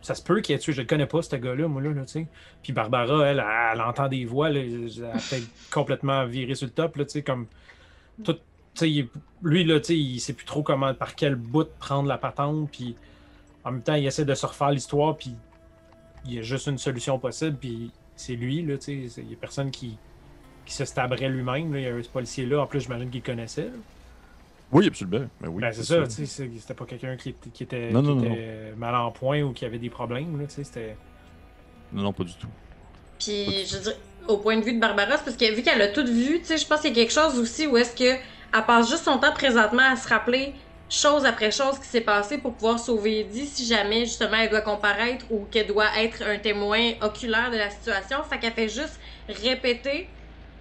ça 0.00 0.14
se 0.14 0.22
peut 0.22 0.40
qu'il 0.40 0.54
ait 0.54 0.58
tué, 0.58 0.72
je 0.72 0.80
le 0.80 0.86
connais 0.86 1.06
pas, 1.06 1.22
ce 1.22 1.36
gars-là, 1.36 1.68
moi, 1.68 1.82
là, 1.82 1.90
là 1.90 2.04
tu 2.04 2.12
sais. 2.12 2.26
Puis 2.62 2.72
Barbara, 2.72 3.26
elle, 3.26 3.44
elle, 3.72 3.80
entend 3.80 4.08
des 4.08 4.24
voix, 4.24 4.50
là, 4.50 4.60
elle 4.60 4.86
a 5.04 5.12
peut-être 5.12 5.48
complètement 5.70 6.24
viré 6.26 6.54
sur 6.54 6.66
le 6.66 6.72
top, 6.72 6.96
là, 6.96 7.04
tu 7.04 7.12
sais, 7.12 7.22
comme 7.22 7.46
tout, 8.24 8.34
tu 8.34 8.40
sais, 8.74 9.08
lui, 9.42 9.64
là, 9.64 9.80
tu 9.80 9.86
sais, 9.86 9.96
il 9.96 10.20
sait 10.20 10.32
plus 10.32 10.46
trop 10.46 10.62
comment, 10.62 10.94
par 10.94 11.14
quel 11.14 11.34
bout 11.34 11.68
prendre 11.78 12.08
la 12.08 12.18
patente, 12.18 12.70
puis 12.70 12.96
en 13.64 13.72
même 13.72 13.82
temps, 13.82 13.94
il 13.94 14.06
essaie 14.06 14.24
de 14.24 14.34
se 14.34 14.46
refaire 14.46 14.70
l'histoire, 14.70 15.16
puis 15.16 15.34
il 16.24 16.34
y 16.34 16.38
a 16.38 16.42
juste 16.42 16.66
une 16.66 16.78
solution 16.78 17.18
possible, 17.18 17.56
puis 17.56 17.90
c'est 18.16 18.34
lui, 18.34 18.62
là, 18.62 18.78
tu 18.78 19.08
sais, 19.08 19.20
il 19.20 19.30
y 19.30 19.34
a 19.34 19.36
personne 19.36 19.70
qui, 19.70 19.98
qui 20.64 20.74
se 20.74 20.84
stabrait 20.84 21.28
lui-même, 21.28 21.74
il 21.74 21.82
y 21.82 21.86
a 21.86 22.02
ce 22.02 22.08
policier-là, 22.08 22.62
en 22.62 22.66
plus, 22.66 22.80
j'imagine 22.80 23.10
qu'il 23.10 23.22
connaissait, 23.22 23.66
là. 23.66 23.76
Oui, 24.70 24.86
absolument. 24.86 25.26
Ben 25.40 25.48
oui, 25.48 25.62
Ben, 25.62 25.72
c'est 25.72 25.82
ça, 25.84 26.06
tu 26.06 26.26
sais, 26.26 26.50
c'était 26.58 26.74
pas 26.74 26.84
quelqu'un 26.84 27.16
qui, 27.16 27.30
était- 27.30 27.50
qui 27.50 27.62
était, 27.62 27.90
Non, 27.90 28.02
qui 28.02 28.08
non, 28.08 28.16
non, 28.16 28.32
était 28.34 28.72
mal 28.76 28.94
en 28.94 29.10
point 29.10 29.42
ou 29.42 29.52
qui 29.52 29.64
avait 29.64 29.78
des 29.78 29.90
problèmes, 29.90 30.38
là, 30.38 30.46
tu 30.46 30.54
sais, 30.54 30.64
c'était... 30.64 30.96
Non, 31.92 32.02
non, 32.02 32.12
pas 32.12 32.24
du 32.24 32.34
tout. 32.34 32.48
Puis, 33.18 33.66
je 33.66 33.78
dire, 33.78 33.94
au 34.28 34.36
point 34.36 34.56
de 34.58 34.62
vue 34.64 34.74
de 34.74 34.80
Barbara, 34.80 35.16
c'est 35.16 35.24
parce 35.24 35.36
que 35.36 35.54
vu 35.54 35.62
qu'elle 35.62 35.80
a 35.80 35.88
tout 35.88 36.06
vu, 36.06 36.38
tu 36.40 36.44
sais, 36.44 36.58
je 36.58 36.66
pense 36.66 36.80
qu'il 36.82 36.90
y 36.90 36.92
a 36.92 36.96
quelque 36.96 37.12
chose 37.12 37.38
aussi 37.38 37.66
où 37.66 37.76
est-ce 37.78 37.96
que 37.96 38.18
elle 38.54 38.64
passe 38.66 38.88
juste 38.88 39.04
son 39.04 39.18
temps 39.18 39.32
présentement 39.32 39.82
à 39.90 39.96
se 39.96 40.08
rappeler 40.08 40.54
chose 40.90 41.26
après 41.26 41.50
chose 41.50 41.78
qui 41.78 41.86
s'est 41.86 42.00
passé 42.00 42.38
pour 42.38 42.54
pouvoir 42.54 42.78
sauver 42.78 43.20
Eddie 43.20 43.46
si 43.46 43.66
jamais 43.66 44.06
justement 44.06 44.38
elle 44.38 44.48
doit 44.48 44.62
comparaître 44.62 45.26
ou 45.30 45.44
qu'elle 45.44 45.66
doit 45.66 45.88
être 45.98 46.22
un 46.22 46.38
témoin 46.38 46.92
oculaire 47.02 47.50
de 47.50 47.58
la 47.58 47.68
situation. 47.68 48.22
Fait 48.24 48.38
qu'elle 48.38 48.54
fait 48.54 48.68
juste 48.70 48.98
répéter 49.28 50.08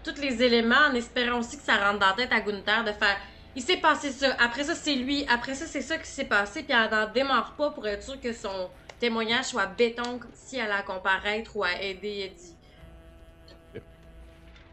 tous 0.03 0.19
les 0.21 0.43
éléments 0.43 0.75
en 0.91 0.95
espérant 0.95 1.39
aussi 1.39 1.57
que 1.57 1.63
ça 1.63 1.77
rentre 1.77 1.99
dans 1.99 2.07
la 2.07 2.13
tête 2.13 2.31
à 2.33 2.41
Gunther 2.41 2.83
de 2.83 2.91
faire 2.91 3.17
il 3.57 3.61
s'est 3.63 3.77
passé 3.77 4.11
ça, 4.11 4.35
après 4.39 4.63
ça 4.63 4.75
c'est 4.75 4.95
lui, 4.95 5.25
après 5.27 5.55
ça 5.55 5.65
c'est 5.65 5.81
ça 5.81 5.97
qui 5.97 6.07
s'est 6.07 6.25
passé, 6.25 6.61
puis 6.63 6.73
elle 6.77 6.91
n'en 6.91 7.11
démarre 7.11 7.55
pas 7.57 7.71
pour 7.71 7.85
être 7.87 8.03
sûre 8.03 8.21
que 8.21 8.31
son 8.31 8.69
témoignage 8.99 9.45
soit 9.45 9.65
béton 9.65 10.19
si 10.33 10.57
elle 10.57 10.71
a 10.71 10.83
comparaître 10.83 11.57
ou 11.57 11.63
à 11.63 11.73
aider 11.81 12.31
Eddie. 12.31 12.53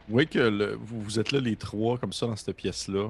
Oui, 0.09 0.27
que 0.27 0.39
le- 0.39 0.75
vous, 0.75 1.01
vous 1.01 1.19
êtes 1.19 1.33
là 1.33 1.41
les 1.41 1.57
trois, 1.57 1.97
comme 1.97 2.13
ça, 2.13 2.27
dans 2.27 2.37
cette 2.37 2.55
pièce-là, 2.57 3.09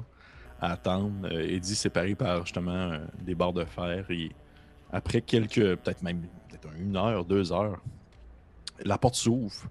à 0.61 0.71
attendre. 0.71 1.27
Euh, 1.27 1.41
Eddie 1.55 1.75
séparé 1.75 2.15
par 2.15 2.45
justement 2.45 2.71
euh, 2.93 2.99
des 3.21 3.35
barres 3.35 3.51
de 3.51 3.65
fer. 3.65 4.05
Et 4.09 4.31
après 4.93 5.19
quelques, 5.19 5.75
peut-être 5.75 6.01
même 6.01 6.21
peut-être 6.47 6.69
une 6.79 6.95
heure, 6.95 7.25
deux 7.25 7.51
heures, 7.51 7.81
la 8.85 8.97
porte 8.97 9.15
s'ouvre. 9.15 9.67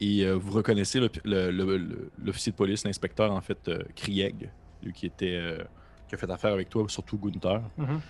Et 0.00 0.24
euh, 0.24 0.32
vous 0.34 0.50
reconnaissez 0.50 0.98
le- 0.98 1.10
le- 1.24 1.50
le- 1.52 2.10
l'officier 2.24 2.50
de 2.50 2.56
police, 2.56 2.84
l'inspecteur, 2.84 3.30
en 3.30 3.40
fait, 3.40 3.70
Krieg, 3.94 4.50
qui 4.94 5.06
était. 5.06 5.36
euh, 5.36 5.58
qui 6.08 6.14
a 6.14 6.18
fait 6.18 6.30
affaire 6.30 6.52
avec 6.54 6.70
toi, 6.70 6.84
surtout 6.88 7.18
Gunther. 7.18 7.60
Mhm. 7.76 8.00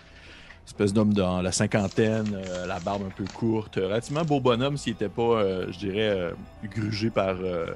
Espèce 0.67 0.93
d'homme 0.93 1.13
dans 1.15 1.41
la 1.43 1.51
cinquantaine, 1.51 2.33
euh, 2.35 2.67
la 2.67 2.79
barbe 2.79 3.03
un 3.07 3.11
peu 3.11 3.25
courte, 3.25 3.77
relativement 3.77 4.25
beau 4.25 4.39
bonhomme 4.39 4.77
s'il 4.77 4.93
était 4.93 5.09
pas, 5.09 5.23
euh, 5.41 5.73
je 5.73 5.79
dirais, 5.79 6.09
euh, 6.11 6.33
grugé 6.65 7.11
par 7.11 7.37
euh, 7.41 7.67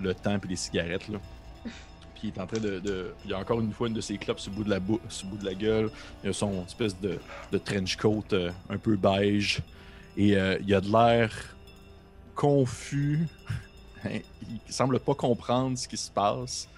le 0.00 0.14
temps 0.14 0.36
et 0.42 0.48
les 0.48 0.56
cigarettes. 0.56 1.08
Là. 1.08 1.18
Puis 2.14 2.28
il 2.28 2.28
est 2.28 2.40
en 2.40 2.46
train 2.46 2.60
de, 2.60 2.78
de- 2.78 3.12
Il 3.24 3.32
y 3.32 3.34
a 3.34 3.38
encore 3.38 3.60
une 3.60 3.72
fois 3.72 3.88
une 3.88 3.94
de 3.94 4.00
ses 4.00 4.16
clopes 4.16 4.38
sur 4.40 4.50
le 4.52 4.56
bout 4.58 4.64
de 4.64 4.70
la, 4.70 4.78
bou- 4.80 5.00
sur 5.10 5.26
le 5.26 5.32
bout 5.32 5.38
de 5.38 5.44
la 5.44 5.54
gueule. 5.54 5.90
Il 6.24 6.30
a 6.30 6.32
son 6.32 6.64
espèce 6.64 6.98
de, 7.00 7.18
de 7.52 7.58
trench 7.58 7.96
coat 7.96 8.22
euh, 8.32 8.50
un 8.70 8.78
peu 8.78 8.96
beige. 8.96 9.60
Et 10.16 10.36
euh, 10.38 10.56
il 10.66 10.72
a 10.74 10.80
de 10.80 10.90
l'air 10.90 11.54
confus. 12.34 13.26
il 14.04 14.60
semble 14.72 15.00
pas 15.00 15.14
comprendre 15.14 15.76
ce 15.76 15.86
qui 15.88 15.96
se 15.96 16.10
passe. 16.10 16.68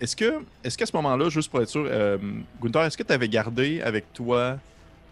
Est-ce 0.00 0.16
que, 0.16 0.40
est-ce 0.64 0.78
qu'à 0.78 0.86
ce 0.86 0.96
moment-là, 0.96 1.28
juste 1.28 1.50
pour 1.50 1.60
être 1.60 1.68
sûr, 1.68 1.84
euh, 1.86 2.16
Gunther, 2.62 2.82
est-ce 2.84 2.96
que 2.96 3.02
tu 3.02 3.12
avais 3.12 3.28
gardé 3.28 3.82
avec 3.82 4.12
toi 4.14 4.58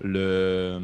le. 0.00 0.80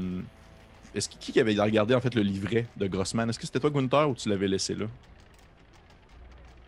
Est-ce 0.94 1.08
que, 1.08 1.14
qui 1.18 1.32
qui 1.32 1.40
avait 1.40 1.54
regardé 1.60 1.94
en 1.94 2.00
fait 2.00 2.14
le 2.14 2.22
livret 2.22 2.66
de 2.76 2.86
Grossman? 2.86 3.28
Est-ce 3.30 3.38
que 3.38 3.46
c'était 3.46 3.60
toi, 3.60 3.70
Gunther, 3.70 4.08
ou 4.08 4.14
tu 4.14 4.28
l'avais 4.28 4.46
laissé 4.48 4.74
là? 4.74 4.86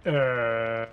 Euh... 0.06 0.86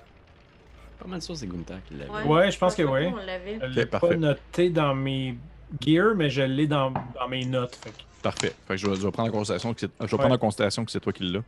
Pas 0.99 1.07
mal 1.07 1.21
sûr, 1.21 1.35
c'est 1.35 1.47
Gunther 1.47 1.77
qui 1.87 1.95
l'avait. 1.95 2.27
Ouais, 2.27 2.51
je 2.51 2.57
pense 2.57 2.75
que 2.75 2.83
oui. 2.83 3.07
On 3.07 3.15
l'avait. 3.17 3.59
Je 3.61 3.65
l'ai 3.79 3.85
parfait. 3.85 4.09
pas 4.09 4.15
noté 4.15 4.69
dans 4.69 4.95
mes 4.95 5.35
gears, 5.81 6.15
mais 6.15 6.29
je 6.29 6.41
l'ai 6.41 6.67
dans, 6.67 6.91
dans 6.91 7.27
mes 7.29 7.45
notes. 7.45 7.75
Fait 7.75 7.93
Parfait. 8.21 8.53
Fait 8.67 8.75
que 8.75 8.77
je, 8.77 8.87
vais, 8.87 8.95
je 8.95 9.01
vais 9.01 9.11
prendre 9.11 9.29
en 9.29 9.37
considération 9.37 9.73
que 9.73 9.81
c'est, 9.81 9.91
je 9.99 10.05
vais 10.05 10.11
Ouais. 10.13 10.17
prendre 10.17 10.35
en 10.35 10.37
considération 10.37 10.85
que 10.85 10.91
c'est 10.91 10.99
toi 11.01 11.11
qui 11.11 11.23
l'as. 11.23 11.41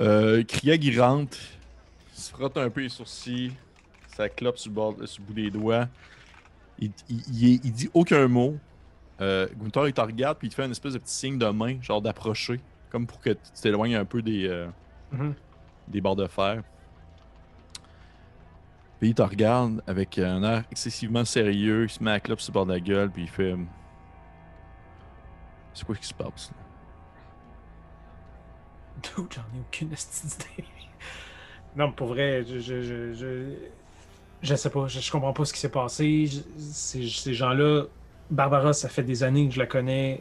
Euh, 0.00 0.42
Krieg, 0.44 0.84
il 0.84 1.00
rentre, 1.00 1.38
il 2.14 2.20
se 2.20 2.30
frotte 2.30 2.56
un 2.58 2.68
peu 2.68 2.82
les 2.82 2.88
sourcils, 2.90 3.52
ça 4.16 4.28
clope 4.28 4.58
sur 4.58 4.70
le, 4.70 4.74
bord, 4.74 4.94
sur 5.04 5.22
le 5.22 5.26
bout 5.26 5.32
des 5.34 5.50
doigts. 5.50 5.88
Il, 6.78 6.90
il, 7.08 7.20
il- 7.32 7.60
il 7.64 7.72
dit 7.72 7.90
aucun 7.94 8.26
mot. 8.28 8.56
Euh, 9.20 9.46
Gunther, 9.56 9.86
il 9.88 9.92
te 9.92 10.00
regarde, 10.00 10.38
puis 10.38 10.48
il 10.48 10.50
te 10.50 10.56
fait 10.56 10.64
une 10.64 10.72
espèce 10.72 10.92
de 10.94 10.98
petit 10.98 11.14
signe 11.14 11.38
de 11.38 11.46
main, 11.46 11.80
genre 11.80 12.02
d'approcher, 12.02 12.60
comme 12.90 13.06
pour 13.06 13.20
que 13.20 13.30
tu 13.30 13.50
t'éloignes 13.62 13.94
un 13.94 14.04
peu 14.04 14.22
des, 14.22 14.48
euh, 14.48 14.68
Mhm. 15.12 15.34
des 15.88 16.00
barres 16.00 16.16
de 16.16 16.26
fer. 16.26 16.62
Puis 19.00 19.10
il 19.10 19.14
te 19.14 19.22
regarde 19.22 19.82
avec 19.86 20.18
un 20.18 20.42
air 20.42 20.64
excessivement 20.70 21.24
sérieux, 21.24 21.84
il 21.84 21.90
se 21.90 22.02
met 22.02 22.10
à 22.12 22.20
clope 22.20 22.40
sur 22.40 22.52
le 22.52 22.54
bord 22.54 22.66
de 22.66 22.72
la 22.72 22.80
gueule, 22.80 23.10
puis 23.10 23.22
il 23.22 23.28
fait 23.28 23.54
C'est 25.74 25.84
quoi 25.84 25.94
qui 25.96 26.06
se 26.06 26.14
passe 26.14 26.50
là? 26.52 26.56
Dude, 29.16 29.32
j'en 29.32 29.42
ai 29.42 29.60
aucune 29.60 29.88
d'idée. 29.88 30.64
non, 31.76 31.88
mais 31.88 31.94
pour 31.94 32.08
vrai, 32.08 32.44
je, 32.44 32.58
je, 32.60 32.80
je, 32.82 33.12
je, 33.12 33.54
je 34.44 34.54
sais 34.54 34.70
pas, 34.70 34.86
je, 34.88 35.00
je 35.00 35.10
comprends 35.10 35.32
pas 35.32 35.44
ce 35.44 35.52
qui 35.52 35.58
s'est 35.60 35.68
passé. 35.68 36.26
Je- 36.26 36.40
ces, 36.58 37.08
ces 37.08 37.34
gens-là, 37.34 37.84
Barbara, 38.30 38.72
ça 38.72 38.88
fait 38.88 39.02
des 39.02 39.22
années 39.22 39.48
que 39.48 39.54
je 39.54 39.58
la 39.58 39.66
connais. 39.66 40.20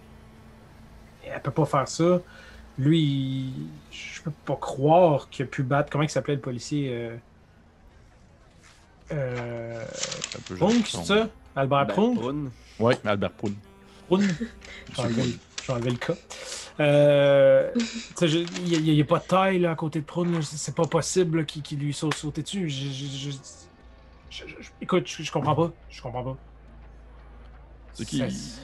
Elle 1.25 1.41
peut 1.41 1.51
pas 1.51 1.65
faire 1.65 1.87
ça. 1.87 2.21
Lui, 2.77 3.01
il- 3.01 3.67
je 3.91 4.21
peux 4.23 4.31
pas 4.45 4.55
croire 4.55 5.29
qu'il 5.29 5.45
a 5.45 5.47
pu 5.47 5.63
battre. 5.63 5.89
Comment 5.91 6.03
il 6.03 6.09
s'appelait 6.09 6.35
le 6.35 6.41
policier 6.41 6.89
euh... 6.91 7.15
Euh... 9.11 9.83
C'est 10.85 11.03
ça? 11.05 11.29
Albert 11.55 11.85
Ben, 11.87 11.93
Proun 11.93 12.15
Prune. 12.17 12.49
Ouais, 12.79 12.97
Albert 13.05 13.31
Proun. 13.31 13.53
Proun. 14.07 14.21
Je 14.97 15.01
vais 15.01 15.73
enlever 15.73 15.91
le- 15.91 15.97
cas. 15.97 16.13
Euh, 16.79 17.71
Il 18.65 18.81
n'y 18.83 18.99
a, 19.01 19.05
pas 19.05 19.19
de 19.19 19.25
taille 19.25 19.59
là, 19.59 19.71
à 19.71 19.75
côté 19.75 19.99
de 19.99 20.05
Proun. 20.05 20.31
là. 20.33 20.39
C'est 20.41 20.73
pas 20.75 20.85
possible 20.87 21.45
qu'il 21.45 21.77
lui 21.79 21.93
saute 21.93 22.15
sauter 22.15 22.41
dessus. 22.41 22.69
Je, 22.69 22.87
je- 22.87 23.31
je- 23.31 23.37
je- 24.33 24.47
je- 24.47 24.61
je- 24.61 24.69
écoute, 24.81 25.07
je, 25.07 25.23
je 25.23 25.31
comprends 25.31 25.55
pas. 25.55 25.71
Je 25.89 26.01
comprends 26.01 26.23
pas. 26.23 26.37
C'est 27.93 28.05
qu'il. 28.05 28.31
Ça- 28.31 28.61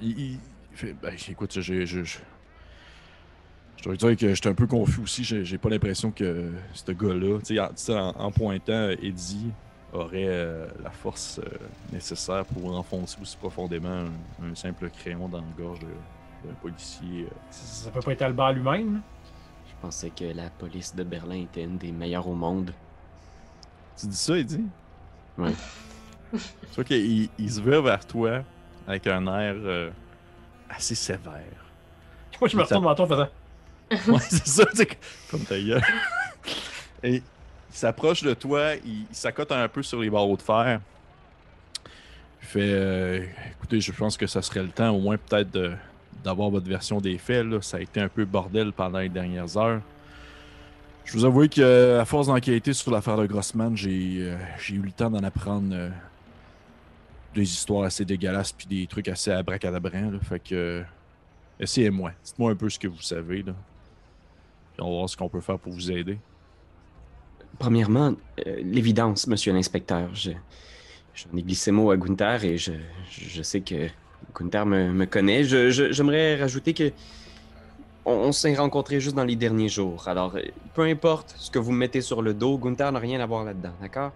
Il, 0.00 0.18
il- 0.18 0.32
il 0.32 0.76
fait. 0.76 0.92
Ben, 0.94 1.14
écoute, 1.28 1.52
j'ai. 1.60 1.86
Je, 1.86 2.02
je, 2.04 2.18
je 3.76 3.84
dois 3.84 3.96
dire 3.96 4.16
que 4.16 4.34
j'étais 4.34 4.48
un 4.48 4.54
peu 4.54 4.66
confus 4.66 5.00
aussi. 5.00 5.22
J'ai 5.24 5.44
j'ai 5.44 5.58
pas 5.58 5.68
l'impression 5.68 6.10
que 6.10 6.50
ce 6.72 6.92
gars-là, 6.92 7.38
tu 7.44 7.56
sais, 7.76 7.94
en, 7.98 8.08
en- 8.08 8.30
pointant 8.32 8.88
Eddie, 8.90 9.50
aurait 9.92 10.26
euh, 10.26 10.66
la 10.82 10.90
force 10.90 11.38
euh, 11.38 11.48
nécessaire 11.92 12.44
pour 12.46 12.74
enfoncer 12.76 13.16
aussi 13.22 13.36
profondément 13.36 14.04
un, 14.42 14.50
un 14.50 14.54
simple 14.54 14.90
crayon 14.90 15.28
dans 15.28 15.38
la 15.38 15.44
gorge 15.56 15.80
d'un 15.80 16.54
policier. 16.60 17.26
euh. 17.30 17.34
Ça, 17.50 17.84
ça 17.84 17.90
peut 17.90 18.00
pas 18.00 18.12
être 18.12 18.22
Albert 18.22 18.52
lui-même. 18.54 18.94
là. 18.94 19.00
Je 19.68 19.74
pensais 19.80 20.10
que 20.10 20.24
la 20.24 20.48
police 20.50 20.94
de 20.96 21.04
Berlin 21.04 21.42
était 21.42 21.62
une 21.62 21.76
des 21.78 21.92
meilleures 21.92 22.26
au 22.26 22.34
monde. 22.34 22.72
Tu 23.98 24.06
dis 24.06 24.16
ça, 24.16 24.36
Eddie? 24.36 24.64
Ouais. 25.38 25.52
tu 26.32 26.38
vois 26.74 26.84
qu'il 26.84 27.28
il 27.38 27.50
se 27.52 27.60
veut 27.60 27.80
vers 27.80 28.04
toi 28.06 28.42
avec 28.86 29.06
un 29.06 29.26
air 29.26 29.54
euh, 29.56 29.90
assez 30.68 30.94
sévère. 30.94 31.42
Moi, 32.40 32.48
je 32.48 32.56
me 32.56 32.62
retourne 32.62 32.84
vers 32.84 32.94
toi 32.94 33.04
en 33.04 33.08
faisant. 33.08 33.28
Ouais, 34.12 34.18
c'est 34.20 34.46
ça, 34.46 34.64
tu 34.66 34.76
sais, 34.78 34.88
comme 35.30 35.40
ta 35.44 35.58
gueule. 35.60 35.82
Et 37.02 37.16
il 37.16 37.22
s'approche 37.70 38.22
de 38.22 38.32
toi, 38.34 38.74
il, 38.84 39.02
il 39.10 39.14
s'accote 39.14 39.52
un 39.52 39.68
peu 39.68 39.82
sur 39.82 40.00
les 40.00 40.10
barreaux 40.10 40.36
de 40.36 40.42
fer. 40.42 40.80
Il 42.42 42.46
fait 42.46 42.60
euh, 42.62 43.24
écoutez, 43.52 43.80
je 43.80 43.92
pense 43.92 44.16
que 44.16 44.26
ça 44.26 44.42
serait 44.42 44.62
le 44.62 44.70
temps, 44.70 44.90
au 44.90 45.00
moins 45.00 45.16
peut-être 45.18 45.50
d'avoir 46.24 46.50
votre 46.50 46.66
version 46.66 47.00
des 47.00 47.18
faits. 47.18 47.44
là. 47.46 47.60
Ça 47.62 47.76
a 47.76 47.80
été 47.80 48.00
un 48.00 48.08
peu 48.08 48.24
bordel 48.24 48.72
pendant 48.72 48.98
les 48.98 49.08
dernières 49.08 49.56
heures. 49.56 49.80
Je 51.04 51.12
vous 51.12 51.24
avoue 51.24 51.48
que 51.48 51.98
à 51.98 52.04
force 52.04 52.28
d'enquêter 52.28 52.72
sur 52.72 52.90
l'affaire 52.90 53.16
de 53.16 53.26
Grossman, 53.26 53.76
j'ai 53.76 54.18
euh, 54.20 54.36
eu 54.70 54.78
le 54.78 54.90
temps 54.90 55.10
d'en 55.10 55.22
apprendre 55.22 55.68
euh, 55.72 55.90
des 57.34 57.42
histoires 57.42 57.84
assez 57.84 58.04
dégueulasses 58.04 58.52
puis 58.52 58.66
des 58.66 58.86
trucs 58.86 59.08
assez 59.08 59.30
abracadabrants. 59.30 60.10
là. 60.10 60.18
Fait 60.22 60.40
que 60.40 60.54
euh, 60.54 60.82
essayez-moi. 61.60 62.12
Dites-moi 62.24 62.52
un 62.52 62.56
peu 62.56 62.70
ce 62.70 62.78
que 62.78 62.88
vous 62.88 63.02
savez. 63.02 63.42
Là. 63.42 63.52
Puis 64.72 64.82
on 64.82 64.90
va 64.90 64.96
voir 64.96 65.08
ce 65.08 65.16
qu'on 65.16 65.28
peut 65.28 65.40
faire 65.40 65.58
pour 65.58 65.72
vous 65.72 65.90
aider. 65.90 66.18
Premièrement, 67.58 68.14
euh, 68.46 68.56
l'évidence, 68.64 69.26
monsieur 69.26 69.52
l'inspecteur. 69.52 70.12
Je, 70.14 70.30
j'en 71.14 71.36
ai 71.36 71.42
glissé 71.42 71.70
mot 71.70 71.90
à 71.90 71.96
Gunther 71.96 72.44
et 72.44 72.56
je, 72.56 73.42
sais 73.42 73.60
que 73.60 73.88
Gunther 74.34 74.66
me, 74.66 75.04
connaît. 75.04 75.44
J'aimerais 75.44 76.36
rajouter 76.36 76.74
que 76.74 76.90
on, 78.04 78.12
on 78.12 78.32
s'est 78.32 78.54
rencontrés 78.54 79.00
juste 79.00 79.16
dans 79.16 79.24
les 79.24 79.36
derniers 79.36 79.68
jours. 79.68 80.06
Alors, 80.08 80.36
euh, 80.36 80.42
peu 80.74 80.82
importe 80.82 81.34
ce 81.38 81.50
que 81.50 81.58
vous 81.58 81.72
mettez 81.72 82.00
sur 82.00 82.22
le 82.22 82.34
dos, 82.34 82.58
Gunther 82.58 82.92
n'a 82.92 82.98
rien 82.98 83.20
à 83.20 83.26
voir 83.26 83.44
là-dedans, 83.44 83.74
d'accord? 83.80 84.12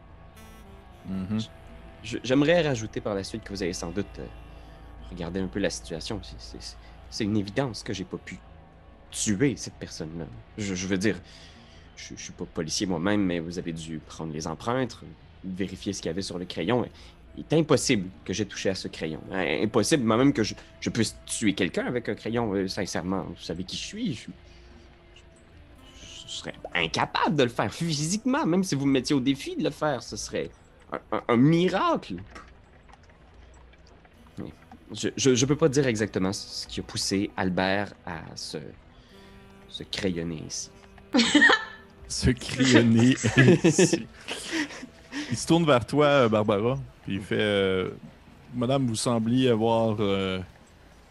Mhm. 1.06 1.40
Je- 2.02 2.18
J'aimerais 2.22 2.62
rajouter 2.62 3.00
par 3.00 3.14
la 3.14 3.24
suite 3.24 3.42
que 3.44 3.50
vous 3.50 3.62
avez 3.62 3.72
sans 3.72 3.90
doute 3.90 4.06
euh, 4.18 4.26
regardé 5.10 5.40
un 5.40 5.48
peu 5.48 5.58
la 5.58 5.70
situation. 5.70 6.20
C'est- 7.10 7.24
une 7.24 7.36
évidence 7.36 7.82
que 7.82 7.92
j'ai 7.92 8.04
pas 8.04 8.18
pu 8.18 8.38
tuer 9.10 9.56
cette 9.56 9.74
personne-là. 9.74 10.26
Je, 10.58 10.74
je 10.74 10.86
veux 10.86 10.98
dire, 10.98 11.16
je, 11.96 12.14
je 12.14 12.22
suis 12.22 12.32
pas 12.32 12.44
policier 12.44 12.86
moi-même, 12.86 13.22
mais 13.24 13.40
vous 13.40 13.58
avez 13.58 13.72
dû 13.72 13.98
prendre 13.98 14.32
les 14.32 14.46
empreintes, 14.46 14.98
vérifier 15.44 15.92
ce 15.94 16.02
qu'il 16.02 16.10
y 16.10 16.12
avait 16.12 16.22
sur 16.22 16.38
le 16.38 16.44
crayon. 16.44 16.86
Il 17.38 17.44
est 17.50 17.58
impossible 17.60 18.08
que 18.24 18.32
j'ai 18.32 18.44
touché 18.46 18.68
à 18.70 18.74
ce 18.74 18.88
crayon. 18.88 19.20
Euh, 19.30 19.62
Impossible 19.62 20.02
moi-même 20.02 20.32
que 20.32 20.42
je, 20.42 20.54
je 20.80 20.90
puisse 20.90 21.16
tuer 21.24 21.52
quelqu'un 21.54 21.86
avec 21.86 22.08
un 22.08 22.14
crayon. 22.16 22.52
Euh, 22.52 22.66
sincèrement, 22.66 23.22
vous 23.28 23.40
savez 23.40 23.62
qui 23.62 23.76
je 23.76 23.82
suis. 23.82 24.14
Je, 24.16 24.26
serais 26.26 26.54
incapable 26.74 27.36
de 27.36 27.44
le 27.44 27.48
faire 27.48 27.72
physiquement, 27.72 28.44
même 28.44 28.64
si 28.64 28.74
vous 28.74 28.86
me 28.86 28.92
mettiez 28.92 29.14
au 29.14 29.20
défi 29.20 29.54
de 29.56 29.62
le 29.64 29.70
faire. 29.70 30.02
Ce 30.02 30.16
serait 30.16 30.50
un, 30.92 30.98
un- 31.16 31.22
un 31.28 31.36
miracle. 31.36 32.16
Je, 34.92 35.34
je 35.34 35.46
peux 35.46 35.56
pas 35.56 35.68
dire 35.68 35.86
exactement 35.86 36.32
ce 36.32 36.66
qui 36.66 36.80
a 36.80 36.82
poussé 36.82 37.30
Albert 37.36 37.92
à 38.06 38.20
se, 38.34 38.56
se 39.68 39.82
crayonner 39.84 40.42
ici. 40.46 40.70
Se 42.10 42.30
crayonner 42.30 43.14
ici. 43.64 44.06
Il 45.30 45.36
se 45.36 45.46
tourne 45.46 45.66
vers 45.66 45.84
toi, 45.86 46.06
euh, 46.06 46.28
Barbara, 46.30 46.78
il 47.08 47.20
fait 47.20 47.40
euh, 47.40 47.90
Madame, 48.54 48.86
vous 48.86 48.94
sembliez 48.94 49.50
avoir 49.50 49.96
euh, 50.00 50.38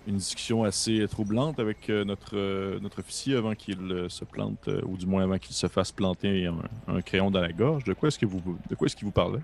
une 0.08 0.18
discussion 0.18 0.64
assez 0.64 1.06
troublante 1.08 1.60
avec 1.60 1.90
euh, 1.90 2.04
notre, 2.04 2.80
notre 2.80 3.00
officier 3.00 3.36
avant 3.36 3.56
qu'il 3.56 4.06
se 4.10 4.26
plante, 4.26 4.70
ou 4.86 4.98
du 4.98 5.06
moins 5.06 5.24
avant 5.24 5.38
qu'il 5.38 5.56
se 5.56 5.68
fasse 5.68 5.92
planter 5.92 6.46
un, 6.46 6.58
un 6.88 7.02
crayon 7.02 7.32
dans 7.32 7.42
la 7.42 7.52
gorge. 7.52 7.84
De 7.84 7.94
quoi 7.94 8.08
est-ce 8.08 8.20
que 8.20 8.26
vous, 8.26 8.42
de 8.70 8.76
quoi 8.76 8.86
est-ce 8.86 8.96
qu'il 8.96 9.06
vous 9.06 9.12
parlait? 9.12 9.42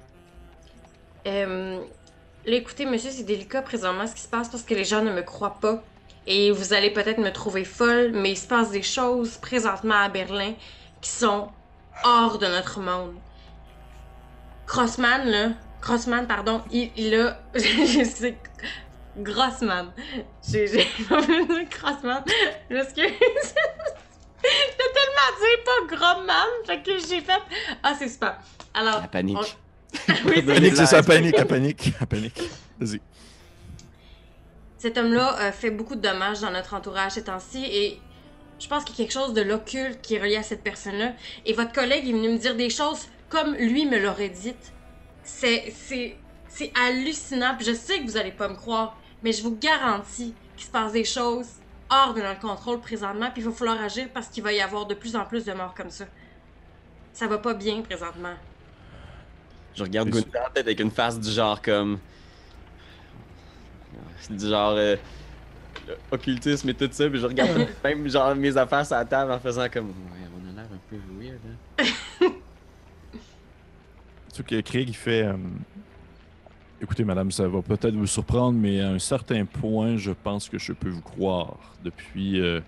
Écoutez, 2.45 2.85
monsieur, 2.85 3.09
c'est 3.09 3.23
délicat 3.23 3.61
présentement 3.61 4.05
ce 4.05 4.13
qui 4.13 4.21
se 4.21 4.27
passe 4.27 4.49
parce 4.49 4.63
que 4.63 4.73
les 4.73 4.83
gens 4.83 5.01
ne 5.01 5.11
me 5.11 5.21
croient 5.21 5.57
pas. 5.61 5.81
Et 6.27 6.51
vous 6.51 6.73
allez 6.73 6.89
peut-être 6.89 7.19
me 7.19 7.31
trouver 7.31 7.63
folle, 7.65 8.11
mais 8.13 8.31
il 8.31 8.37
se 8.37 8.47
passe 8.47 8.71
des 8.71 8.81
choses 8.81 9.37
présentement 9.37 9.95
à 9.95 10.09
Berlin 10.09 10.53
qui 11.01 11.09
sont 11.09 11.49
hors 12.03 12.37
de 12.37 12.47
notre 12.47 12.79
monde. 12.79 13.13
Crossman, 14.65 15.25
là, 15.25 15.49
Crossman, 15.83 16.25
pardon, 16.25 16.61
il, 16.71 16.91
il 16.95 17.13
a. 17.15 17.37
je 17.55 18.05
sais. 18.05 18.37
Grossman. 19.17 19.91
J'ai. 20.49 20.87
Pas 21.09 21.19
voulu 21.21 21.45
dire 21.45 21.69
Crossman. 21.69 22.23
Je 22.69 22.75
m'excuse. 22.75 23.03
J'ai 23.03 24.77
tellement 24.93 25.29
dit 25.41 25.63
pas 25.65 25.95
Gromman, 25.95 26.47
fait 26.65 26.81
que 26.81 26.91
j'ai 26.97 27.19
fait. 27.19 27.41
Ah, 27.83 27.93
c'est 27.99 28.07
super. 28.07 28.39
Alors. 28.73 29.01
La 29.01 29.07
panique. 29.09 29.57
Oui, 30.25 30.33
c'est 30.35 30.41
Panique, 30.41 30.75
c'est 30.77 30.85
ça, 30.85 31.03
panique, 31.03 31.37
à 31.37 31.45
panique, 31.45 31.91
à 31.99 32.05
panique. 32.05 32.41
Vas-y. 32.79 33.01
Cet 34.77 34.97
homme-là 34.97 35.37
euh, 35.41 35.51
fait 35.51 35.69
beaucoup 35.69 35.95
de 35.95 36.01
dommages 36.01 36.39
dans 36.39 36.51
notre 36.51 36.73
entourage 36.75 37.11
ces 37.11 37.25
temps-ci 37.25 37.63
et 37.65 37.99
je 38.57 38.67
pense 38.67 38.85
qu'il 38.85 38.97
y 38.97 39.01
a 39.01 39.03
quelque 39.03 39.13
chose 39.13 39.33
de 39.33 39.41
l'occulte 39.41 40.01
qui 40.01 40.15
est 40.15 40.21
relié 40.21 40.37
à 40.37 40.43
cette 40.43 40.63
personne-là. 40.63 41.11
Et 41.45 41.51
votre 41.53 41.73
collègue 41.73 42.07
est 42.07 42.13
venu 42.13 42.29
me 42.29 42.37
dire 42.37 42.55
des 42.55 42.69
choses 42.69 43.07
comme 43.29 43.53
lui 43.55 43.85
me 43.85 43.99
l'aurait 43.99 44.29
dites. 44.29 44.73
C'est, 45.23 45.71
c'est, 45.75 46.15
c'est 46.47 46.71
hallucinant. 46.75 47.55
Puis 47.57 47.65
je 47.65 47.73
sais 47.73 47.99
que 47.99 48.03
vous 48.03 48.17
allez 48.17 48.31
pas 48.31 48.47
me 48.49 48.55
croire, 48.55 48.97
mais 49.23 49.31
je 49.31 49.41
vous 49.43 49.55
garantis 49.55 50.33
qu'il 50.55 50.65
se 50.65 50.71
passe 50.71 50.91
des 50.91 51.05
choses 51.05 51.47
hors 51.89 52.13
de 52.13 52.21
notre 52.21 52.39
contrôle 52.39 52.79
présentement. 52.79 53.29
Puis 53.31 53.41
il 53.41 53.45
va 53.47 53.51
falloir 53.51 53.81
agir 53.81 54.07
parce 54.13 54.27
qu'il 54.27 54.43
va 54.43 54.53
y 54.53 54.61
avoir 54.61 54.85
de 54.85 54.93
plus 54.95 55.15
en 55.15 55.25
plus 55.25 55.45
de 55.45 55.53
morts 55.53 55.73
comme 55.73 55.89
ça. 55.89 56.05
Ça 57.13 57.27
va 57.27 57.37
pas 57.37 57.53
bien 57.53 57.81
présentement. 57.81 58.33
Je 59.75 59.83
regarde 59.83 60.09
Gunther 60.09 60.51
peut-être 60.53 60.67
avec 60.67 60.79
une 60.79 60.91
face 60.91 61.19
du 61.19 61.31
genre 61.31 61.61
comme. 61.61 61.99
Du 64.29 64.47
genre. 64.47 64.71
euh, 64.77 64.95
occultisme 66.11 66.69
et 66.69 66.73
tout 66.73 66.89
ça, 66.91 67.09
puis 67.09 67.19
je 67.19 67.25
regarde 67.25 67.67
même 67.83 68.07
genre 68.09 68.35
mes 68.35 68.55
affaires 68.55 68.85
sur 68.85 68.95
la 68.95 69.05
table 69.05 69.31
en 69.31 69.39
faisant 69.39 69.67
comme. 69.69 69.89
Ouais, 69.89 70.27
on 70.33 70.49
a 70.49 70.61
l'air 70.61 70.69
un 70.71 70.79
peu 70.89 70.95
weird, 71.19 71.39
hein. 72.21 72.27
Ce 74.33 74.41
que 74.41 74.59
Craig 74.61 74.91
fait. 74.93 75.25
euh, 75.27 75.37
Écoutez, 76.81 77.03
madame, 77.03 77.29
ça 77.29 77.47
va 77.47 77.61
peut-être 77.61 77.93
vous 77.93 78.07
surprendre, 78.07 78.57
mais 78.57 78.81
à 78.81 78.89
un 78.89 78.97
certain 78.97 79.45
point, 79.45 79.95
je 79.95 80.09
pense 80.09 80.49
que 80.49 80.57
je 80.57 80.73
peux 80.73 80.89
vous 80.89 81.03
croire. 81.03 81.59
Depuis, 81.83 82.41
euh, 82.41 82.59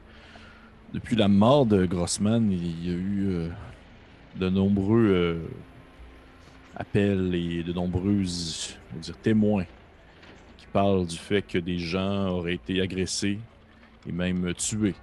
depuis 0.94 1.16
la 1.16 1.28
mort 1.28 1.66
de 1.66 1.88
Grossman, 1.88 2.52
il 2.52 2.86
y 2.88 2.92
a 2.92 2.94
eu 2.94 3.26
euh, 3.30 3.50
de 4.36 4.48
nombreux 4.48 5.42
appels 6.76 7.34
et 7.34 7.64
de 7.64 7.74
nombreuses 7.74 8.78
on 8.96 9.00
dire, 9.00 9.18
témoins 9.18 9.66
qui 10.58 10.68
parlent 10.68 11.08
du 11.08 11.18
fait 11.18 11.42
que 11.42 11.58
des 11.58 11.80
gens 11.80 12.28
auraient 12.28 12.54
été 12.54 12.80
agressés 12.80 13.40
et 14.08 14.12
même 14.12 14.54
tués 14.54 14.94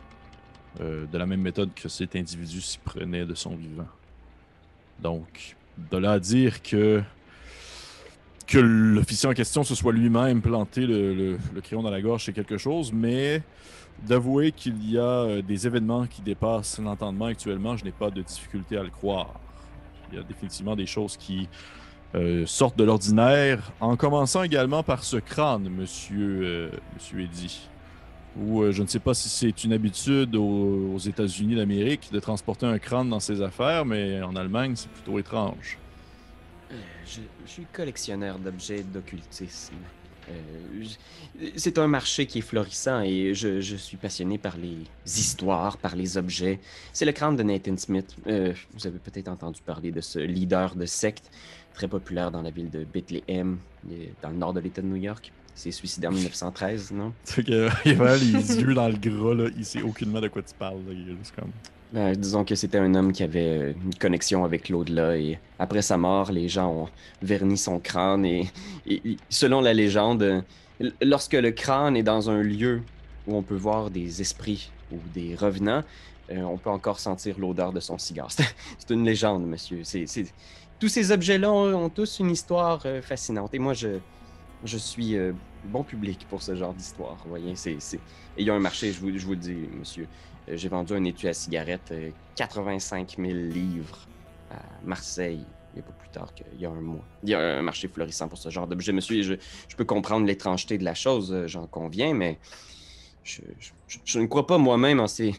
de 0.78 1.18
la 1.18 1.26
même 1.26 1.40
méthode 1.42 1.74
que 1.74 1.88
cet 1.88 2.14
individu 2.14 2.60
s'y 2.60 2.78
prenait 2.78 3.24
de 3.26 3.34
son 3.34 3.56
vivant. 3.56 3.88
Donc, 5.00 5.56
de 5.90 5.96
là 5.98 6.12
à 6.12 6.18
dire 6.18 6.62
que 6.62 7.02
l'officier 8.54 9.28
en 9.28 9.32
question 9.32 9.64
se 9.64 9.74
soit 9.74 9.92
lui-même 9.92 10.42
planté 10.42 10.86
le, 10.86 11.14
le- 11.14 11.38
le 11.54 11.60
crayon 11.60 11.82
dans 11.82 11.90
la 11.90 12.02
gorge, 12.02 12.24
c'est 12.26 12.32
quelque 12.32 12.58
chose, 12.58 12.92
mais 12.92 13.42
d'avouer 14.06 14.52
qu'il 14.52 14.90
y 14.90 14.98
a 14.98 15.02
euh, 15.02 15.42
des 15.42 15.66
événements 15.66 16.06
qui 16.06 16.22
dépassent 16.22 16.78
l'entendement 16.78 17.26
actuellement, 17.26 17.76
je 17.76 17.84
n'ai 17.84 17.92
pas 17.92 18.10
de 18.10 18.20
difficulté 18.22 18.76
à 18.76 18.82
le 18.82 18.90
croire. 18.90 19.34
Il 20.10 20.18
y 20.18 20.20
a 20.20 20.24
définitivement 20.24 20.76
des 20.76 20.86
choses 20.86 21.16
qui 21.16 21.48
euh, 22.14 22.44
sortent 22.44 22.76
de 22.76 22.84
l'ordinaire, 22.84 23.72
en 23.80 23.96
commençant 23.96 24.42
également 24.42 24.82
par 24.82 25.02
ce 25.04 25.16
crâne, 25.16 25.68
monsieur, 25.70 26.40
euh, 26.42 26.70
monsieur 26.94 27.20
Eddy. 27.20 27.68
Ou 28.38 28.62
euh, 28.62 28.72
je 28.72 28.82
ne 28.82 28.88
sais 28.88 28.98
pas 28.98 29.14
si 29.14 29.28
c'est 29.28 29.64
une 29.64 29.72
habitude 29.72 30.36
aux, 30.36 30.98
États-Unis 30.98 31.56
d'Amérique 31.56 32.10
de 32.12 32.20
transporter 32.20 32.66
un 32.66 32.78
crâne 32.78 33.10
dans 33.10 33.20
ses 33.20 33.42
affaires, 33.42 33.84
mais 33.84 34.22
en 34.22 34.36
Allemagne, 34.36 34.74
c'est 34.76 34.90
plutôt 34.90 35.18
étrange. 35.18 35.78
Euh, 36.70 36.74
Je, 37.06 37.20
suis 37.46 37.66
collectionneur 37.72 38.38
d'objets 38.38 38.82
d'occultisme. 38.82 39.74
Euh, 40.30 40.84
c'est 41.56 41.78
un 41.78 41.88
marché 41.88 42.26
qui 42.26 42.38
est 42.38 42.42
florissant 42.42 43.02
et 43.02 43.34
je, 43.34 43.60
suis 43.60 43.96
passionné 43.96 44.38
par 44.38 44.56
les 44.56 44.78
histoires, 45.04 45.76
par 45.76 45.96
les 45.96 46.16
objets. 46.16 46.60
C'est 46.92 47.04
le 47.04 47.12
crâne 47.12 47.36
de 47.36 47.42
Nathan 47.42 47.76
Smith. 47.76 48.16
Vous 48.24 48.86
avez 48.86 48.98
peut-être 48.98 49.28
entendu 49.28 49.60
parler 49.60 49.90
de 49.90 50.00
ce 50.00 50.20
leader 50.20 50.76
de 50.76 50.86
secte 50.86 51.30
très 51.74 51.88
populaire 51.88 52.30
dans 52.30 52.42
la 52.42 52.50
ville 52.50 52.70
de 52.70 52.84
Bethlehem, 52.84 53.58
dans 54.22 54.30
le 54.30 54.36
nord 54.36 54.52
de 54.52 54.60
l'État 54.60 54.80
de 54.80 54.86
New 54.86 54.96
York. 54.96 55.32
C'est 55.54 55.70
suicidé 55.70 56.06
en 56.06 56.12
1913, 56.12 56.92
non? 56.92 57.12
C'est 57.24 57.44
que, 57.44 57.68
il 57.84 57.92
a 57.92 57.94
vraiment 57.94 58.14
les 58.14 58.60
yeux 58.60 58.74
dans 58.74 58.88
le 58.88 58.96
gras, 58.96 59.34
là. 59.34 59.48
Il 59.56 59.64
sait 59.64 59.82
aucunement 59.82 60.20
de 60.20 60.28
quoi 60.28 60.42
tu 60.42 60.54
parles, 60.54 60.78
là. 60.86 60.92
Il 60.92 61.10
est 61.10 61.16
juste 61.18 61.34
comme. 61.38 61.50
Ben, 61.92 62.16
disons 62.16 62.42
que 62.44 62.54
c'était 62.54 62.78
un 62.78 62.94
homme 62.94 63.12
qui 63.12 63.22
avait 63.22 63.58
euh, 63.58 63.72
une 63.84 63.94
connexion 63.94 64.44
avec 64.46 64.70
l'au-delà 64.70 65.16
et 65.18 65.38
après 65.58 65.82
sa 65.82 65.98
mort, 65.98 66.32
les 66.32 66.48
gens 66.48 66.70
ont 66.72 66.88
verni 67.20 67.58
son 67.58 67.78
crâne 67.80 68.24
et, 68.24 68.50
et- 68.86 69.02
et 69.10 69.16
selon 69.28 69.60
la 69.60 69.74
légende, 69.74 70.42
lorsque 71.02 71.34
le 71.34 71.50
crâne 71.50 71.94
est 71.98 72.02
dans 72.02 72.30
un 72.30 72.40
lieu 72.40 72.80
où 73.26 73.36
on 73.36 73.42
peut 73.42 73.56
voir 73.56 73.90
des 73.90 74.22
esprits 74.22 74.70
ou 74.90 74.96
des 75.12 75.34
revenants, 75.34 75.82
euh, 76.30 76.40
on 76.40 76.56
peut 76.56 76.70
encore 76.70 76.98
sentir 76.98 77.38
l'odeur 77.38 77.74
de 77.74 77.80
son 77.80 77.98
cigare. 77.98 78.30
C'est 78.78 78.90
une 78.90 79.04
légende, 79.04 79.46
monsieur. 79.46 79.80
C'est- 79.84 80.06
Tous 80.80 80.88
ces 80.88 81.12
objets-là 81.12 81.52
ont, 81.52 81.74
ont 81.74 81.88
tous 81.90 82.20
une 82.20 82.30
histoire 82.30 82.80
euh, 82.86 83.02
fascinante 83.02 83.52
et 83.52 83.58
moi, 83.58 83.74
je, 83.74 83.98
je 84.62 84.78
suis 84.78 85.16
euh, 85.16 85.32
bon 85.62 85.84
public 85.84 86.26
pour 86.28 86.42
ce 86.42 86.54
genre 86.54 86.74
d'histoire. 86.74 87.22
Voyez, 87.26 87.56
c'est, 87.56 87.80
c'est- 87.80 87.96
et 88.36 88.42
il 88.42 88.46
y 88.46 88.50
a 88.50 88.54
un 88.54 88.60
marché, 88.60 88.92
je 88.92 89.00
vous, 89.00 89.16
je 89.16 89.24
vous 89.26 89.32
le 89.32 89.38
dis, 89.38 89.68
monsieur. 89.72 90.08
Euh, 90.48 90.56
J'ai 90.56 90.68
vendu 90.68 90.92
un 90.94 91.04
étui 91.04 91.28
à 91.28 91.34
cigarette, 91.34 91.90
euh, 91.92 92.12
85 92.36 93.16
000 93.18 93.32
livres 93.50 94.10
à 94.50 94.62
Marseille, 94.82 95.46
il 95.72 95.76
n'y 95.76 95.80
a 95.80 95.84
pas 95.84 95.92
plus 95.92 96.10
tard 96.10 96.34
qu'il 96.34 96.46
y 96.60 96.66
a 96.66 96.70
un 96.70 96.80
mois. 96.80 97.08
Il 97.22 97.30
y 97.30 97.34
a 97.34 97.40
un 97.58 97.62
marché 97.62 97.88
florissant 97.88 98.28
pour 98.28 98.38
ce 98.38 98.50
genre 98.50 98.66
d'objet, 98.68 98.92
monsieur. 98.92 99.22
Je, 99.22 99.34
je 99.68 99.76
peux 99.76 99.84
comprendre 99.84 100.26
l'étrangeté 100.26 100.78
de 100.78 100.84
la 100.84 100.94
chose, 100.94 101.32
euh, 101.32 101.46
j'en 101.46 101.66
conviens, 101.66 102.14
mais 102.14 102.38
je, 103.22 103.42
ne 104.18 104.26
crois 104.26 104.46
pas 104.46 104.58
moi-même 104.58 105.00
en 105.00 105.06
ces, 105.06 105.30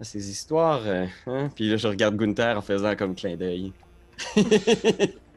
en 0.00 0.04
ces 0.04 0.30
histoires. 0.30 0.82
euh, 0.86 1.06
hein. 1.26 1.50
Puis 1.54 1.68
là, 1.68 1.76
je 1.76 1.88
regarde 1.88 2.16
Gunther 2.16 2.56
en 2.58 2.62
faisant 2.62 2.96
comme 2.96 3.14
clin 3.14 3.36
d'œil. 3.36 3.74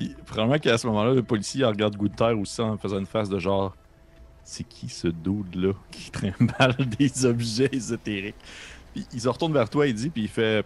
Puis, 0.00 0.16
probablement 0.24 0.58
qu'à 0.58 0.78
ce 0.78 0.86
moment-là, 0.86 1.12
le 1.12 1.22
policier 1.22 1.62
regarde 1.62 1.94
Gunther 1.94 2.38
aussi 2.38 2.58
en 2.62 2.78
faisant 2.78 2.98
une 2.98 3.06
face 3.06 3.28
de 3.28 3.38
genre. 3.38 3.76
C'est 4.42 4.64
qui 4.64 4.88
ce 4.88 5.08
dude-là 5.08 5.74
qui 5.90 6.10
trimballe 6.10 6.74
des 6.98 7.26
objets 7.26 7.68
ésotériques? 7.70 8.34
Puis 8.94 9.06
il 9.12 9.20
se 9.20 9.28
retourne 9.28 9.52
vers 9.52 9.68
toi, 9.68 9.86
il 9.86 9.92
dit, 9.92 10.08
puis 10.08 10.22
il 10.22 10.28
fait 10.28 10.64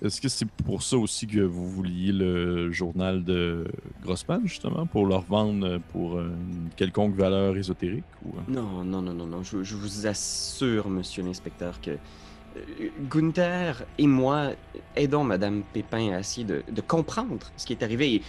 Est-ce 0.00 0.22
que 0.22 0.28
c'est 0.30 0.50
pour 0.50 0.82
ça 0.82 0.96
aussi 0.96 1.26
que 1.26 1.40
vous 1.40 1.68
vouliez 1.68 2.12
le 2.12 2.72
journal 2.72 3.22
de 3.22 3.66
Grossman, 4.02 4.40
justement, 4.46 4.86
pour 4.86 5.04
leur 5.04 5.20
vendre 5.20 5.78
pour 5.92 6.18
une 6.18 6.70
quelconque 6.74 7.14
valeur 7.14 7.58
ésotérique 7.58 8.04
ou... 8.24 8.30
euh? 8.38 8.40
Non, 8.48 8.82
non, 8.82 9.02
non, 9.02 9.12
non, 9.12 9.26
non. 9.26 9.42
Je, 9.42 9.76
vous 9.76 10.06
assure, 10.06 10.88
monsieur 10.88 11.22
l'inspecteur, 11.22 11.78
que 11.82 11.98
Gunther 13.10 13.84
et 13.98 14.06
moi 14.06 14.52
aidons 14.94 15.24
Madame 15.24 15.62
Pépin 15.72 16.12
à 16.12 16.20
essayer 16.20 16.46
de, 16.46 16.80
comprendre 16.80 17.50
ce 17.56 17.66
qui 17.66 17.72
est 17.72 17.82
arrivé. 17.82 18.22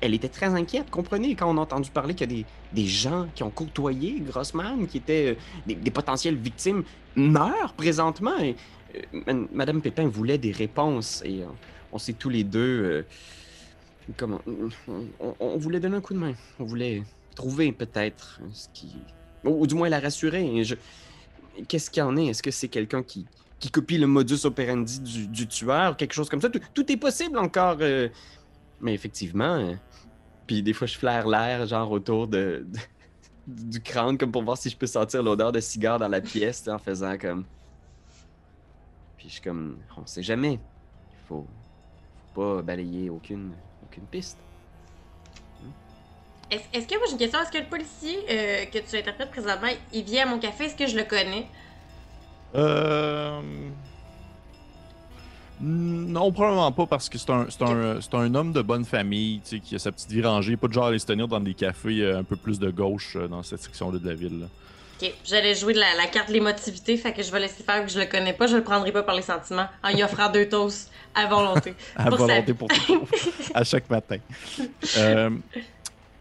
Elle 0.00 0.14
était 0.14 0.28
très 0.28 0.46
inquiète, 0.46 0.90
comprenez, 0.90 1.34
quand 1.34 1.52
on 1.52 1.58
a 1.58 1.62
entendu 1.62 1.90
parler 1.90 2.14
qu'il 2.14 2.30
y 2.30 2.40
a 2.40 2.44
des, 2.72 2.86
gens 2.86 3.26
qui 3.34 3.42
ont 3.42 3.50
côtoyé 3.50 4.20
Grossman, 4.20 4.86
qui 4.86 4.98
étaient 4.98 5.30
euh, 5.30 5.34
des, 5.66 5.74
des 5.74 5.90
potentielles 5.90 6.36
victimes, 6.36 6.84
meurent 7.16 7.72
présentement. 7.72 8.38
Et, 8.38 8.54
euh, 8.94 9.22
Ma- 9.26 9.46
Madame 9.52 9.82
Pépin 9.82 10.06
voulait 10.06 10.38
des 10.38 10.52
réponses 10.52 11.20
et 11.24 11.42
on 11.92 11.98
s'est 11.98 12.12
tous 12.12 12.28
les 12.28 12.44
deux. 12.44 12.60
euh, 12.84 13.02
comment. 14.16 14.40
On, 15.40 15.56
voulait 15.58 15.80
donner 15.80 15.96
un 15.96 16.00
coup 16.00 16.14
de 16.14 16.18
main. 16.18 16.34
On 16.58 16.64
voulait 16.64 17.02
trouver 17.34 17.72
peut-être 17.72 18.40
ce 18.52 18.68
qui. 18.72 18.96
Ou, 19.44 19.66
du 19.66 19.74
moins 19.74 19.88
la 19.88 20.00
rassurer. 20.00 20.62
Qu'est-ce 21.66 21.90
qu'il 21.90 22.02
en 22.02 22.16
est? 22.16 22.26
Est-ce 22.26 22.42
que 22.42 22.50
c'est 22.50 22.68
quelqu'un 22.68 23.02
qui, 23.02 23.26
qui 23.58 23.70
copie 23.70 23.98
le 23.98 24.06
modus 24.06 24.44
operandi 24.44 25.00
du, 25.00 25.48
tueur 25.48 25.96
Quelque 25.96 26.12
chose 26.12 26.28
comme 26.28 26.40
ça 26.40 26.48
Tout, 26.50 26.92
est 26.92 26.96
possible 26.96 27.38
encore. 27.38 27.78
euh, 27.80 28.08
Mais 28.80 28.94
effectivement. 28.94 29.54
euh, 29.56 29.74
Puis 30.46 30.62
des 30.62 30.72
fois, 30.72 30.86
je 30.86 30.96
flaire 30.96 31.26
l'air, 31.26 31.66
genre 31.66 31.90
autour 31.90 32.28
de, 32.28 32.66
du 33.46 33.80
crâne, 33.80 34.16
comme 34.16 34.30
pour 34.32 34.42
voir 34.44 34.56
si 34.56 34.70
je 34.70 34.76
peux 34.76 34.86
sentir 34.86 35.22
l'odeur 35.22 35.52
de 35.52 35.60
cigare 35.60 35.98
dans 35.98 36.08
la 36.08 36.20
pièce, 36.20 36.68
en 36.68 36.78
faisant 36.78 37.16
comme. 37.18 37.44
Puis 39.16 39.28
je 39.28 39.32
suis 39.34 39.42
comme, 39.42 39.78
on 39.96 40.06
sait 40.06 40.22
jamais. 40.22 40.52
Il 40.52 41.26
faut, 41.26 41.46
faut 42.34 42.40
pas 42.56 42.62
balayer 42.62 43.10
aucune, 43.10 43.52
aucune 43.82 44.06
piste. 44.06 44.38
Est-ce 46.50 46.62
est-ce 46.72 46.86
que 46.86 46.94
moi 46.96 47.04
j'ai 47.06 47.12
une 47.12 47.18
question? 47.18 47.40
Est-ce 47.42 47.50
que 47.52 47.58
le 47.58 47.68
policier 47.68 48.16
euh, 48.30 48.64
que 48.66 48.78
tu 48.78 48.96
interprètes 48.96 49.30
présentement, 49.30 49.68
il 49.92 50.04
vient 50.04 50.26
à 50.26 50.30
mon 50.30 50.38
café? 50.38 50.64
Est-ce 50.64 50.76
que 50.76 50.86
je 50.86 50.96
le 50.96 51.04
connais? 51.04 51.46
Euh... 52.54 53.40
Non, 55.60 56.30
probablement 56.30 56.70
pas, 56.70 56.86
parce 56.86 57.08
que 57.08 57.18
c'est 57.18 57.30
un, 57.30 57.46
c'est 57.50 57.62
un, 57.62 58.00
c'est 58.00 58.14
un 58.14 58.32
homme 58.36 58.52
de 58.52 58.62
bonne 58.62 58.84
famille, 58.84 59.40
tu 59.40 59.56
sais, 59.56 59.60
qui 59.60 59.74
a 59.74 59.80
sa 59.80 59.90
petite 59.90 60.10
vie 60.12 60.22
rangée, 60.22 60.56
pas 60.56 60.68
de 60.68 60.72
genre 60.72 60.84
à 60.84 60.88
aller 60.88 61.00
se 61.00 61.06
tenir 61.06 61.26
dans 61.26 61.40
des 61.40 61.54
cafés 61.54 62.00
euh, 62.00 62.18
un 62.20 62.22
peu 62.22 62.36
plus 62.36 62.60
de 62.60 62.70
gauche 62.70 63.16
euh, 63.16 63.26
dans 63.26 63.42
cette 63.42 63.60
section-là 63.60 63.98
de 63.98 64.08
la 64.08 64.14
ville. 64.14 64.38
là. 64.40 64.46
Ok, 65.02 65.12
j'allais 65.24 65.54
jouer 65.56 65.74
de 65.74 65.80
la, 65.80 65.96
la 65.96 66.06
carte 66.06 66.28
de 66.28 66.32
l'émotivité, 66.34 66.96
fait 66.96 67.12
que 67.12 67.24
je 67.24 67.32
vais 67.32 67.40
laisser 67.40 67.64
faire 67.64 67.84
que 67.84 67.90
je 67.90 67.98
le 67.98 68.06
connais 68.06 68.32
pas, 68.34 68.46
je 68.46 68.56
le 68.56 68.62
prendrai 68.62 68.92
pas 68.92 69.02
par 69.02 69.16
les 69.16 69.22
sentiments 69.22 69.66
en 69.82 69.88
y 69.88 70.02
offrant 70.04 70.30
deux 70.30 70.48
toasts 70.48 70.92
à 71.14 71.26
volonté. 71.26 71.74
À 71.96 72.04
Pour 72.08 72.18
volonté 72.18 72.46
sa- 72.52 72.54
pour 72.54 72.68
tout, 72.86 73.02
à 73.52 73.64
chaque 73.64 73.90
matin. 73.90 74.18
Euh, 74.96 75.30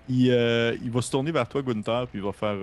il, 0.09 0.31
euh, 0.31 0.75
il 0.83 0.89
va 0.89 1.01
se 1.03 1.11
tourner 1.11 1.31
vers 1.31 1.47
toi, 1.47 1.61
Gunther, 1.61 2.07
puis 2.07 2.17
il 2.19 2.25
va 2.25 2.31
faire... 2.31 2.55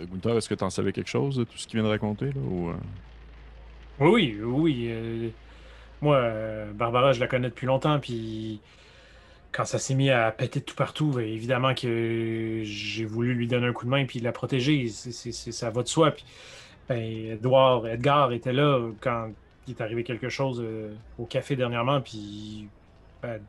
euh, 0.00 0.06
Gunther, 0.06 0.36
est-ce 0.36 0.48
que 0.48 0.54
tu 0.54 0.64
en 0.64 0.70
savais 0.70 0.92
quelque 0.92 1.08
chose 1.08 1.36
de 1.36 1.44
tout 1.44 1.56
ce 1.56 1.66
qu'il 1.66 1.78
vient 1.78 1.84
de 1.84 1.92
raconter, 1.92 2.26
là, 2.26 2.40
euh? 2.40 2.72
Oui, 4.00 4.38
oui, 4.42 4.86
euh, 4.88 5.28
moi, 6.00 6.30
Barbara, 6.74 7.12
je 7.12 7.20
la 7.20 7.26
connais 7.26 7.50
depuis 7.50 7.66
longtemps, 7.66 7.98
puis 8.00 8.60
quand 9.52 9.64
ça 9.64 9.78
s'est 9.78 9.94
mis 9.94 10.10
à 10.10 10.30
péter 10.30 10.60
de 10.60 10.64
tout 10.64 10.74
partout, 10.74 11.10
ben, 11.10 11.26
évidemment 11.26 11.74
que 11.74 12.62
j'ai 12.64 13.04
voulu 13.04 13.34
lui 13.34 13.46
donner 13.46 13.66
un 13.66 13.72
coup 13.72 13.84
de 13.84 13.90
main 13.90 14.06
puis 14.06 14.20
la 14.20 14.32
protéger. 14.32 14.88
Ça 14.88 15.70
va 15.70 15.82
de 15.82 15.88
soi. 15.88 16.12
Puis, 16.12 16.24
ben, 16.88 17.32
Edouard, 17.32 17.86
Edgar 17.86 18.32
était 18.32 18.54
là 18.54 18.88
quand 19.00 19.30
il 19.66 19.74
est 19.74 19.82
arrivé 19.82 20.02
quelque 20.02 20.30
chose 20.30 20.64
au 21.18 21.26
café 21.26 21.56
dernièrement, 21.56 22.00
puis 22.00 22.68
ben, 23.22 23.40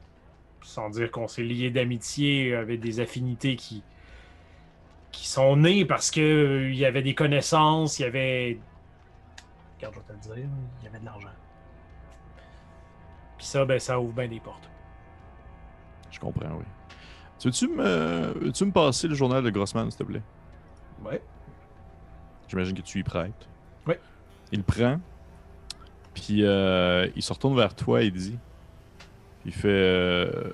sans 0.61 0.89
dire 0.89 1.11
qu'on 1.11 1.27
s'est 1.27 1.43
liés 1.43 1.69
d'amitié 1.69 2.55
avec 2.55 2.81
des 2.81 2.99
affinités 2.99 3.55
qui 3.55 3.83
qui 5.11 5.27
sont 5.27 5.57
nées 5.57 5.85
parce 5.85 6.09
que 6.11 6.21
euh, 6.21 6.73
y 6.73 6.85
avait 6.85 7.01
des 7.01 7.15
connaissances, 7.15 7.99
il 7.99 8.03
y 8.03 8.05
avait 8.05 8.59
Regarde, 9.77 9.95
je 9.95 9.99
vais 9.99 10.05
te 10.05 10.29
le 10.29 10.35
dire, 10.35 10.47
il 10.79 10.85
y 10.85 10.87
avait 10.87 10.99
de 10.99 11.05
l'argent. 11.05 11.29
Puis 13.37 13.45
ça, 13.47 13.65
ben, 13.65 13.79
ça 13.79 13.99
ouvre 13.99 14.13
bien 14.13 14.27
des 14.27 14.39
portes. 14.39 14.69
Je 16.11 16.19
comprends, 16.19 16.51
oui. 16.57 16.65
Tu 17.39 17.47
veux-tu 17.47 17.67
me, 17.69 18.33
veux-tu 18.39 18.65
me 18.65 18.71
passer 18.71 19.07
le 19.07 19.15
journal 19.15 19.43
de 19.43 19.49
Grossman, 19.49 19.89
s'il 19.89 19.97
te 19.97 20.03
plaît? 20.03 20.21
Ouais. 21.03 21.21
J'imagine 22.47 22.75
que 22.75 22.81
tu 22.83 22.99
y 22.99 23.03
prêtes. 23.03 23.47
Ouais. 23.87 23.99
Il 24.51 24.63
prend, 24.63 24.99
puis 26.13 26.43
euh, 26.43 27.07
il 27.15 27.23
se 27.23 27.33
retourne 27.33 27.55
vers 27.55 27.73
toi 27.73 28.03
et 28.03 28.11
dit 28.11 28.37
Il 29.45 29.53
fait 29.53 29.67
euh, 29.69 30.51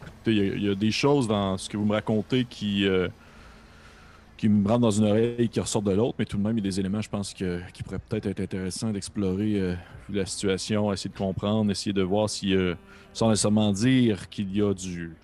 Écoutez, 0.00 0.32
il 0.32 0.36
y 0.36 0.40
a- 0.40 0.54
il 0.54 0.62
y, 0.64 0.70
a 0.70 0.74
des 0.76 0.90
choses 0.92 1.26
dans 1.26 1.56
ce 1.58 1.68
que 1.68 1.76
vous 1.76 1.84
me 1.86 1.94
racontez 1.94 2.44
qui, 2.44 2.86
euh, 2.86 3.08
qui 4.42 4.48
me 4.48 4.66
rentrent 4.66 4.80
dans 4.80 4.90
une 4.90 5.04
oreille 5.04 5.36
et 5.38 5.46
qui 5.46 5.60
ressortent 5.60 5.84
de 5.84 5.92
l'autre, 5.92 6.16
mais 6.18 6.24
tout 6.24 6.36
de 6.36 6.42
même, 6.42 6.58
il 6.58 6.64
y 6.64 6.66
a 6.66 6.68
des 6.68 6.80
éléments, 6.80 7.00
je 7.00 7.08
pense, 7.08 7.32
que, 7.32 7.60
qui 7.72 7.84
pourraient 7.84 8.00
peut-être 8.00 8.26
être 8.26 8.40
intéressants 8.40 8.90
d'explorer 8.90 9.60
euh, 9.60 9.74
la 10.10 10.26
situation, 10.26 10.92
essayer 10.92 11.10
de 11.10 11.16
comprendre, 11.16 11.70
essayer 11.70 11.92
de 11.92 12.02
voir 12.02 12.28
si, 12.28 12.52
euh, 12.56 12.74
sans 13.12 13.28
nécessairement 13.28 13.70
dire 13.70 14.28
qu'il 14.28 14.52
y 14.52 14.60
a 14.60 14.74
du. 14.74 15.14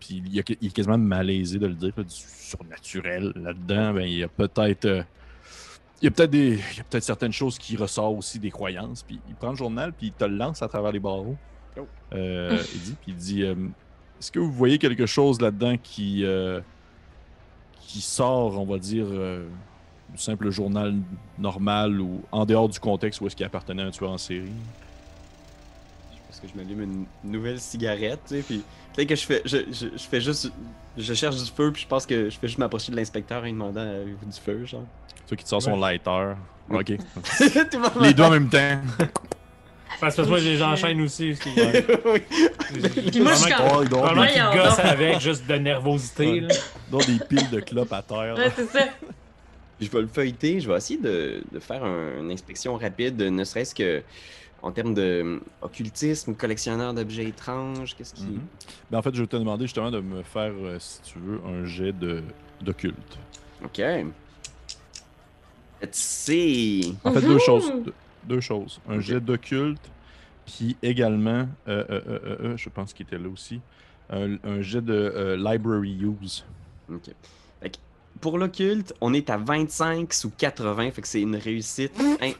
Puis 0.00 0.24
il, 0.26 0.34
y 0.34 0.40
a, 0.40 0.42
il 0.60 0.66
est 0.66 0.72
quasiment 0.72 0.98
malaisé 0.98 1.60
de 1.60 1.68
le 1.68 1.74
dire, 1.74 1.92
là, 1.96 2.02
du 2.02 2.10
surnaturel 2.10 3.32
là-dedans. 3.36 3.94
Ben, 3.94 4.02
il 4.02 4.18
y 4.18 4.24
a 4.24 4.28
peut-être. 4.28 4.86
euh, 4.86 5.04
il 6.02 6.06
y 6.06 6.08
a 6.08 6.10
peut-être 6.10 6.30
des. 6.30 6.54
Il 6.54 6.78
y 6.78 6.80
a 6.80 6.84
peut-être 6.90 7.04
certaines 7.04 7.32
choses 7.32 7.58
qui 7.58 7.76
ressortent 7.76 8.18
aussi 8.18 8.40
des 8.40 8.50
croyances. 8.50 9.04
Puis 9.04 9.20
il 9.28 9.36
prend 9.36 9.50
le 9.50 9.56
journal, 9.56 9.92
puis 9.92 10.08
il 10.08 10.12
te 10.12 10.24
le 10.24 10.34
lance 10.34 10.62
à 10.62 10.68
travers 10.68 10.90
les 10.90 10.98
barreaux. 10.98 11.36
Oh. 11.78 11.86
Euh, 12.12 12.60
il 12.74 12.80
dit, 12.80 12.96
puis 13.00 13.12
il 13.12 13.14
dit 13.14 13.42
euh, 13.44 13.54
Est-ce 14.18 14.32
que 14.32 14.40
vous 14.40 14.50
voyez 14.50 14.78
quelque 14.78 15.06
chose 15.06 15.40
là-dedans 15.40 15.76
qui. 15.80 16.24
Euh, 17.88 17.92
qui 17.92 18.00
sort, 18.00 18.58
on 18.58 18.64
va 18.64 18.78
dire, 18.78 19.06
euh, 19.08 19.46
du 20.10 20.18
simple 20.18 20.50
journal 20.50 20.94
normal 21.38 22.00
ou 22.00 22.22
en 22.32 22.44
dehors 22.44 22.68
du 22.68 22.78
contexte 22.78 23.20
où 23.20 23.26
est-ce 23.26 23.36
qu'il 23.36 23.46
appartenait 23.46 23.82
à 23.82 23.86
un 23.86 23.90
tueur 23.90 24.10
en 24.10 24.18
série? 24.18 24.52
Parce 26.28 26.40
que 26.40 26.48
je 26.48 26.54
m'allume 26.54 26.82
une 26.82 27.06
nouvelle 27.24 27.58
cigarette, 27.58 28.20
tu 28.28 28.36
sais, 28.36 28.42
puis 28.42 28.62
peut-être 28.94 29.08
que 29.08 29.16
je 29.16 29.24
fais, 29.24 29.42
je, 29.44 29.56
je, 29.72 29.86
je 29.96 30.02
fais 30.02 30.20
juste, 30.20 30.52
je 30.96 31.14
cherche 31.14 31.36
du 31.36 31.50
feu, 31.50 31.72
puis 31.72 31.82
je 31.82 31.88
pense 31.88 32.06
que 32.06 32.30
je 32.30 32.38
fais 32.38 32.46
juste 32.46 32.58
m'approcher 32.58 32.92
de 32.92 32.96
l'inspecteur 32.96 33.40
en 33.40 33.44
lui 33.44 33.52
demandant 33.52 33.80
avez-vous 33.80 34.26
du 34.26 34.38
feu, 34.38 34.64
genre. 34.66 34.84
Toi 35.26 35.36
qui 35.36 35.44
te 35.44 35.48
sort 35.48 35.62
son 35.62 35.76
lighter. 35.76 36.34
Ok. 36.70 36.92
Les 38.00 38.14
deux 38.14 38.22
en 38.22 38.30
même 38.30 38.48
temps. 38.48 38.80
Parce 40.00 40.16
que 40.16 40.22
moi, 40.22 40.38
les 40.38 40.62
enchaîne 40.62 41.00
aussi. 41.00 41.32
Puis 41.42 43.20
moi, 43.20 43.32
je 43.32 43.38
suis 43.38 43.52
comme. 43.52 43.66
Oh, 43.70 43.84
Probablement 43.88 44.22
des- 44.26 44.32
qu'il 44.32 44.42
gosse 44.42 44.76
donc. 44.76 44.86
avec 44.86 45.20
juste 45.20 45.46
de 45.46 45.54
nervosité. 45.54 46.40
là. 46.40 46.54
dans 46.90 46.98
des 46.98 47.18
piles 47.28 47.50
de 47.50 47.60
clopes 47.60 47.92
à 47.92 48.02
terre. 48.02 48.34
Ouais, 48.36 48.52
c'est 48.54 48.66
ça. 48.70 48.84
Je 49.80 49.88
vais 49.88 50.00
le 50.00 50.08
feuilleter, 50.08 50.60
je 50.60 50.68
vais 50.68 50.76
essayer 50.76 50.98
de, 51.00 51.42
de 51.52 51.58
faire 51.60 51.84
un- 51.84 52.20
une 52.20 52.30
inspection 52.32 52.76
rapide, 52.76 53.20
ne 53.20 53.44
serait-ce 53.44 53.74
que 53.74 54.02
en 54.60 54.72
termes 54.72 54.92
de 54.92 55.20
hum, 55.22 55.40
occultisme, 55.62 56.34
collectionneur 56.34 56.92
d'objets 56.92 57.26
étranges, 57.26 57.94
qu'est-ce 57.96 58.12
qui. 58.14 58.26
Ben, 58.90 58.98
en 58.98 59.02
fait, 59.02 59.14
je 59.14 59.20
vais 59.20 59.26
te 59.28 59.36
demander 59.36 59.64
justement 59.66 59.90
de 59.92 60.00
me 60.00 60.22
faire, 60.24 60.50
euh, 60.52 60.76
si 60.80 61.00
tu 61.02 61.18
veux, 61.20 61.40
un 61.46 61.64
jet 61.64 61.94
d'occulte. 62.60 63.18
Ok. 63.64 63.78
Let's 65.80 65.96
see. 65.96 66.96
En 67.04 67.12
fait, 67.12 67.20
deux 67.20 67.38
choses. 67.38 67.72
Deux, 68.28 68.40
choses. 68.40 68.80
Un 68.88 69.00
jet 69.00 69.20
d'occulte, 69.20 69.90
puis 70.46 70.76
également, 70.82 71.48
euh, 71.68 71.84
euh, 71.84 71.84
euh, 71.90 72.00
euh, 72.08 72.36
euh, 72.40 72.56
je 72.56 72.68
pense 72.68 72.92
qu'il 72.92 73.06
était 73.06 73.18
là 73.18 73.28
aussi, 73.28 73.60
un, 74.10 74.36
un 74.44 74.60
jet 74.62 74.80
de 74.82 74.92
euh, 74.94 75.36
library 75.36 75.98
use. 76.22 76.44
Ok. 76.92 77.10
Fait 77.60 77.70
que 77.70 77.76
pour 78.20 78.38
l'occulte, 78.38 78.94
on 79.00 79.12
est 79.14 79.30
à 79.30 79.36
25 79.36 80.12
sous 80.12 80.30
80, 80.30 80.90
fait 80.92 81.02
que 81.02 81.08
c'est 81.08 81.20
une 81.22 81.36
réussite 81.36 81.92
in- 82.20 82.32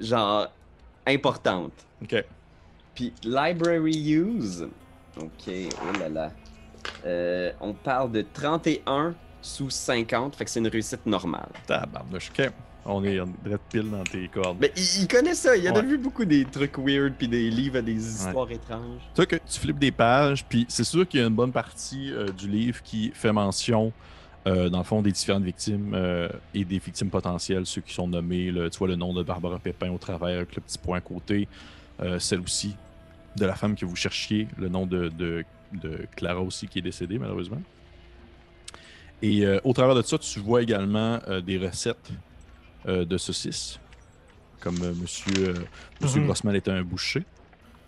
genre 0.00 0.48
importante. 1.06 1.72
Ok. 2.02 2.24
Puis 2.94 3.12
library 3.24 4.12
use, 4.12 4.68
ok, 5.16 5.48
oh 5.48 5.98
là 5.98 6.08
là. 6.08 6.32
Euh, 7.06 7.52
on 7.60 7.72
parle 7.74 8.12
de 8.12 8.22
31 8.32 9.14
sous 9.40 9.70
50, 9.70 10.36
fait 10.36 10.44
que 10.44 10.50
c'est 10.50 10.60
une 10.60 10.68
réussite 10.68 11.06
normale. 11.06 11.48
Tabarnouche. 11.66 12.30
Ok. 12.38 12.50
On 12.84 13.04
est 13.04 13.20
en 13.20 13.26
direct 13.44 13.62
pile 13.70 13.90
dans 13.90 14.02
tes 14.02 14.26
cordes. 14.28 14.56
Mais 14.60 14.72
il, 14.76 15.02
il 15.02 15.08
connaît 15.08 15.34
ça, 15.34 15.56
il 15.56 15.68
en 15.70 15.74
a 15.74 15.80
Ouais. 15.80 15.86
vu 15.86 15.98
beaucoup 15.98 16.24
des 16.24 16.44
trucs 16.44 16.76
weird 16.78 17.14
puis 17.16 17.28
des 17.28 17.48
livres 17.48 17.78
à 17.78 17.82
des 17.82 17.94
histoires 17.94 18.50
étranges. 18.50 19.00
Toi, 19.14 19.24
que 19.26 19.36
tu 19.36 19.60
flippes 19.60 19.78
des 19.78 19.92
pages, 19.92 20.44
puis 20.44 20.66
c'est 20.68 20.82
sûr 20.84 21.06
qu'il 21.06 21.20
y 21.20 21.22
a 21.22 21.26
une 21.26 21.34
bonne 21.34 21.52
partie 21.52 22.10
euh, 22.12 22.28
du 22.32 22.48
livre 22.48 22.82
qui 22.82 23.12
fait 23.14 23.32
mention, 23.32 23.92
euh, 24.48 24.68
dans 24.68 24.78
le 24.78 24.84
fond, 24.84 25.00
des 25.00 25.12
différentes 25.12 25.44
victimes 25.44 25.92
euh, 25.94 26.28
et 26.54 26.64
des 26.64 26.78
victimes 26.80 27.08
potentielles, 27.10 27.66
ceux 27.66 27.82
qui 27.82 27.94
sont 27.94 28.08
nommés. 28.08 28.50
là, 28.50 28.68
tu 28.68 28.78
vois 28.78 28.88
le 28.88 28.96
nom 28.96 29.12
de 29.14 29.22
Barbara 29.22 29.60
Pépin 29.60 29.90
au 29.90 29.98
travers 29.98 30.36
avec 30.38 30.56
le 30.56 30.62
petit 30.62 30.78
point 30.78 30.98
à 30.98 31.00
côté. 31.00 31.46
Euh, 32.00 32.18
celle 32.18 32.40
aussi 32.40 32.74
de 33.36 33.46
la 33.46 33.54
femme 33.54 33.76
que 33.76 33.86
vous 33.86 33.94
cherchiez, 33.96 34.48
le 34.58 34.68
nom 34.68 34.86
de, 34.86 35.08
de- 35.08 35.44
de 35.72 36.00
Clara 36.16 36.40
aussi 36.40 36.66
qui 36.66 36.80
est 36.80 36.82
décédée 36.82 37.18
malheureusement. 37.18 37.62
Et 39.22 39.46
euh, 39.46 39.60
au 39.64 39.72
travers 39.72 39.94
de 39.94 40.02
ça, 40.02 40.18
tu 40.18 40.40
vois 40.40 40.62
également 40.62 41.20
euh, 41.28 41.40
des 41.40 41.56
recettes 41.58 42.10
euh, 42.86 43.04
de 43.04 43.16
saucisses 43.18 43.78
comme 44.60 44.80
euh, 44.82 44.92
monsieur, 44.94 45.32
euh, 45.48 45.54
monsieur 46.00 46.20
Mhm. 46.20 46.26
Grossman 46.26 46.54
était 46.54 46.70
un 46.70 46.82
boucher. 46.82 47.24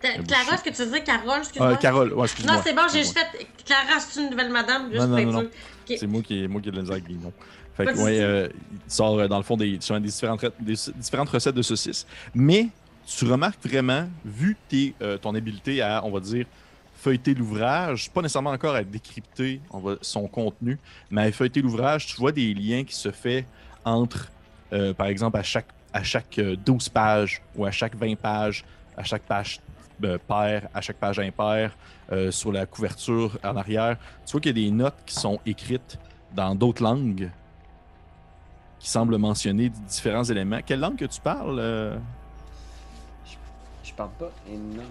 Clara, 0.01 0.53
est-ce 0.53 0.63
que 0.63 0.69
tu 0.69 0.83
disais 0.83 1.03
Carole, 1.03 1.29
Euh, 1.29 1.39
excuse-moi? 1.39 1.75
Carole, 1.77 2.13
ouais, 2.13 2.25
excuse-moi. 2.25 2.55
non, 2.57 2.61
c'est 2.63 2.73
bon, 2.75 2.81
j'ai 2.91 2.99
juste 2.99 3.17
fait. 3.17 3.47
Clara, 3.65 3.99
c'est 3.99 4.21
une 4.21 4.29
nouvelle 4.29 4.51
madame, 4.51 4.91
juste 4.91 5.07
Non, 5.07 5.07
non, 5.07 5.31
non. 5.31 5.49
C'est 5.87 6.05
moi 6.05 6.21
qui, 6.21 6.47
moi 6.47 6.61
qui 6.61 6.67
ai 6.67 6.71
de 6.71 6.75
la 6.75 6.81
misère 6.83 6.95
avec 6.97 7.07
les 7.07 7.15
noms. 7.15 7.33
Fait 7.75 7.85
que, 7.87 7.97
ouais, 7.97 8.19
euh, 8.21 8.47
il 8.71 8.91
sort 8.91 9.17
euh, 9.17 9.27
dans 9.27 9.37
le 9.37 9.43
fond 9.43 9.57
des, 9.57 9.77
sur 9.81 9.99
des, 9.99 10.07
différentes, 10.07 10.41
re- 10.43 10.51
des 10.59 10.75
différentes 10.97 11.29
recettes 11.29 11.55
de 11.55 11.61
saucisses. 11.61 12.05
Mais 12.33 12.67
tu 13.07 13.25
remarques 13.25 13.65
vraiment, 13.65 14.07
vu 14.23 14.55
tes, 14.69 14.93
euh, 15.01 15.17
ton 15.17 15.33
habileté 15.33 15.81
à, 15.81 16.03
on 16.05 16.11
va 16.11 16.19
dire, 16.19 16.45
feuilleter 16.97 17.33
l'ouvrage, 17.33 18.09
pas 18.11 18.21
nécessairement 18.21 18.51
encore 18.51 18.75
à 18.75 18.83
décrypter 18.83 19.61
on 19.71 19.79
va, 19.79 19.95
son 20.01 20.27
contenu, 20.27 20.77
mais 21.09 21.23
à 21.23 21.31
feuilleter 21.31 21.61
l'ouvrage, 21.61 22.07
tu 22.07 22.15
vois 22.17 22.31
des 22.31 22.53
liens 22.53 22.83
qui 22.83 22.95
se 22.95 23.11
fait 23.11 23.45
entre, 23.83 24.29
euh, 24.73 24.93
par 24.93 25.07
exemple, 25.07 25.37
à 25.37 25.43
chaque, 25.43 25.67
à 25.93 26.03
chaque 26.03 26.37
euh, 26.39 26.55
12 26.55 26.89
pages 26.89 27.41
ou 27.55 27.65
à 27.65 27.71
chaque 27.71 27.95
20 27.95 28.15
pages, 28.15 28.65
à 28.97 29.03
chaque 29.03 29.23
page 29.23 29.59
euh, 30.03 30.17
paire, 30.27 30.67
à 30.73 30.81
chaque 30.81 30.97
page 30.97 31.19
impaire, 31.19 31.77
euh, 32.11 32.31
sur 32.31 32.51
la 32.51 32.65
couverture 32.65 33.37
en 33.43 33.55
arrière. 33.55 33.97
Tu 34.25 34.31
vois 34.33 34.41
qu'il 34.41 34.57
y 34.57 34.65
a 34.65 34.67
des 34.67 34.71
notes 34.71 34.97
qui 35.05 35.15
sont 35.15 35.39
écrites 35.45 35.97
dans 36.33 36.53
d'autres 36.55 36.83
langues 36.83 37.29
qui 38.79 38.89
semblent 38.89 39.17
mentionner 39.17 39.69
différents 39.69 40.23
éléments. 40.23 40.59
Quelle 40.65 40.79
langue 40.79 40.97
que 40.97 41.05
tu 41.05 41.21
parles? 41.21 41.57
euh? 41.59 41.97
Je 43.83 43.93
parle 43.93 44.11
pas 44.19 44.31
énormément. 44.47 44.83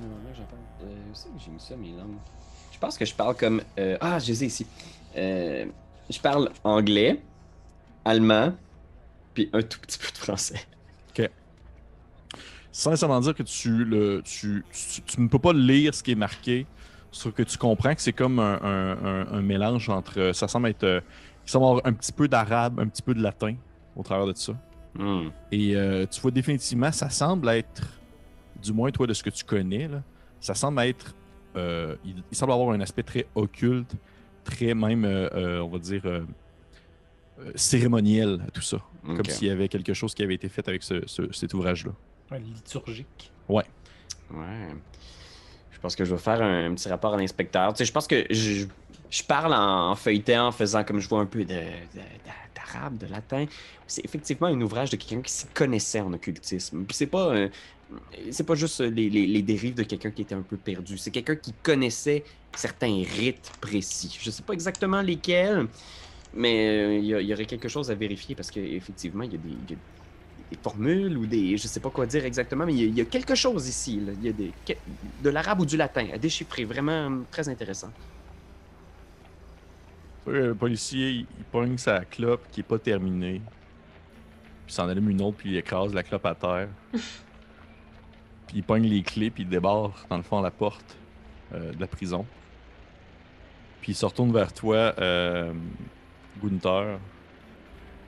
Euh, 0.83 0.87
c'est 1.13 1.29
que 1.29 1.35
j'ai 1.45 1.51
mis 1.51 1.61
ça, 1.61 1.77
mes 1.77 1.91
langues? 1.91 2.17
Je 2.73 2.79
pense 2.79 2.97
que 2.97 3.05
je 3.05 3.15
parle 3.15 3.37
comme. 3.37 3.61
euh, 3.79 3.99
ah, 4.01 4.19
je 4.19 4.29
les 4.29 4.45
ai 4.45 4.47
ici. 4.47 4.67
Euh, 5.17 5.67
je 6.09 6.19
parle 6.19 6.51
anglais, 6.65 7.21
allemand, 8.05 8.53
puis 9.35 9.51
un 9.53 9.63
tout 9.63 9.79
petit 9.81 9.99
peu 9.99 10.11
de 10.13 10.17
français. 10.19 10.61
Sans 12.73 12.91
nécessairement 12.91 13.21
dire 13.21 13.35
que 13.35 13.45
tu, 13.45 13.85
le, 13.85 14.21
tu, 14.25 14.65
tu, 14.73 15.03
tu 15.03 15.21
ne 15.21 15.29
peux 15.29 15.39
pas 15.39 15.53
lire 15.53 15.95
ce 15.95 16.03
qui 16.03 16.11
est 16.11 16.17
marqué, 16.17 16.67
sauf 17.13 17.33
que 17.33 17.45
tu 17.45 17.57
comprends 17.57 17.95
que 17.95 18.01
c'est 18.01 18.13
comme 18.13 18.41
un, 18.41 18.61
un- 18.63 19.05
un- 19.05 19.27
un 19.33 19.43
mélange 19.43 19.89
entre. 19.89 20.33
Ça 20.35 20.49
semble 20.49 20.69
être. 20.69 20.83
euh, 20.83 21.01
il 21.47 21.51
semble 21.51 21.67
avoir 21.67 21.87
un 21.87 21.93
petit 21.93 22.11
peu 22.13 22.27
d'arabe, 22.27 22.81
un 22.81 22.89
petit 22.89 23.03
peu 23.03 23.15
de 23.15 23.23
latin 23.23 23.55
au 23.95 24.03
travers 24.03 24.27
de 24.27 24.35
ça. 24.37 24.55
Hmm. 24.99 25.29
Et 25.53 25.77
euh, 25.77 26.05
tu 26.11 26.21
vois 26.21 26.33
définitivement, 26.33 26.91
ça 26.91 27.11
semble 27.11 27.49
être, 27.51 27.87
du 28.61 28.73
moins 28.73 28.91
toi 28.91 29.07
de 29.07 29.13
ce 29.15 29.23
que 29.23 29.31
tu 29.31 29.45
connais, 29.45 29.87
là, 29.87 30.03
ça 30.41 30.55
semble 30.55 30.81
être, 30.83 31.15
euh, 31.57 31.95
il, 32.05 32.25
il 32.31 32.37
semble 32.37 32.53
avoir 32.53 32.71
un 32.71 32.81
aspect 32.81 33.03
très 33.05 33.27
occulte, 33.37 33.95
très 34.43 34.75
même, 34.75 35.05
euh, 35.05 35.29
euh, 35.35 35.61
on 35.61 35.69
va 35.69 35.79
dire, 35.79 36.03
euh, 36.07 36.23
euh, 37.41 37.53
cérémoniel 37.55 38.41
à 38.47 38.51
tout 38.51 38.63
ça. 38.63 38.79
Comme 39.07 39.25
s'il 39.33 39.49
y 39.49 39.51
avait 39.51 39.69
quelque 39.69 39.93
chose 39.95 40.15
qui 40.15 40.23
avait 40.23 40.35
été 40.35 40.49
fait 40.49 40.67
avec 40.69 40.83
ce- 40.83 41.07
ce- 41.07 41.31
cet 41.33 41.53
ouvrage-là. 41.55 41.93
Un 42.31 42.39
liturgique. 42.39 43.31
Ouais. 43.49 43.65
Je 45.73 45.79
pense 45.81 45.95
que 45.97 46.05
je 46.05 46.15
vais 46.15 46.21
faire 46.21 46.41
un, 46.43 46.71
un 46.71 46.75
petit 46.75 46.89
rapport 46.89 47.15
à 47.15 47.17
l'inspecteur. 47.19 47.73
Tu 47.75 47.79
sais, 47.79 47.85
je 47.85 47.93
pense 47.93 48.07
que 48.07 48.25
je, 48.31 48.65
je 49.11 49.23
parle 49.23 49.53
en, 49.53 49.91
en 49.91 49.95
feuilletant, 49.95 50.49
en 50.49 50.53
faisant 50.53 50.83
comme 50.85 50.99
je 51.01 51.09
vois 51.09 51.21
un 51.21 51.27
peu 51.27 51.45
de- 51.45 51.53
de- 51.53 51.55
de- 51.55 52.55
d'arabe, 52.55 52.97
de, 52.99 53.07
latin. 53.07 53.45
C'est 53.87 54.05
effectivement 54.05 54.47
un 54.47 54.61
ouvrage 54.63 54.91
de 54.91 54.97
quelqu'un 54.97 55.21
qui 55.23 55.33
s'y 55.33 55.47
connaissait 55.49 56.01
en 56.01 56.13
occultisme. 56.15 56.85
Puis 56.85 56.97
c'est 56.97 57.07
pas, 57.07 57.29
euh, 57.35 57.49
c'est 58.31 58.47
pas 58.47 58.55
juste 58.55 58.81
les, 58.81 59.11
les- 59.11 59.27
les 59.27 59.43
dérives 59.43 59.75
de 59.75 59.83
quelqu'un 59.83 60.11
qui 60.11 60.23
était 60.23 60.35
un 60.35 60.43
peu 60.43 60.57
perdu. 60.57 60.97
C'est 60.97 61.11
quelqu'un 61.11 61.37
qui 61.37 61.53
connaissait 61.63 62.25
certains 62.57 63.03
rites 63.19 63.53
précis. 63.61 64.17
Je 64.23 64.31
sais 64.31 64.43
pas 64.43 64.55
exactement 64.55 65.03
lesquels, 65.03 65.67
mais 66.35 66.69
euh, 66.69 66.99
il 66.99 67.05
y, 67.05 67.33
aurait 67.33 67.47
quelque 67.47 67.69
chose 67.69 67.91
à 67.91 67.95
vérifier 67.95 68.35
parce 68.35 68.51
qu'effectivement, 68.51 69.23
il 69.25 69.33
y 69.33 69.35
a 69.37 69.39
des. 69.39 69.49
il 69.49 69.71
y 69.71 69.75
a 69.75 69.79
des 70.51 70.59
formules 70.63 71.17
ou 71.17 71.27
des. 71.27 71.57
Je 71.57 71.67
sais 71.67 71.81
pas 71.81 71.91
quoi 71.91 72.07
dire 72.07 72.25
exactement, 72.25 72.67
mais 72.67 72.75
il 72.75 72.81
y 72.81 72.85
a, 72.85 72.87
il 72.87 72.99
y 72.99 73.01
a 73.01 73.05
quelque 73.05 73.35
chose 73.35 73.69
ici. 73.69 74.01
là. 74.01 74.13
Il 74.21 74.27
y 74.27 74.29
a 74.29 74.33
des, 74.33 74.53
de 75.23 75.31
l'arabe 75.31 75.61
ou 75.61 75.67
du 75.67 75.77
latin 75.77 76.07
à 76.13 76.19
déchiffrer. 76.19 76.65
Vraiment 76.65 77.07
hum, 77.07 77.25
très 77.31 77.49
intéressant. 77.49 77.91
Vois, 80.25 80.35
Le 80.35 80.55
policier, 80.55 81.11
il, 81.11 81.27
il 81.39 81.45
pogne 81.45 81.79
sa 81.79 82.05
clope 82.05 82.45
qui 82.51 82.61
est 82.61 82.65
pas 82.65 82.79
terminée. 82.79 83.41
Puis 84.67 84.73
il 84.73 84.75
s'en 84.75 84.89
allume 84.89 85.11
une 85.11 85.23
autre, 85.23 85.37
puis 85.37 85.51
il 85.51 85.57
écrase 85.57 85.95
la 85.95 86.03
clope 86.03 86.27
à 86.27 86.35
terre. 86.35 86.69
puis 86.93 88.57
il 88.57 88.63
pogne 88.63 88.87
les 88.87 89.03
clés, 89.03 89.31
puis 89.31 89.45
il 89.45 89.49
débarre, 89.49 90.07
dans 90.09 90.17
le 90.17 90.23
fond, 90.23 90.41
la 90.41 90.51
porte 90.51 90.97
euh, 91.53 91.73
de 91.73 91.81
la 91.81 91.87
prison. 91.87 92.27
Puis 93.81 93.93
il 93.93 93.95
se 93.95 94.07
retourne 94.07 94.33
vers 94.33 94.53
toi, 94.53 94.95
euh, 94.99 95.53
Gunther. 96.43 96.99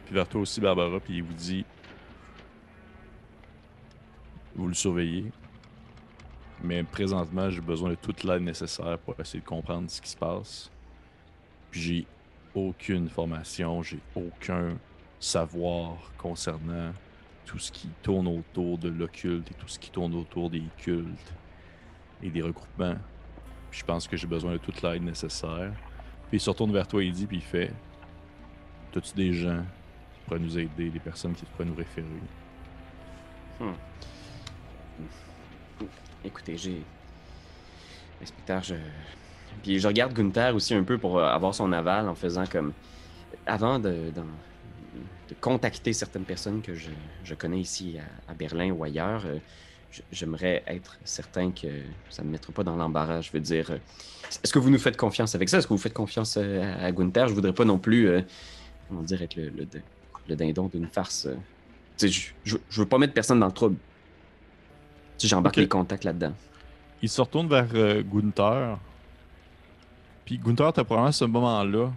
Puis 0.04 0.14
vers 0.14 0.28
toi 0.28 0.40
aussi, 0.40 0.60
Barbara, 0.60 1.00
puis 1.00 1.16
il 1.16 1.22
vous 1.22 1.34
dit 1.34 1.64
Vous 4.54 4.68
le 4.68 4.74
surveillez. 4.74 5.30
Mais 6.62 6.82
présentement, 6.82 7.50
j'ai 7.50 7.60
besoin 7.60 7.90
de 7.90 7.96
toute 7.96 8.24
l'aide 8.24 8.42
nécessaire 8.42 8.98
pour 8.98 9.18
essayer 9.20 9.40
de 9.40 9.44
comprendre 9.44 9.90
ce 9.90 10.00
qui 10.00 10.08
se 10.08 10.16
passe. 10.16 10.70
Puis 11.70 11.80
j'ai 11.82 12.06
aucune 12.54 13.08
formation, 13.08 13.82
j'ai 13.82 14.00
aucun 14.14 14.78
savoir 15.20 15.96
concernant 16.16 16.92
tout 17.44 17.58
ce 17.58 17.70
qui 17.70 17.88
tourne 18.02 18.26
autour 18.26 18.78
de 18.78 18.88
l'occulte 18.88 19.50
et 19.50 19.54
tout 19.54 19.68
ce 19.68 19.78
qui 19.78 19.90
tourne 19.90 20.14
autour 20.14 20.50
des 20.50 20.62
cultes 20.78 21.34
et 22.22 22.30
des 22.30 22.42
regroupements. 22.42 22.96
Puis 23.70 23.80
je 23.80 23.84
pense 23.84 24.08
que 24.08 24.16
j'ai 24.16 24.26
besoin 24.26 24.52
de 24.52 24.58
toute 24.58 24.82
l'aide 24.82 25.02
nécessaire. 25.02 25.72
Puis 26.28 26.38
il 26.38 26.40
se 26.40 26.50
retourne 26.50 26.72
vers 26.72 26.88
toi 26.88 27.04
il 27.04 27.12
dit, 27.12 27.26
puis 27.26 27.36
il 27.36 27.42
fait 27.42 27.72
T'as-tu 28.96 29.14
des 29.14 29.34
gens 29.34 29.58
qui 30.14 30.20
pourraient 30.24 30.40
nous 30.40 30.58
aider, 30.58 30.88
des 30.88 31.00
personnes 31.00 31.34
qui 31.34 31.44
pourraient 31.44 31.66
nous 31.66 31.74
référer? 31.74 32.06
Écoutez, 36.24 36.56
j'ai. 36.56 36.82
Inspecteur, 38.22 38.62
je. 38.62 38.74
Puis 39.62 39.80
je 39.80 39.86
regarde 39.86 40.14
Gunther 40.14 40.54
aussi 40.54 40.72
un 40.72 40.82
peu 40.82 40.96
pour 40.96 41.18
euh, 41.18 41.26
avoir 41.26 41.54
son 41.54 41.72
aval 41.72 42.08
en 42.08 42.14
faisant 42.14 42.46
comme. 42.46 42.72
Avant 43.44 43.78
de, 43.78 44.12
de 44.14 45.34
contacter 45.42 45.92
certaines 45.92 46.24
personnes 46.24 46.62
que 46.62 46.74
je, 46.74 46.88
je 47.22 47.34
connais 47.34 47.60
ici 47.60 47.98
à, 48.26 48.32
Berlin 48.32 48.70
ou 48.70 48.82
ailleurs, 48.82 49.24
euh, 49.26 49.36
j'aimerais 50.10 50.62
être 50.66 50.96
certain 51.04 51.50
que 51.50 51.68
ça 52.08 52.22
ne 52.22 52.28
me 52.28 52.32
mettra 52.32 52.50
pas 52.50 52.64
dans 52.64 52.76
l'embarras. 52.76 53.20
Je 53.20 53.30
veux 53.30 53.40
dire, 53.40 53.72
euh, 53.72 53.78
est-ce 54.42 54.54
que 54.54 54.58
vous 54.58 54.70
nous 54.70 54.78
faites 54.78 54.96
confiance 54.96 55.34
avec 55.34 55.50
ça? 55.50 55.58
Est-ce 55.58 55.66
que 55.66 55.74
vous 55.74 55.78
faites 55.78 55.92
confiance 55.92 56.38
à, 56.38 56.78
à 56.80 56.90
Gunther? 56.92 57.28
Je 57.28 57.34
voudrais 57.34 57.52
pas 57.52 57.66
non 57.66 57.78
plus, 57.78 58.24
comment 58.88 59.02
dire, 59.02 59.22
être 59.22 59.36
le, 59.36 59.48
le, 59.50 59.66
le 60.28 60.36
dindon 60.36 60.68
d'une 60.68 60.86
farce. 60.86 61.26
euh. 61.26 61.36
Je, 62.00 62.08
je, 62.44 62.56
je 62.68 62.80
veux 62.80 62.86
pas 62.86 62.98
mettre 62.98 63.14
personne 63.14 63.40
dans 63.40 63.46
le 63.46 63.52
trouble. 63.52 63.76
J'embarque 65.18 65.56
les 65.56 65.68
contacts 65.68 66.04
là-dedans. 66.04 66.34
Il 67.02 67.08
se 67.08 67.20
retourne 67.20 67.48
vers 67.48 67.68
euh, 67.74 68.02
Gunther. 68.02 68.78
Puis 70.24 70.38
Gunther, 70.38 70.72
t'as 70.72 70.84
probablement 70.84 71.12
ce 71.12 71.24
moment-là 71.24 71.90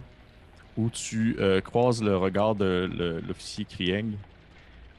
où 0.76 0.88
tu 0.88 1.36
euh, 1.38 1.60
croises 1.60 2.02
le 2.02 2.16
regard 2.16 2.54
de 2.54 3.20
l'officier 3.26 3.64
Krieg. 3.66 4.06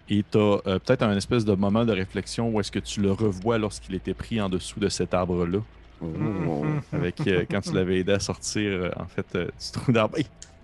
Et 0.10 0.24
t'as 0.30 0.40
euh, 0.40 0.80
peut-être 0.80 1.04
un 1.04 1.16
espèce 1.16 1.46
de 1.46 1.54
moment 1.56 1.86
de 1.86 1.94
réflexion 1.94 2.50
où 2.50 2.60
est-ce 2.60 2.72
que 2.72 2.80
tu 2.80 3.02
le 3.02 3.12
revois 3.12 3.58
lorsqu'il 3.58 3.96
était 3.96 4.14
pris 4.14 4.42
en 4.42 4.50
dessous 4.50 4.80
de 4.80 4.90
cet 4.90 5.14
arbre-là. 5.14 5.60
Oh. 6.04 6.66
Avec 6.92 7.26
euh, 7.28 7.46
quand 7.50 7.62
tu 7.62 7.74
l'avais 7.74 8.00
aidé 8.00 8.12
à 8.12 8.20
sortir 8.20 8.92
en 9.00 9.06
fait 9.06 9.38
du 9.38 9.72
trou 9.72 9.92
d'arbre. 9.92 10.18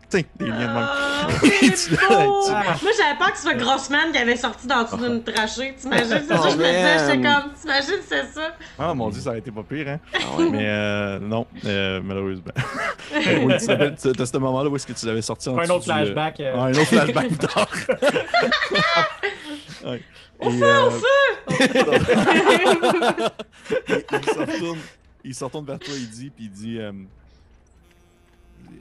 Des 0.09 0.25
liens 0.39 0.45
de 0.45 0.49
même. 0.51 0.69
Ah, 0.77 1.27
Moi, 2.81 2.91
j'avais 2.97 3.17
peur 3.19 3.31
que 3.31 3.37
ce 3.37 3.43
soit 3.43 3.55
Grossman 3.55 4.11
qui 4.13 4.17
avait 4.17 4.37
sorti 4.37 4.65
dans 4.65 4.83
dessous 4.83 4.95
d'une 4.97 5.21
trachée. 5.21 5.75
T'imagines? 5.77 6.07
C'est 6.09 6.27
ça 6.27 6.39
Oh, 6.39 6.43
que 6.45 6.49
je 6.51 6.55
me 6.57 6.63
disais. 6.63 6.97
J'étais 6.99 7.17
man. 7.17 7.41
comme, 7.43 7.53
t'imagines, 7.59 8.03
c'est 8.07 8.23
ça? 8.33 8.55
Ah 8.79 8.93
mon 8.93 9.09
dieu, 9.09 9.19
ça 9.19 9.29
aurait 9.31 9.39
été 9.39 9.51
pas 9.51 9.63
pire, 9.63 9.87
hein? 9.89 9.99
Ah. 10.15 10.19
Mais 10.49 10.65
euh, 10.65 11.19
non, 11.19 11.45
euh, 11.65 11.99
malheureusement. 12.03 12.43
Oui, 13.11 13.53
t'as 13.57 14.25
ce 14.25 14.37
moment-là 14.37 14.69
où 14.69 14.75
est-ce 14.77 14.87
que 14.87 14.93
tu 14.93 15.05
l'avais 15.05 15.21
sorti 15.21 15.49
en 15.49 15.57
un 15.57 15.61
dessous 15.63 15.73
autre 15.73 15.83
du, 15.85 15.91
euh, 15.91 15.95
flashback. 15.95 16.39
euh, 16.39 16.53
Ah, 16.55 16.63
un 16.63 16.71
autre 16.71 16.83
flashback 16.85 17.27
plus 17.27 17.37
tard. 17.37 17.69
Ouais. 19.85 20.01
Et, 20.41 20.45
euh, 20.63 20.89
il, 21.49 21.65
il 24.11 24.23
se 24.23 24.39
retourne, 24.39 24.79
il 25.23 25.35
se 25.35 25.43
retourne 25.43 25.65
vers 25.65 25.79
toi, 25.79 25.93
il 25.97 26.09
dit, 26.09 26.29
puis 26.29 26.45
il 26.45 26.51
dit 26.51 26.77
euh, 26.79 26.91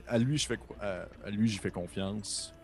à 0.09 0.19
lui, 0.19 0.39
je 0.39 0.47
fais, 0.47 0.59
à, 0.81 1.07
à 1.27 1.31
lui, 1.31 1.49
j'y 1.49 1.59
fais 1.59 1.71
confiance. 1.71 2.55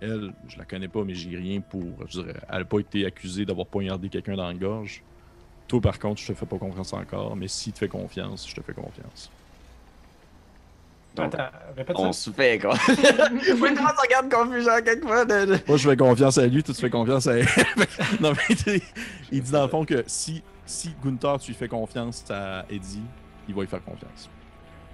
Elle, 0.00 0.32
je 0.46 0.56
la 0.58 0.64
connais 0.64 0.88
pas, 0.88 1.02
mais 1.04 1.14
j'ai 1.14 1.36
rien 1.36 1.60
pour. 1.60 1.82
Je 2.08 2.20
dirais, 2.20 2.34
elle 2.48 2.58
n'a 2.58 2.64
pas 2.64 2.78
été 2.78 3.04
accusée 3.04 3.44
d'avoir 3.44 3.66
poignardé 3.66 4.08
quelqu'un 4.08 4.36
dans 4.36 4.46
la 4.46 4.54
gorge. 4.54 5.02
Toi, 5.66 5.80
par 5.80 5.98
contre, 5.98 6.20
je 6.20 6.28
te 6.28 6.34
fais 6.34 6.46
pas 6.46 6.56
confiance 6.58 6.92
encore, 6.92 7.34
mais 7.36 7.48
s'il 7.48 7.72
te 7.72 7.78
fait 7.80 7.88
confiance, 7.88 8.48
je 8.48 8.54
te 8.54 8.60
fais 8.62 8.72
confiance. 8.72 9.30
Donc, 11.14 11.34
Attends, 11.34 11.50
répète 11.76 11.96
on 11.98 12.12
se 12.12 12.30
fait 12.30 12.58
quoi. 12.60 12.74
Moi, 13.56 13.70
comment 13.74 13.88
tu 13.90 14.00
regardes 14.02 14.30
confusion 14.30 14.72
quelquefois 14.84 15.24
de. 15.24 15.46
de- 15.46 15.58
Moi, 15.66 15.76
je 15.76 15.88
fais 15.90 15.96
confiance 15.96 16.38
à 16.38 16.46
lui, 16.46 16.62
toi, 16.62 16.74
tu 16.74 16.80
fais 16.80 16.90
confiance 16.90 17.26
à 17.26 17.38
elle. 17.38 17.46
non, 18.20 18.32
mais 18.32 18.54
tu 18.54 18.62
sais, 18.62 18.82
il 19.32 19.42
dit 19.42 19.50
dans 19.50 19.62
le 19.64 19.68
fond 19.68 19.84
que 19.84 20.04
si, 20.06 20.42
si 20.64 20.94
Gunther, 21.04 21.38
tu 21.40 21.50
lui 21.50 21.58
fais 21.58 21.66
confiance 21.68 22.24
à 22.30 22.64
Eddie, 22.70 23.02
il 23.48 23.54
va 23.54 23.62
lui 23.62 23.68
faire 23.68 23.82
confiance. 23.82 24.30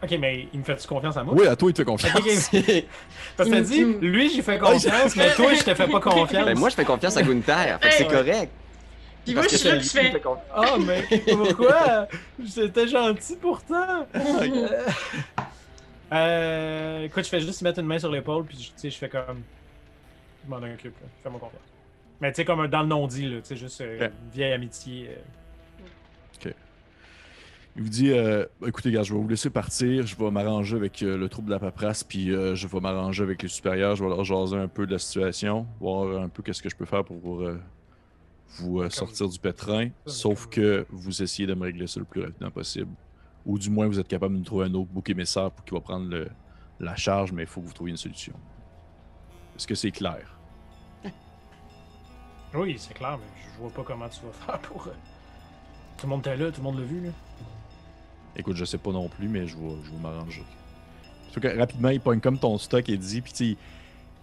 Ok, 0.04 0.18
mais 0.20 0.48
il 0.52 0.58
me 0.60 0.64
fait-tu 0.64 0.86
confiance 0.86 1.16
à 1.16 1.24
moi? 1.24 1.34
Oui, 1.36 1.46
à 1.46 1.56
toi, 1.56 1.70
il 1.70 1.72
te 1.72 1.78
fait 1.78 1.84
confiance. 1.84 2.12
Parce 3.36 3.48
que 3.48 3.54
t'as 3.54 3.60
dit, 3.62 3.84
lui, 4.00 4.28
j'ai 4.30 4.42
fait 4.42 4.58
confiance, 4.58 5.16
mais 5.16 5.32
toi, 5.34 5.54
je 5.54 5.62
te 5.64 5.74
fais 5.74 5.86
pas 5.88 6.00
confiance. 6.00 6.44
Ben, 6.46 6.58
moi, 6.58 6.68
je 6.68 6.74
fais 6.74 6.84
confiance 6.84 7.16
à 7.16 7.22
Gunther. 7.22 7.78
Fait 7.80 7.88
que 7.88 7.94
c'est 7.94 8.04
correct. 8.08 8.52
Puis 9.24 9.32
moi, 9.34 9.42
je 9.50 9.56
suis 9.56 9.68
là, 9.68 9.74
puis 9.76 9.88
fais. 9.88 10.10
Ah, 10.54 10.76
mais 10.86 11.04
pourquoi? 11.32 12.08
J'étais 12.44 12.86
gentil 12.88 13.36
pourtant. 13.40 14.06
Euh, 14.14 14.78
euh, 16.12 17.04
écoute, 17.04 17.24
je 17.24 17.28
fais 17.30 17.40
juste 17.40 17.62
mettre 17.62 17.78
une 17.80 17.86
main 17.86 17.98
sur 17.98 18.10
l'épaule, 18.10 18.44
puis 18.44 18.56
je- 18.58 18.62
tu 18.68 18.72
sais, 18.76 18.90
je 18.90 18.98
fais 18.98 19.08
comme. 19.08 19.42
Je 20.44 20.50
m'en 20.50 20.58
occupe, 20.58 20.94
là. 21.00 21.06
Fais-moi 21.22 21.40
confiance. 21.40 21.62
Mais 22.20 22.30
tu 22.32 22.36
sais, 22.36 22.44
comme 22.44 22.60
un- 22.60 22.68
dans 22.68 22.82
le 22.82 22.88
non-dit, 22.88 23.26
là. 23.28 23.38
Tu 23.38 23.46
sais, 23.48 23.56
juste 23.56 23.80
euh, 23.80 24.08
une 24.08 24.30
vieille 24.32 24.52
amitié. 24.52 25.08
euh. 25.10 25.20
Il 27.76 27.82
vous 27.82 27.88
dit 27.88 28.12
euh, 28.12 28.46
écoutez, 28.64 28.92
gars, 28.92 29.02
je 29.02 29.12
vais 29.12 29.18
vous 29.20 29.26
laisser 29.28 29.50
partir. 29.50 30.06
Je 30.06 30.14
vais 30.16 30.30
m'arranger 30.30 30.76
avec 30.76 31.02
euh, 31.02 31.16
le 31.16 31.28
troupe 31.28 31.46
de 31.46 31.50
la 31.50 31.58
paperasse, 31.58 32.04
puis 32.04 32.30
euh, 32.30 32.54
je 32.54 32.68
vais 32.68 32.78
m'arranger 32.80 33.24
avec 33.24 33.42
les 33.42 33.48
supérieurs. 33.48 33.96
Je 33.96 34.04
vais 34.04 34.10
leur 34.10 34.22
jaser 34.24 34.56
un 34.56 34.68
peu 34.68 34.86
de 34.86 34.92
la 34.92 34.98
situation, 35.00 35.66
voir 35.80 36.22
un 36.22 36.28
peu 36.28 36.42
qu'est-ce 36.42 36.62
que 36.62 36.68
je 36.68 36.76
peux 36.76 36.84
faire 36.84 37.04
pour 37.04 37.16
vous 37.18 37.40
euh, 37.42 38.88
sortir 38.90 39.28
du 39.28 39.38
pétrin. 39.40 39.88
Sauf 40.06 40.46
que 40.46 40.86
vous 40.90 41.20
essayez 41.22 41.48
de 41.48 41.54
me 41.54 41.62
régler 41.64 41.88
ça 41.88 41.98
le 41.98 42.06
plus 42.06 42.22
rapidement 42.22 42.50
possible. 42.52 42.92
Ou 43.44 43.58
du 43.58 43.70
moins, 43.70 43.88
vous 43.88 43.98
êtes 43.98 44.08
capable 44.08 44.34
de 44.34 44.40
me 44.40 44.44
trouver 44.44 44.66
un 44.66 44.74
autre 44.74 44.90
bouc 44.90 45.10
émissaire 45.10 45.50
pour 45.50 45.64
qui 45.64 45.74
va 45.74 45.80
prendre 45.80 46.08
le- 46.08 46.28
la 46.78 46.94
charge, 46.94 47.32
mais 47.32 47.42
il 47.42 47.48
faut 47.48 47.60
que 47.60 47.66
vous 47.66 47.72
trouviez 47.72 47.90
une 47.90 47.96
solution. 47.98 48.32
Est-ce 49.56 49.66
que 49.66 49.74
c'est 49.74 49.90
clair? 49.90 50.38
Oui, 52.54 52.76
c'est 52.78 52.94
clair, 52.94 53.18
mais 53.18 53.42
je 53.52 53.60
vois 53.60 53.70
pas 53.70 53.82
comment 53.82 54.08
tu 54.08 54.20
vas 54.24 54.32
faire 54.32 54.60
pour. 54.60 54.84
Tout 54.84 54.90
le 56.04 56.08
monde 56.08 56.20
était 56.20 56.36
là, 56.36 56.52
tout 56.52 56.60
le 56.60 56.62
monde 56.64 56.78
l'a 56.78 56.84
vu, 56.84 57.00
là. 57.00 57.10
Écoute, 58.36 58.56
je 58.56 58.64
sais 58.64 58.78
pas 58.78 58.90
non 58.90 59.08
plus, 59.08 59.28
mais 59.28 59.46
je 59.46 59.56
vais, 59.56 59.76
je 59.84 59.90
vais 59.90 59.98
m'arranger. 60.02 60.42
Surtout 61.30 61.40
que 61.48 61.58
rapidement, 61.58 61.88
il 61.90 62.00
pogne 62.00 62.20
comme 62.20 62.38
ton 62.38 62.58
stock 62.58 62.88
et 62.88 62.96
dit, 62.96 63.20
puis 63.20 63.32
tu 63.32 63.52
sais, 63.52 63.56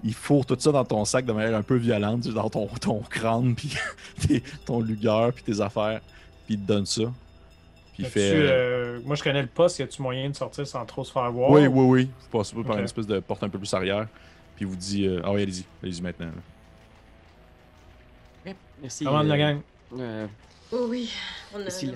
il 0.03 0.13
fourre 0.13 0.45
tout 0.45 0.55
ça 0.59 0.71
dans 0.71 0.83
ton 0.85 1.05
sac 1.05 1.25
de 1.25 1.31
manière 1.31 1.55
un 1.57 1.61
peu 1.63 1.75
violente, 1.75 2.27
dans 2.29 2.49
ton, 2.49 2.67
ton 2.67 2.99
crâne, 3.01 3.55
puis 3.55 3.73
ton 4.65 4.81
lugueur, 4.81 5.31
puis 5.33 5.43
tes 5.43 5.61
affaires, 5.61 6.01
puis 6.45 6.55
il 6.55 6.59
te 6.61 6.65
donne 6.67 6.85
ça. 6.85 7.03
Puis 7.93 8.03
il 8.03 8.05
fait. 8.05 8.31
euh, 8.33 8.49
euh, 8.97 8.99
Moi, 9.05 9.15
je 9.15 9.23
connais 9.23 9.41
le 9.41 9.47
poste. 9.47 9.79
Y 9.79 9.83
a-tu 9.83 10.01
moyen 10.01 10.29
de 10.29 10.35
sortir 10.35 10.65
sans 10.65 10.85
trop 10.85 11.03
se 11.03 11.11
faire 11.11 11.29
voir? 11.31 11.51
Oui, 11.51 11.67
oui, 11.67 11.85
oui. 11.85 12.09
Vous 12.31 12.37
passez 12.39 12.55
par 12.63 12.77
une 12.77 12.85
espèce 12.85 13.05
de 13.07 13.19
porte 13.19 13.43
un 13.43 13.49
peu 13.49 13.57
plus 13.59 13.73
arrière, 13.73 14.07
puis 14.55 14.65
il 14.65 14.67
vous 14.67 14.75
dit 14.77 15.05
euh, 15.05 15.21
Ah 15.23 15.31
oui, 15.33 15.43
allez-y, 15.43 15.65
allez-y 15.83 16.01
maintenant. 16.01 16.27
là. 18.45 18.53
Merci. 18.81 19.03
Commande 19.05 19.27
la 19.27 19.35
euh, 19.35 19.37
gang. 19.37 19.61
euh, 19.99 20.27
Oh 20.71 20.87
oui, 20.89 21.11
on 21.53 21.59
a. 21.65 21.69
si 21.69 21.91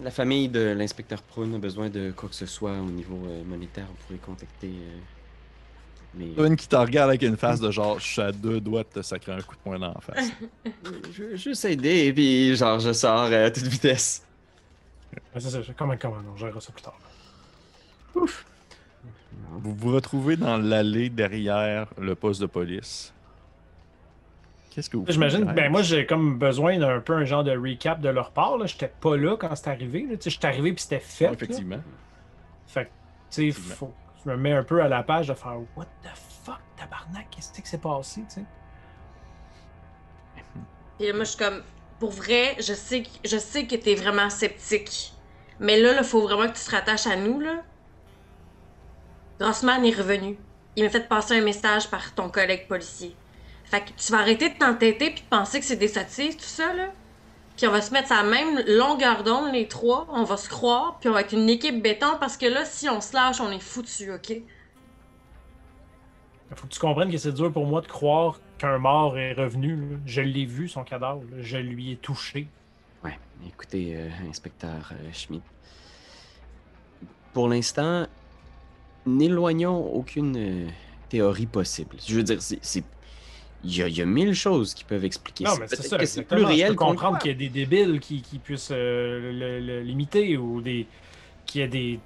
la, 0.00 0.10
famille 0.10 0.48
de 0.48 0.60
l'inspecteur 0.76 1.22
Prune 1.22 1.54
a 1.54 1.58
besoin 1.58 1.88
de 1.88 2.12
quoi 2.16 2.28
que 2.28 2.34
ce 2.34 2.46
soit 2.46 2.72
au 2.72 2.90
niveau 2.90 3.20
euh, 3.26 3.44
monétaire, 3.44 3.86
vous 3.86 4.06
pourrez 4.06 4.18
contacter 4.18 4.68
euh, 4.68 4.98
mes. 6.14 6.46
Une 6.46 6.56
qui 6.56 6.68
te 6.68 6.76
regarde 6.76 7.10
avec 7.10 7.22
une 7.22 7.36
face 7.36 7.60
de 7.60 7.70
genre 7.70 7.98
Je 7.98 8.06
suis 8.06 8.22
à 8.22 8.32
deux 8.32 8.60
doigts 8.60 8.82
de 8.84 9.00
te 9.00 9.02
sacrer 9.02 9.32
un 9.32 9.40
coup 9.40 9.54
de 9.54 9.60
poing 9.60 9.78
dans 9.78 9.94
la 9.94 10.00
face. 10.00 10.30
Je 11.12 11.22
veux 11.22 11.36
juste 11.36 11.64
aider, 11.64 12.06
et 12.06 12.12
puis 12.12 12.56
genre, 12.56 12.78
je 12.78 12.92
sors 12.92 13.24
euh, 13.24 13.46
à 13.46 13.50
toute 13.50 13.66
vitesse. 13.66 14.22
Ouais, 15.12 15.40
c'est 15.40 15.50
ça, 15.50 15.62
je- 15.62 15.72
commande, 15.72 15.98
on 16.32 16.36
gérera 16.36 16.60
ça 16.60 16.72
plus 16.72 16.82
tard. 16.82 16.98
Vous 19.50 19.74
vous 19.74 19.92
retrouvez 19.94 20.36
dans 20.36 20.56
l'allée 20.56 21.08
derrière 21.08 21.88
le 21.98 22.14
poste 22.14 22.40
de 22.40 22.46
police. 22.46 23.12
Qu'est-ce 24.70 24.90
que 24.90 24.96
vous 24.96 25.04
faites 25.06 25.12
J'imagine, 25.14 25.44
ben 25.44 25.70
moi 25.72 25.82
j'ai 25.82 26.06
comme 26.06 26.38
besoin 26.38 26.78
d'un 26.78 27.00
peu 27.00 27.14
un 27.14 27.24
genre 27.24 27.42
de 27.44 27.56
recap 27.56 28.00
de 28.00 28.08
leur 28.08 28.30
part. 28.30 28.56
là. 28.58 28.66
J'étais 28.66 28.88
pas 29.00 29.16
là 29.16 29.36
quand 29.36 29.54
c'est 29.56 29.68
arrivé. 29.68 30.02
Là. 30.02 30.16
Tu 30.16 30.24
sais, 30.24 30.30
J'étais 30.30 30.46
arrivé 30.46 30.72
puis 30.72 30.82
c'était 30.82 31.00
fait. 31.00 31.24
Ouais, 31.24 31.30
là. 31.30 31.36
effectivement. 31.36 31.80
Fait 32.66 32.84
que, 32.84 32.88
tu 32.88 32.92
sais, 33.30 33.46
Effectivement. 33.46 33.74
faut 33.76 33.94
je 34.24 34.30
me 34.30 34.36
mets 34.36 34.52
un 34.52 34.64
peu 34.64 34.82
à 34.82 34.88
la 34.88 35.02
page 35.02 35.28
de 35.28 35.34
faire 35.34 35.56
What 35.76 35.86
the 36.02 36.08
fuck, 36.44 36.58
tabarnak, 36.76 37.28
qu'est-ce 37.30 37.52
qui 37.60 37.66
s'est 37.68 37.78
passé, 37.78 38.20
tu 38.28 38.34
sais? 38.34 38.44
Puis 40.98 41.06
là, 41.06 41.12
moi, 41.14 41.22
je 41.24 41.28
suis 41.30 41.38
comme, 41.38 41.62
pour 42.00 42.10
vrai, 42.10 42.56
je 42.58 42.74
sais, 42.74 43.02
que- 43.04 43.08
je 43.28 43.38
sais 43.38 43.66
que 43.66 43.76
t'es 43.76 43.94
vraiment 43.94 44.28
sceptique. 44.28 45.12
Mais 45.60 45.80
là, 45.80 45.96
il 45.98 46.04
faut 46.04 46.20
vraiment 46.22 46.50
que 46.50 46.58
tu 46.58 46.64
te 46.64 46.70
rattaches 46.72 47.06
à 47.06 47.16
nous, 47.16 47.38
là. 47.40 47.62
Grossman 49.40 49.84
est 49.84 49.96
revenu. 49.96 50.36
Il 50.76 50.84
m'a 50.84 50.90
fait 50.90 51.08
passer 51.08 51.38
un 51.38 51.42
message 51.44 51.88
par 51.88 52.12
ton 52.14 52.28
collègue 52.28 52.66
policier. 52.68 53.14
Fait 53.70 53.82
que 53.82 53.90
tu 53.96 54.12
vas 54.12 54.18
arrêter 54.18 54.48
de 54.48 54.54
t'entêter 54.58 55.10
puis 55.10 55.22
de 55.22 55.28
penser 55.28 55.60
que 55.60 55.66
c'est 55.66 55.76
des 55.76 55.88
sottises, 55.88 56.36
tout 56.36 56.44
ça, 56.44 56.72
là. 56.72 56.88
Puis 57.56 57.66
on 57.66 57.72
va 57.72 57.80
se 57.82 57.92
mettre 57.92 58.12
à 58.12 58.22
la 58.22 58.30
même 58.30 58.60
longueur 58.66 59.24
d'onde, 59.24 59.52
les 59.52 59.66
trois. 59.66 60.06
On 60.10 60.22
va 60.22 60.36
se 60.36 60.48
croire, 60.48 60.98
puis 61.00 61.08
on 61.08 61.12
va 61.12 61.22
être 61.22 61.32
une 61.32 61.48
équipe 61.50 61.82
béton 61.82 62.16
parce 62.20 62.36
que 62.36 62.46
là, 62.46 62.64
si 62.64 62.88
on 62.88 63.00
se 63.00 63.14
lâche, 63.14 63.40
on 63.40 63.50
est 63.50 63.58
foutu, 63.58 64.12
ok? 64.12 64.40
Faut 66.54 66.66
que 66.66 66.72
tu 66.72 66.80
comprennes 66.80 67.10
que 67.10 67.18
c'est 67.18 67.32
dur 67.32 67.52
pour 67.52 67.66
moi 67.66 67.80
de 67.82 67.86
croire 67.88 68.40
qu'un 68.56 68.78
mort 68.78 69.18
est 69.18 69.34
revenu. 69.34 69.76
là. 69.76 69.96
Je 70.06 70.22
l'ai 70.22 70.46
vu, 70.46 70.68
son 70.68 70.82
cadavre. 70.82 71.22
là. 71.30 71.42
Je 71.42 71.58
lui 71.58 71.92
ai 71.92 71.96
touché. 71.96 72.48
Ouais, 73.04 73.18
écoutez, 73.46 73.96
euh, 73.96 74.08
inspecteur 74.30 74.92
euh, 74.92 75.12
Schmidt. 75.12 75.44
Pour 77.34 77.48
l'instant, 77.48 78.06
n'éloignons 79.04 79.92
aucune 79.92 80.36
euh, 80.36 80.68
théorie 81.08 81.46
possible. 81.46 81.96
Je 82.06 82.14
veux 82.14 82.22
dire, 82.22 82.40
c'est. 82.40 82.84
Il 83.64 83.76
y, 83.76 83.82
a, 83.82 83.88
il 83.88 83.96
y 83.98 84.02
a 84.02 84.06
mille 84.06 84.34
choses 84.34 84.72
qui 84.72 84.84
peuvent 84.84 85.04
expliquer 85.04 85.44
Non, 85.44 85.50
ça. 85.54 85.58
mais 85.60 85.66
c'est 85.68 85.82
ça. 85.82 86.06
c'est 86.06 86.22
plus 86.22 86.44
réel 86.44 86.68
Je 86.68 86.72
peux 86.72 86.76
comprendre 86.76 87.18
qu'il 87.18 87.32
y 87.32 87.34
a 87.34 87.36
des 87.36 87.48
débiles 87.48 87.98
qui, 87.98 88.22
qui 88.22 88.38
puissent 88.38 88.70
euh, 88.72 89.82
l'imiter 89.82 90.36
ou 90.36 90.60
des. 90.60 90.86
qu'il 91.44 91.60
y 91.62 91.64
a 91.64 91.66
des. 91.66 91.98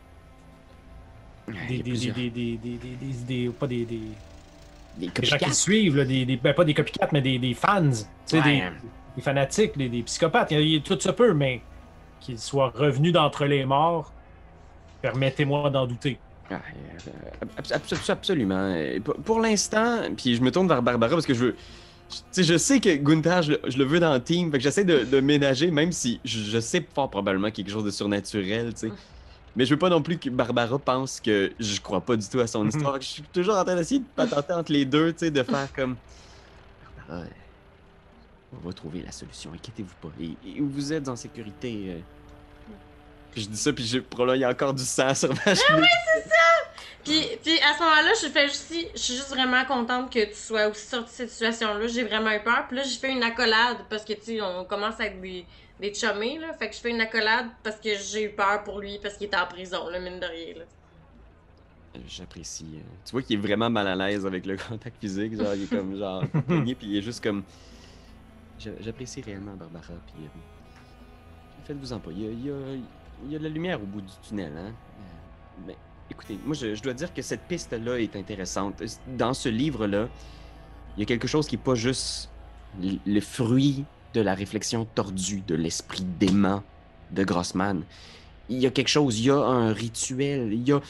Des, 1.68 1.82
des, 1.82 1.92
des, 3.26 3.50
pas 3.50 3.66
des, 3.66 3.84
des, 3.84 4.00
des 4.96 5.08
des 5.08 5.26
gens 5.26 5.36
qui 5.36 5.44
le 5.46 5.52
suivent, 5.52 5.96
là, 5.96 6.04
des, 6.04 6.24
ben, 6.36 6.54
pas 6.54 6.64
des 6.64 6.72
copycats, 6.72 7.08
mais 7.12 7.20
des, 7.20 7.54
fans, 7.54 7.90
tu 7.90 7.96
sais, 8.26 8.38
Ouais. 8.38 8.44
des, 8.44 8.62
des 9.16 9.22
fanatiques, 9.22 9.76
des, 9.76 10.02
psychopathes. 10.04 10.52
Il 10.52 10.60
il 10.60 10.82
tout 10.82 10.98
ça 11.00 11.12
peut, 11.12 11.34
mais 11.34 11.60
qu'ils 12.20 12.38
soient 12.38 12.70
revenus 12.74 13.12
d'entre 13.12 13.44
les 13.44 13.64
morts, 13.66 14.12
permettez-moi 15.02 15.68
d'en 15.70 15.86
douter. 15.86 16.18
Euh, 16.52 17.46
abs- 17.56 17.72
abs- 17.72 18.10
absolument. 18.10 18.74
Pour, 19.24 19.40
l'instant, 19.40 19.98
puis 20.16 20.36
je 20.36 20.42
me 20.42 20.50
tourne 20.50 20.68
vers 20.68 20.82
Barbara 20.82 21.12
parce 21.14 21.26
que 21.26 21.34
je 21.34 21.44
veux. 21.46 21.54
Tu 22.10 22.18
sais, 22.30 22.44
je 22.44 22.58
sais 22.58 22.78
que 22.80 22.94
Gunther, 22.96 23.42
je, 23.42 23.52
le- 23.52 23.60
je 23.68 23.78
le 23.78 23.84
veux 23.84 23.98
dans 24.00 24.12
le 24.12 24.22
team, 24.22 24.50
fait 24.50 24.58
que 24.58 24.62
j'essaie 24.64 24.84
de, 24.84 25.04
de 25.04 25.20
ménager, 25.20 25.70
même 25.70 25.92
si 25.92 26.20
je, 26.24 26.40
je 26.40 26.60
sais 26.60 26.86
fort 26.94 27.08
probablement 27.10 27.50
quelque 27.50 27.70
chose 27.70 27.84
de 27.84 27.90
surnaturel, 27.90 28.74
tu 28.74 28.88
sais. 28.88 28.92
Mais 29.56 29.64
je 29.66 29.70
veux 29.74 29.78
pas 29.78 29.88
non 29.90 30.02
plus 30.02 30.18
que 30.18 30.28
Barbara 30.30 30.78
pense 30.78 31.20
que 31.20 31.52
je 31.58 31.80
crois 31.80 32.00
pas 32.02 32.16
du 32.16 32.26
tout 32.28 32.40
à 32.40 32.46
son 32.46 32.64
Mhm. 32.64 32.68
histoire. 32.70 33.00
Je 33.00 33.06
suis 33.06 33.22
toujours 33.32 33.56
en 33.56 33.64
train 33.64 33.76
d'essayer 33.76 34.00
de 34.00 34.06
patenter 34.14 34.52
entre 34.52 34.72
les 34.72 34.84
deux, 34.84 35.12
tu 35.12 35.20
sais, 35.20 35.30
de 35.30 35.42
faire 35.42 35.72
comme. 35.74 35.96
Barbara, 37.08 37.26
on 38.52 38.66
va 38.66 38.72
trouver 38.74 39.02
la 39.02 39.12
solution, 39.12 39.50
inquiétez-vous 39.54 39.94
pas. 40.02 40.12
Et, 40.20 40.36
et 40.46 40.60
vous 40.60 40.92
êtes 40.92 41.08
en 41.08 41.16
sécurité. 41.16 41.86
euh. 41.88 41.98
Puis 43.32 43.42
je 43.42 43.48
dis 43.48 43.56
ça, 43.56 43.72
puis 43.72 43.84
j'ai- 43.84 44.00
probablement 44.02 44.34
il 44.36 44.40
y 44.40 44.44
a 44.44 44.50
encore 44.50 44.74
du 44.74 44.84
sang 44.84 45.14
sur 45.14 45.30
ma 45.30 45.54
chemise. 45.54 45.86
Puis, 47.04 47.20
puis 47.42 47.58
à 47.60 47.74
ce 47.74 47.82
moment-là, 47.82 48.12
je 48.22 48.28
fais 48.28 48.46
juste, 48.46 48.72
je 48.94 48.98
suis 48.98 49.14
juste 49.14 49.30
vraiment 49.30 49.64
contente 49.64 50.12
que 50.12 50.24
tu 50.24 50.34
sois 50.36 50.68
aussi 50.68 50.86
sorti 50.86 51.10
de 51.10 51.16
cette 51.16 51.30
situation-là. 51.30 51.86
J'ai 51.88 52.04
vraiment 52.04 52.30
eu 52.30 52.40
peur. 52.44 52.66
Puis 52.68 52.76
là, 52.76 52.84
j'ai 52.84 52.96
fait 52.98 53.10
une 53.10 53.24
accolade 53.24 53.78
parce 53.90 54.04
que, 54.04 54.12
tu 54.12 54.22
sais, 54.22 54.40
on 54.40 54.64
commence 54.64 55.00
à 55.00 55.06
être 55.06 55.20
des, 55.20 55.44
des 55.80 55.92
chummés, 55.92 56.38
là. 56.38 56.52
Fait 56.52 56.68
que 56.70 56.76
je 56.76 56.80
fais 56.80 56.90
une 56.90 57.00
accolade 57.00 57.46
parce 57.64 57.76
que 57.80 57.88
j'ai 57.98 58.24
eu 58.24 58.28
peur 58.30 58.62
pour 58.62 58.78
lui 58.78 59.00
parce 59.02 59.16
qu'il 59.16 59.26
était 59.26 59.36
en 59.36 59.46
prison, 59.46 59.88
là, 59.88 59.98
mine 59.98 60.20
de 60.20 60.26
rien, 60.26 60.54
là. 60.58 60.64
J'apprécie. 62.06 62.66
euh, 62.76 62.78
Tu 63.04 63.12
vois 63.12 63.22
qu'il 63.22 63.36
est 63.36 63.42
vraiment 63.42 63.68
mal 63.68 63.86
à 63.88 63.96
l'aise 63.96 64.24
avec 64.24 64.46
le 64.46 64.56
contact 64.68 64.96
physique. 65.00 65.36
Genre, 65.36 65.54
il 65.54 65.64
est 65.64 65.66
comme 65.76 65.96
genre 65.98 66.22
pogné, 66.46 66.74
puis 66.76 66.86
il 66.86 66.96
est 66.98 67.02
juste 67.02 67.22
comme. 67.22 67.42
J'a- 68.60 68.70
J'apprécie 68.80 69.20
réellement 69.22 69.54
Barbara. 69.56 69.82
Puis 70.06 70.24
euh, 70.24 70.28
faites-vous 71.66 71.92
en 71.92 71.98
pas. 71.98 72.10
Il 72.12 72.46
y, 72.46 72.48
a, 72.50 72.54
il 73.24 73.32
y 73.32 73.36
a- 73.36 73.38
de 73.38 73.44
la 73.44 73.50
lumière 73.50 73.80
au 73.82 73.86
bout 73.86 74.00
du 74.00 74.12
tunnel, 74.26 74.52
hein. 74.56 74.66
Euh, 74.70 75.62
Mais 75.66 75.76
écoutez, 76.10 76.38
moi 76.44 76.54
je, 76.54 76.80
dois 76.82 76.94
dire 76.94 77.12
que 77.12 77.22
cette 77.22 77.42
piste-là 77.42 77.98
est 78.00 78.16
intéressante. 78.16 78.82
Dans 79.16 79.34
ce 79.34 79.48
livre-là, 79.48 80.08
il 80.96 81.00
y 81.00 81.02
a 81.02 81.06
quelque 81.06 81.28
chose 81.28 81.46
qui 81.46 81.56
n'est 81.56 81.62
pas 81.62 81.74
juste 81.74 82.30
le 82.80 83.20
fruit 83.20 83.84
de 84.14 84.20
la 84.20 84.34
réflexion 84.34 84.86
tordue 84.94 85.42
de 85.46 85.54
l'esprit 85.54 86.04
dément 86.18 86.62
de 87.10 87.24
Grossman. 87.24 87.82
Il 88.48 88.58
y 88.58 88.66
a 88.66 88.70
quelque 88.70 88.88
chose, 88.88 89.18
il 89.20 89.26
y 89.26 89.30
a 89.30 89.36
un 89.36 89.72
rituel, 89.72 90.52
il 90.52 90.66
y 90.68 90.72
a 90.72 90.80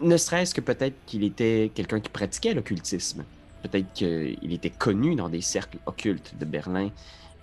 Ne 0.00 0.16
serait-ce 0.16 0.54
que 0.54 0.60
peut-être 0.60 0.96
qu'il 1.06 1.24
était 1.24 1.70
quelqu'un 1.74 2.00
qui 2.00 2.10
pratiquait 2.10 2.54
l'occultisme. 2.54 3.24
Peut-être 3.62 3.92
qu'il 3.92 4.52
était 4.52 4.70
connu 4.70 5.16
dans 5.16 5.28
des 5.28 5.40
cercles 5.40 5.78
occultes 5.86 6.34
de 6.38 6.44
Berlin. 6.44 6.90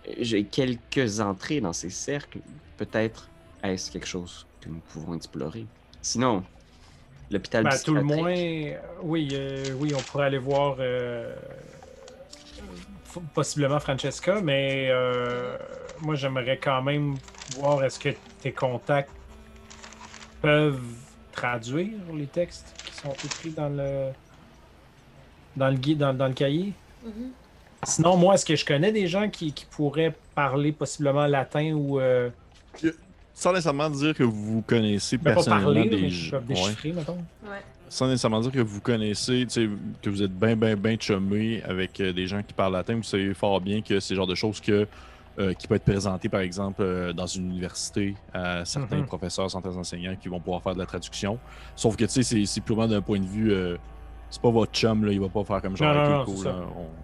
Euh, 0.07 0.13
J'ai 0.19 0.45
quelques 0.45 1.19
entrées 1.19 1.59
dans 1.61 1.73
ces 1.73 1.89
cercles. 1.89 2.39
Peut-être 2.77 3.29
est-ce 3.63 3.91
quelque 3.91 4.07
chose 4.07 4.45
que 4.61 4.69
nous 4.69 4.81
pouvons 4.91 5.15
explorer? 5.15 5.65
Sinon, 6.01 6.43
l'hôpital 7.31 7.63
Ben, 7.63 7.71
à 7.71 7.79
tout 7.79 7.93
le 7.93 8.03
moins, 8.03 8.31
euh, 8.31 8.77
oui, 9.01 9.29
euh, 9.33 9.73
oui, 9.79 9.93
on 9.95 10.01
pourrait 10.01 10.25
aller 10.27 10.37
voir 10.37 10.77
euh, 10.79 11.33
possiblement 13.33 13.79
Francesca, 13.79 14.41
mais 14.41 14.87
euh, 14.89 15.57
moi 16.01 16.15
j'aimerais 16.15 16.57
quand 16.57 16.81
même 16.81 17.15
voir 17.55 17.83
est-ce 17.83 17.99
que 17.99 18.09
tes 18.41 18.51
contacts 18.51 19.11
peuvent 20.41 20.79
traduire 21.31 21.97
les 22.13 22.27
textes 22.27 22.73
qui 22.85 22.93
sont 22.95 23.13
écrits 23.23 23.51
dans 23.51 23.69
le 23.69 24.11
dans 25.55 25.69
le 25.69 25.75
guide, 25.75 25.99
dans, 25.99 26.13
dans 26.13 26.27
le 26.27 26.33
cahier? 26.33 26.73
Mhm. 27.03 27.31
Sinon, 27.83 28.17
moi, 28.17 28.33
est-ce 28.33 28.45
que 28.45 28.55
je 28.55 28.65
connais 28.65 28.91
des 28.91 29.07
gens 29.07 29.29
qui, 29.29 29.53
qui 29.53 29.65
pourraient 29.65 30.13
parler 30.33 30.71
possiblement 30.71 31.27
latin 31.27 31.73
ou. 31.73 31.99
euh, 31.99 32.29
Sans 33.37 33.51
nécessairement 33.51 33.89
dire 33.89 34.13
que 34.15 34.23
vous 34.23 34.61
connaissez 34.61 35.17
personnellement 35.17 35.65
parler, 35.73 35.89
des 35.89 36.09
gens. 36.09 36.37
Ouais. 37.43 37.49
Sans 37.89 38.07
nécessairement 38.07 38.39
dire 38.39 38.51
que 38.51 38.59
vous 38.61 38.79
connaissez, 38.81 39.45
que 40.01 40.09
vous 40.09 40.23
êtes 40.23 40.31
bien, 40.31 40.55
bien, 40.55 40.75
bien 40.75 40.95
chumé 40.99 41.61
avec 41.63 41.99
euh, 41.99 42.13
des 42.13 42.27
gens 42.27 42.41
qui 42.41 42.53
parlent 42.53 42.73
latin, 42.73 42.95
vous 42.95 43.03
savez 43.03 43.33
fort 43.33 43.59
bien 43.61 43.81
que 43.81 43.99
c'est 43.99 44.13
le 44.13 44.17
genre 44.17 44.25
de 44.27 44.35
choses 44.35 44.59
que, 44.61 44.87
euh, 45.37 45.53
qui 45.53 45.67
peut 45.67 45.75
être 45.75 45.83
présenté, 45.83 46.29
par 46.29 46.39
exemple, 46.39 46.81
euh, 46.81 47.11
dans 47.11 47.27
une 47.27 47.47
université 47.51 48.15
à 48.33 48.63
certains 48.63 48.99
Mhm. 48.99 49.05
professeurs, 49.05 49.51
certains 49.51 49.75
enseignants 49.75 50.15
qui 50.15 50.29
vont 50.29 50.39
pouvoir 50.39 50.63
faire 50.63 50.73
de 50.73 50.79
la 50.79 50.85
traduction. 50.85 51.37
Sauf 51.75 51.97
que, 51.97 52.05
tu 52.05 52.11
sais, 52.11 52.23
c'est- 52.23 52.45
c'est 52.45 52.61
purement 52.61 52.87
d'un 52.87 53.01
point 53.01 53.19
de 53.19 53.25
vue. 53.27 53.51
euh, 53.51 53.75
c'est 54.29 54.41
pas 54.41 54.49
votre 54.49 54.71
chum, 54.71 55.05
là, 55.05 55.11
il 55.11 55.19
va 55.19 55.29
pas 55.29 55.43
faire 55.43 55.61
comme 55.61 55.75
genre, 55.77 55.93
Non, 55.93 56.09
non, 56.19 56.25
cool, 56.25 56.45
là, 56.45 56.55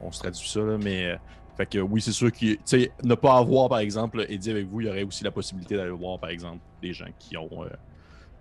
on, 0.02 0.08
on 0.08 0.12
se 0.12 0.20
traduit 0.20 0.48
ça, 0.48 0.62
là, 0.62 0.78
mais. 0.82 1.18
Fait 1.62 1.78
que 1.78 1.80
oui, 1.80 2.02
c'est 2.02 2.12
sûr 2.12 2.32
que, 2.32 2.38
tu 2.38 2.60
sais, 2.66 2.92
ne 3.04 3.16
pas 3.16 3.38
avoir, 3.38 3.70
par 3.70 3.80
exemple, 3.80 4.26
Eddie 4.30 4.52
avec 4.52 4.68
vous, 4.68 4.82
il 4.82 4.88
y 4.88 4.90
aurait 4.90 5.04
aussi 5.04 5.24
la 5.24 5.32
possibilité 5.32 5.76
d'aller 5.78 5.92
voir, 5.92 6.20
par 6.20 6.30
exemple, 6.30 6.60
des 6.82 6.94
gens 6.94 7.08
qui 7.20 7.38
ont 7.38 7.64
euh, 7.64 7.70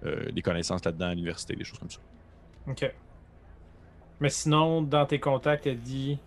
euh, 0.05 0.33
des 0.33 0.43
connaissances 0.43 0.85
là-dedans 0.85 1.07
à 1.07 1.11
l'université, 1.11 1.55
des 1.57 1.65
choses 1.65 1.79
comme 1.79 1.91
ça. 1.91 2.01
Ok. 2.67 2.93
Mais 4.21 4.29
sinon, 4.31 4.83
dans 4.83 5.07
tes 5.07 5.19
contacts, 5.21 5.67
elle 5.67 5.81
dit 5.81 6.19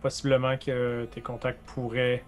possiblement 0.00 0.56
que 0.58 1.06
tes 1.10 1.20
contacts 1.22 1.64
pourraient. 1.66 2.24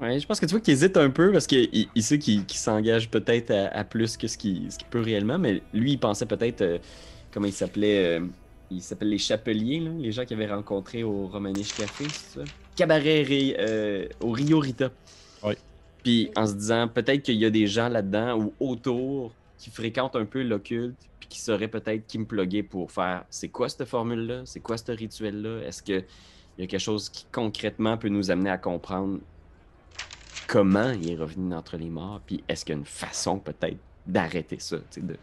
Ouais, 0.00 0.18
je 0.18 0.26
pense 0.26 0.40
que 0.40 0.46
tu 0.46 0.50
vois 0.52 0.60
qu'il 0.60 0.74
hésite 0.74 0.96
un 0.96 1.10
peu 1.10 1.30
parce 1.32 1.46
qu'il 1.46 1.88
il 1.94 2.02
sait 2.02 2.18
qu'il 2.18 2.44
s'engage 2.50 3.10
peut-être 3.10 3.50
à, 3.52 3.68
à 3.68 3.84
plus 3.84 4.16
que 4.16 4.26
ce 4.26 4.36
qu'il 4.36 4.70
ce 4.72 4.78
qu'il 4.78 4.88
peut 4.88 5.00
réellement, 5.00 5.38
mais 5.38 5.62
lui, 5.72 5.92
il 5.92 5.98
pensait 5.98 6.26
peut-être. 6.26 6.62
euh, 6.62 6.78
comment 7.32 7.46
il 7.46 7.52
s'appelait 7.52 8.20
euh, 8.74 8.78
Il 8.78 8.82
s'appelle 8.82 9.08
les 9.08 9.18
Chapeliers, 9.18 9.80
là, 9.80 9.90
les 9.98 10.12
gens 10.12 10.24
qu'il 10.24 10.36
avait 10.40 10.52
rencontrés 10.52 11.02
au 11.02 11.26
Romanish 11.26 11.74
Café, 11.74 12.04
c'est 12.08 12.40
ça? 12.40 12.44
Cabaret 12.76 13.56
euh, 13.58 14.08
au 14.20 14.32
Rio 14.32 14.58
Rita. 14.58 14.90
Ouais. 15.42 15.56
Puis 16.02 16.30
en 16.36 16.46
se 16.46 16.54
disant, 16.54 16.88
peut-être 16.88 17.22
qu'il 17.22 17.36
y 17.36 17.44
a 17.44 17.50
des 17.50 17.66
gens 17.66 17.88
là-dedans 17.88 18.38
ou 18.38 18.52
autour 18.60 19.32
qui 19.58 19.70
fréquentent 19.70 20.16
un 20.16 20.24
peu 20.26 20.42
l'occulte, 20.42 20.96
puis 21.18 21.28
qui 21.28 21.40
sauraient 21.40 21.68
peut-être 21.68 22.06
qui 22.06 22.18
me 22.18 22.26
plugger 22.26 22.62
pour 22.62 22.90
faire 22.90 23.24
c'est 23.30 23.48
quoi 23.48 23.68
cette 23.68 23.86
formule-là? 23.86 24.42
C'est 24.44 24.60
quoi 24.60 24.76
ce 24.76 24.92
rituel-là? 24.92 25.66
Est-ce 25.66 25.82
qu'il 25.82 26.04
y 26.58 26.62
a 26.62 26.66
quelque 26.66 26.78
chose 26.78 27.08
qui 27.08 27.26
concrètement 27.32 27.96
peut 27.96 28.08
nous 28.08 28.30
amener 28.30 28.50
à 28.50 28.58
comprendre 28.58 29.20
comment 30.46 30.90
il 30.90 31.10
est 31.10 31.16
revenu 31.16 31.50
d'entre 31.50 31.76
les 31.76 31.88
morts, 31.88 32.20
puis 32.26 32.42
est-ce 32.48 32.64
qu'il 32.64 32.74
y 32.74 32.76
a 32.76 32.80
une 32.80 32.84
façon 32.84 33.38
peut-être 33.38 33.78
d'arrêter 34.06 34.58
ça. 34.58 34.76
De... 34.96 35.16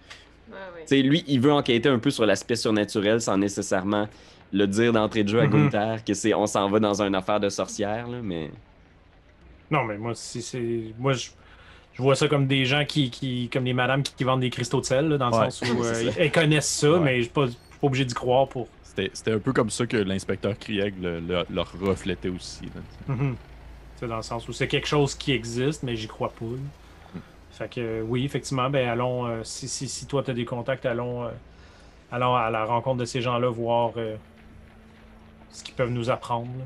Ouais, 0.90 1.02
lui, 1.02 1.24
il 1.28 1.40
veut 1.40 1.52
enquêter 1.52 1.90
un 1.90 2.00
peu 2.00 2.10
sur 2.12 2.26
l'aspect 2.26 2.56
surnaturel 2.56 3.22
sans 3.22 3.38
nécessairement 3.38 4.08
le 4.54 4.66
dire 4.68 4.92
d'entrée 4.94 5.24
de 5.24 5.30
jeu 5.30 5.40
à 5.42 5.48
Mhm. 5.48 5.52
Gunther 5.70 6.04
que 6.04 6.14
c'est 6.14 6.34
on 6.34 6.46
s'en 6.48 6.70
va 6.70 6.80
dans 6.80 7.02
une 7.02 7.16
affaire 7.16 7.40
de 7.40 7.50
sorcière, 7.50 8.08
là, 8.08 8.18
mais. 8.24 8.52
Non, 9.70 9.84
mais 9.84 9.98
moi, 9.98 10.14
si 10.16 10.42
c'est. 10.42 10.94
Moi, 11.00 11.14
je. 11.14 11.30
Je 11.94 12.02
vois 12.02 12.16
ça 12.16 12.30
comme 12.30 12.48
des 12.48 12.64
gens 12.64 12.86
qui, 12.86 13.10
qui 13.12 13.50
comme 13.52 13.66
des 13.66 13.74
madames 13.74 14.02
qui, 14.02 14.14
qui 14.16 14.24
vendent 14.24 14.40
des 14.40 14.50
cristaux 14.50 14.80
de 14.80 14.86
sel, 14.86 15.10
là, 15.10 15.18
dans 15.18 15.30
le 15.30 15.36
Ouais. 15.36 15.52
sens 15.52 15.70
où 15.74 15.84
euh, 15.84 15.94
C'est 15.94 16.06
ça. 16.12 16.12
elles 16.20 16.32
connaissent 16.32 16.70
ça, 16.80 16.92
Ouais. 16.94 17.00
mais 17.02 17.18
je 17.18 17.22
suis 17.24 17.32
pas, 17.32 17.46
je 17.48 17.52
suis 17.52 17.60
pas 17.60 17.88
obligé 17.88 18.06
d'y 18.06 18.14
croire 18.14 18.48
pour. 18.48 18.68
C'était 19.14 19.32
un 19.34 19.40
peu 19.40 19.52
comme 19.54 19.70
ça 19.70 19.86
que 19.86 19.98
l'inspecteur 19.98 20.58
Krieg 20.58 20.94
le, 21.02 21.20
le- 21.20 21.46
leur 21.50 21.70
reflétait 21.80 22.30
aussi. 22.30 22.66
là. 23.08 23.14
Mhm. 23.14 23.36
C'est 23.98 24.08
dans 24.08 24.16
le 24.18 24.22
sens 24.22 24.48
où 24.48 24.54
c'est 24.54 24.68
quelque 24.70 24.88
chose 24.88 25.16
qui 25.16 25.34
existe, 25.34 25.84
mais 25.84 25.96
j'y 25.98 26.08
crois 26.08 26.30
pas. 26.30 26.46
là. 26.46 26.52
Fait 27.62 27.70
que 27.70 27.80
euh, 27.82 28.02
oui, 28.02 28.26
effectivement, 28.26 28.72
ben 28.72 28.90
allons. 28.90 29.28
euh, 29.28 29.44
si, 29.44 29.68
si, 29.68 29.88
si 29.88 30.08
toi 30.08 30.24
tu 30.24 30.32
as 30.32 30.34
des 30.34 30.46
contacts, 30.46 30.84
allons, 30.88 31.26
euh, 31.26 31.30
allons 32.12 32.36
à 32.36 32.50
la 32.50 32.66
rencontre 32.66 32.98
de 32.98 33.06
ces 33.06 33.22
gens-là, 33.22 33.50
voir 33.50 33.92
euh, 33.98 34.16
ce 35.52 35.64
qu'ils 35.64 35.76
peuvent 35.76 35.92
nous 35.92 36.10
apprendre. 36.10 36.50
là. 36.58 36.66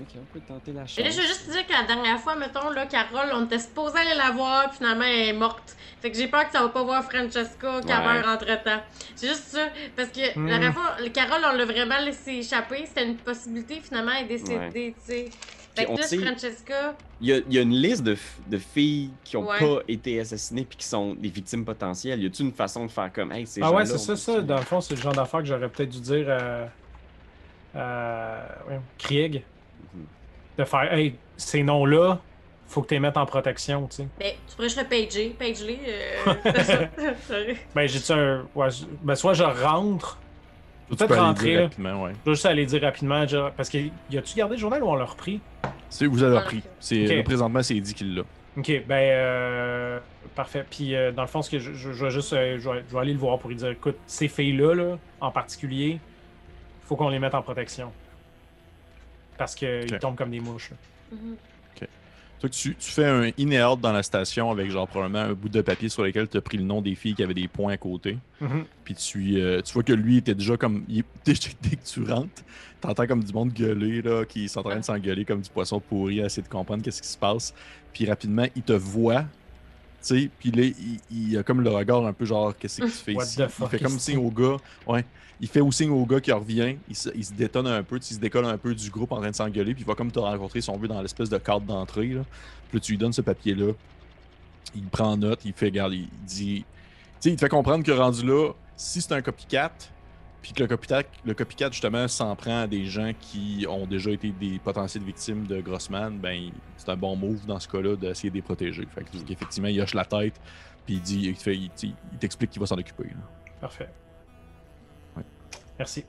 Ok, 0.00 0.06
on 0.16 0.24
peut 0.32 0.40
tenter 0.48 0.72
la 0.72 0.86
chance. 0.86 0.96
Et 0.98 1.02
là, 1.02 1.10
je 1.10 1.16
veux 1.16 1.26
juste 1.26 1.46
te 1.46 1.50
dire 1.52 1.66
que 1.66 1.72
la 1.74 1.82
dernière 1.82 2.18
fois, 2.20 2.36
mettons, 2.36 2.70
là, 2.70 2.86
Carole, 2.86 3.28
on 3.34 3.44
était 3.44 3.58
supposé 3.58 3.98
aller 3.98 4.14
la 4.16 4.30
voir, 4.30 4.68
puis 4.70 4.78
finalement, 4.78 5.04
elle 5.04 5.28
est 5.28 5.32
morte. 5.34 5.76
Fait 6.00 6.10
que 6.10 6.16
j'ai 6.16 6.28
peur 6.28 6.46
que 6.46 6.52
ça 6.52 6.62
va 6.62 6.70
pas 6.70 6.82
voir 6.84 7.04
Francesca 7.04 7.80
qui 7.82 7.88
Ouais. 7.88 8.02
meurt 8.02 8.26
entre 8.26 8.62
temps. 8.62 8.80
C'est 9.16 9.28
juste 9.28 9.48
ça. 9.48 9.66
Parce 9.96 10.08
que 10.08 10.38
Hmm. 10.38 10.46
la 10.46 10.52
dernière 10.58 10.72
fois, 10.72 10.96
le 11.00 11.10
Carole, 11.10 11.42
on 11.52 11.54
l'a 11.54 11.64
vraiment 11.66 11.98
laissé 11.98 12.30
échapper. 12.36 12.86
C'était 12.86 13.04
une 13.04 13.18
possibilité, 13.18 13.80
finalement, 13.82 14.12
elle 14.16 14.24
est 14.24 14.28
décédée, 14.38 14.94
tu 15.06 15.12
sais. 15.12 15.24
Fait 15.74 15.84
que 15.84 15.90
on 15.90 15.96
là, 15.96 16.02
sait- 16.02 16.18
Francesca. 16.18 16.94
Il 17.20 17.28
y, 17.28 17.32
a, 17.32 17.36
il 17.38 17.52
y 17.54 17.58
a 17.58 17.62
une 17.62 17.74
liste 17.74 18.02
de, 18.02 18.16
filles 18.58 19.10
qui 19.24 19.36
ont 19.36 19.48
Ouais. 19.48 19.58
pas 19.58 19.78
été 19.88 20.18
assassinées 20.20 20.64
puis 20.64 20.76
qui 20.78 20.86
sont 20.86 21.14
des 21.14 21.28
victimes 21.28 21.64
potentielles. 21.64 22.22
Y 22.22 22.26
a-t-il 22.26 22.46
une 22.46 22.52
façon 22.52 22.86
de 22.86 22.90
faire 22.90 23.12
comme, 23.12 23.30
hey, 23.32 23.46
ces 23.46 23.62
Ah 23.62 23.72
ouais, 23.72 23.86
c'est 23.86 23.98
ça, 23.98 24.16
ça. 24.16 24.40
Dans 24.40 24.56
le 24.56 24.62
fond, 24.62 24.80
c'est 24.80 24.94
le 24.94 25.00
genre 25.00 25.12
d'affaire 25.12 25.40
que 25.40 25.46
j'aurais 25.46 25.68
peut-être 25.68 25.90
dû 25.90 26.00
dire 26.00 26.28
à. 27.74 28.42
Krieg. 28.98 29.42
Mhm. 29.94 30.06
De 30.58 30.64
faire, 30.64 30.92
hey, 30.92 31.14
ces 31.36 31.62
noms-là, 31.62 32.20
faut 32.66 32.82
que 32.82 32.88
tu 32.88 32.94
les 32.94 33.00
mettes 33.00 33.16
en 33.16 33.26
protection, 33.26 33.86
tu 33.88 33.96
sais. 33.96 34.08
Ben, 34.18 34.32
tu 34.48 34.54
pourrais 34.56 34.68
juste 34.68 34.80
le 34.82 34.88
pager. 34.88 35.36
Page-les. 35.38 35.80
Euh... 35.88 36.34
c'est 36.44 36.64
ça. 36.64 36.78
Sorry. 37.28 37.56
Ben, 37.74 37.86
j'ai-tu 37.88 38.12
un. 38.12 38.46
Ouais, 38.54 38.68
ben, 39.02 39.14
soit 39.14 39.34
je 39.34 39.44
rentre. 39.44 40.18
Tu 40.90 40.96
Peut-être 40.96 41.08
peux 41.08 41.14
aller 41.14 41.22
rentrer, 41.22 41.46
dire 41.50 41.56
là. 41.58 41.62
rapidement, 41.64 42.02
ouais. 42.02 42.12
Je 42.20 42.24
dois 42.24 42.34
juste 42.34 42.46
aller 42.46 42.66
dire 42.66 42.82
rapidement. 42.82 43.26
genre- 43.26 43.52
parce 43.52 43.68
que 43.70 43.78
y 43.78 44.18
a-tu 44.18 44.34
gardé 44.36 44.56
le 44.56 44.60
journal 44.60 44.82
ou 44.82 44.86
on 44.88 44.96
l'a 44.96 45.04
repris? 45.04 45.40
C'est- 45.88 46.06
Vous 46.06 46.22
avez 46.22 46.36
appris. 46.36 46.62
C'est, 46.80 47.22
présentement, 47.22 47.62
c'est 47.62 47.78
dit 47.80 47.94
qu'il 47.94 48.14
l'a. 48.16 48.22
Ok, 48.56 48.72
ben. 48.88 48.94
Euh, 48.96 49.98
parfait. 50.34 50.64
Puis, 50.68 50.94
euh, 50.96 51.12
dans 51.12 51.22
le 51.22 51.28
fond, 51.28 51.42
ce 51.42 51.50
que 51.50 51.58
je, 51.60 51.72
je- 51.72 51.92
je 51.92 52.04
vais 52.04 52.10
juste. 52.10 52.32
euh, 52.32 52.58
je, 52.58 52.68
vais, 52.68 52.84
je 52.88 52.92
vais 52.94 53.00
aller 53.00 53.12
le 53.12 53.18
voir 53.18 53.38
pour 53.38 53.48
lui 53.50 53.56
dire 53.56 53.68
écoute, 53.70 53.96
ces 54.06 54.26
filles-là, 54.28 54.74
là, 54.74 54.98
en 55.20 55.30
particulier, 55.30 56.00
faut 56.82 56.96
qu'on 56.96 57.08
les 57.08 57.20
mette 57.20 57.34
en 57.34 57.42
protection. 57.42 57.92
Parce 59.38 59.54
qu'ils 59.54 59.86
tombent 60.00 60.16
comme 60.16 60.30
des 60.30 60.40
mouches. 60.40 60.70
là. 60.70 60.76
Mhm. 61.16 61.36
Toi, 62.40 62.48
tu, 62.48 62.74
tu 62.74 62.90
fais 62.90 63.04
un 63.04 63.24
in 63.38 63.50
et 63.50 63.62
out 63.62 63.80
dans 63.80 63.92
la 63.92 64.02
station 64.02 64.50
avec 64.50 64.70
genre 64.70 64.88
probablement 64.88 65.18
un 65.20 65.34
bout 65.34 65.50
de 65.50 65.60
papier 65.60 65.90
sur 65.90 66.02
lequel 66.02 66.26
tu 66.26 66.38
as 66.38 66.40
pris 66.40 66.56
le 66.56 66.64
nom 66.64 66.80
des 66.80 66.94
filles 66.94 67.14
qui 67.14 67.22
avaient 67.22 67.34
des 67.34 67.48
points 67.48 67.74
à 67.74 67.76
côté. 67.76 68.16
Mhm. 68.40 68.64
Puis 68.82 68.94
tu, 68.94 69.36
euh, 69.40 69.60
tu 69.60 69.74
vois 69.74 69.82
que 69.82 69.92
lui 69.92 70.16
était 70.16 70.34
déjà 70.34 70.56
comme. 70.56 70.84
il- 70.88 71.04
dès, 71.24 71.34
dès 71.62 71.76
que 71.76 71.84
tu 71.84 72.02
rentres, 72.02 72.42
t'entends 72.80 73.06
comme 73.06 73.22
du 73.22 73.32
monde 73.34 73.52
gueuler, 73.52 74.00
là, 74.00 74.24
qui 74.24 74.48
sont 74.48 74.60
en 74.60 74.62
train 74.64 74.78
de 74.78 74.84
s'engueuler 74.84 75.26
comme 75.26 75.42
du 75.42 75.50
poisson 75.50 75.80
pourri, 75.80 76.22
à 76.22 76.26
essayer 76.26 76.42
de 76.42 76.48
comprendre 76.48 76.82
qu'est-ce 76.82 77.02
qui 77.02 77.08
se 77.08 77.18
passe. 77.18 77.52
Puis 77.92 78.06
rapidement, 78.06 78.46
il 78.56 78.62
te 78.62 78.72
voit. 78.72 79.24
Puis 80.02 80.50
là, 80.50 80.64
il, 80.64 81.00
il 81.10 81.38
a 81.38 81.42
comme 81.42 81.60
le 81.60 81.70
regard 81.70 82.06
un 82.06 82.12
peu 82.12 82.24
genre, 82.24 82.56
qu'est-ce 82.56 82.80
que 82.80 82.86
tu 82.86 82.90
fais 82.90 83.12
ici? 83.12 83.40
Il 83.40 83.68
fait 83.68 83.78
comme 83.78 83.98
signe 83.98 84.18
au 84.18 84.30
gars. 84.30 84.56
Ouais. 84.86 85.04
Il 85.40 85.48
fait 85.48 85.60
au 85.60 85.72
signe 85.72 85.90
au 85.90 86.04
gars 86.04 86.20
qui 86.20 86.32
revient. 86.32 86.76
Il 86.88 86.96
se, 86.96 87.08
il 87.14 87.24
se 87.24 87.32
détonne 87.32 87.66
un 87.66 87.82
peu, 87.82 87.96
il 87.96 88.02
se 88.02 88.18
décolle 88.18 88.44
un 88.44 88.58
peu 88.58 88.74
du 88.74 88.90
groupe 88.90 89.12
en 89.12 89.20
train 89.20 89.30
de 89.30 89.36
s'engueuler. 89.36 89.72
Puis 89.74 89.82
il 89.82 89.86
va 89.86 89.94
comme 89.94 90.12
te 90.12 90.18
rencontrer, 90.18 90.60
si 90.60 90.68
on 90.70 90.76
veut, 90.76 90.88
dans 90.88 91.00
l'espèce 91.00 91.30
de 91.30 91.38
cadre 91.38 91.62
d'entrée. 91.62 92.08
Là. 92.08 92.22
Puis 92.68 92.78
là, 92.78 92.80
tu 92.80 92.92
lui 92.92 92.98
donnes 92.98 93.12
ce 93.12 93.22
papier-là. 93.22 93.72
Il 94.74 94.84
prend 94.84 95.16
note, 95.16 95.40
il 95.44 95.52
fait, 95.52 95.70
garde, 95.70 95.94
il 95.94 96.08
dit. 96.26 96.64
Tu 96.64 96.64
sais, 97.20 97.30
il 97.30 97.36
te 97.36 97.40
fait 97.40 97.48
comprendre 97.48 97.84
que 97.84 97.92
rendu 97.92 98.26
là, 98.26 98.52
si 98.76 99.00
c'est 99.00 99.12
un 99.12 99.22
copycat, 99.22 99.72
puis 100.42 100.52
que 100.52 100.62
le 100.62 100.68
copycat, 100.68 101.02
le 101.24 101.34
copycat 101.34 101.70
justement 101.70 102.08
s'en 102.08 102.34
prend 102.36 102.62
à 102.62 102.66
des 102.66 102.84
gens 102.86 103.12
qui 103.20 103.66
ont 103.68 103.86
déjà 103.86 104.10
été 104.10 104.30
des 104.30 104.58
potentielles 104.58 105.02
victimes 105.04 105.46
de 105.46 105.60
Grossman, 105.60 106.18
ben 106.18 106.50
c'est 106.76 106.88
un 106.88 106.96
bon 106.96 107.14
move 107.16 107.44
dans 107.46 107.60
ce 107.60 107.68
cas-là 107.68 107.96
d'essayer 107.96 108.30
de 108.30 108.34
les 108.36 108.42
protéger. 108.42 108.86
Fait 108.94 109.04
que, 109.04 109.32
effectivement, 109.32 109.68
il 109.68 109.80
hoche 109.80 109.94
la 109.94 110.04
tête, 110.04 110.40
puis 110.86 110.94
il 110.94 111.00
dit, 111.02 111.20
il, 111.28 111.34
fait- 111.36 111.56
il- 111.56 111.70
il 111.82 112.18
t'explique 112.18 112.50
qu'il 112.50 112.60
va 112.60 112.66
s'en 112.66 112.76
occuper. 112.78 113.04
là. 113.04 113.52
Parfait. 113.60 113.88
Ouais. 115.16 115.24
Merci. 115.78 116.04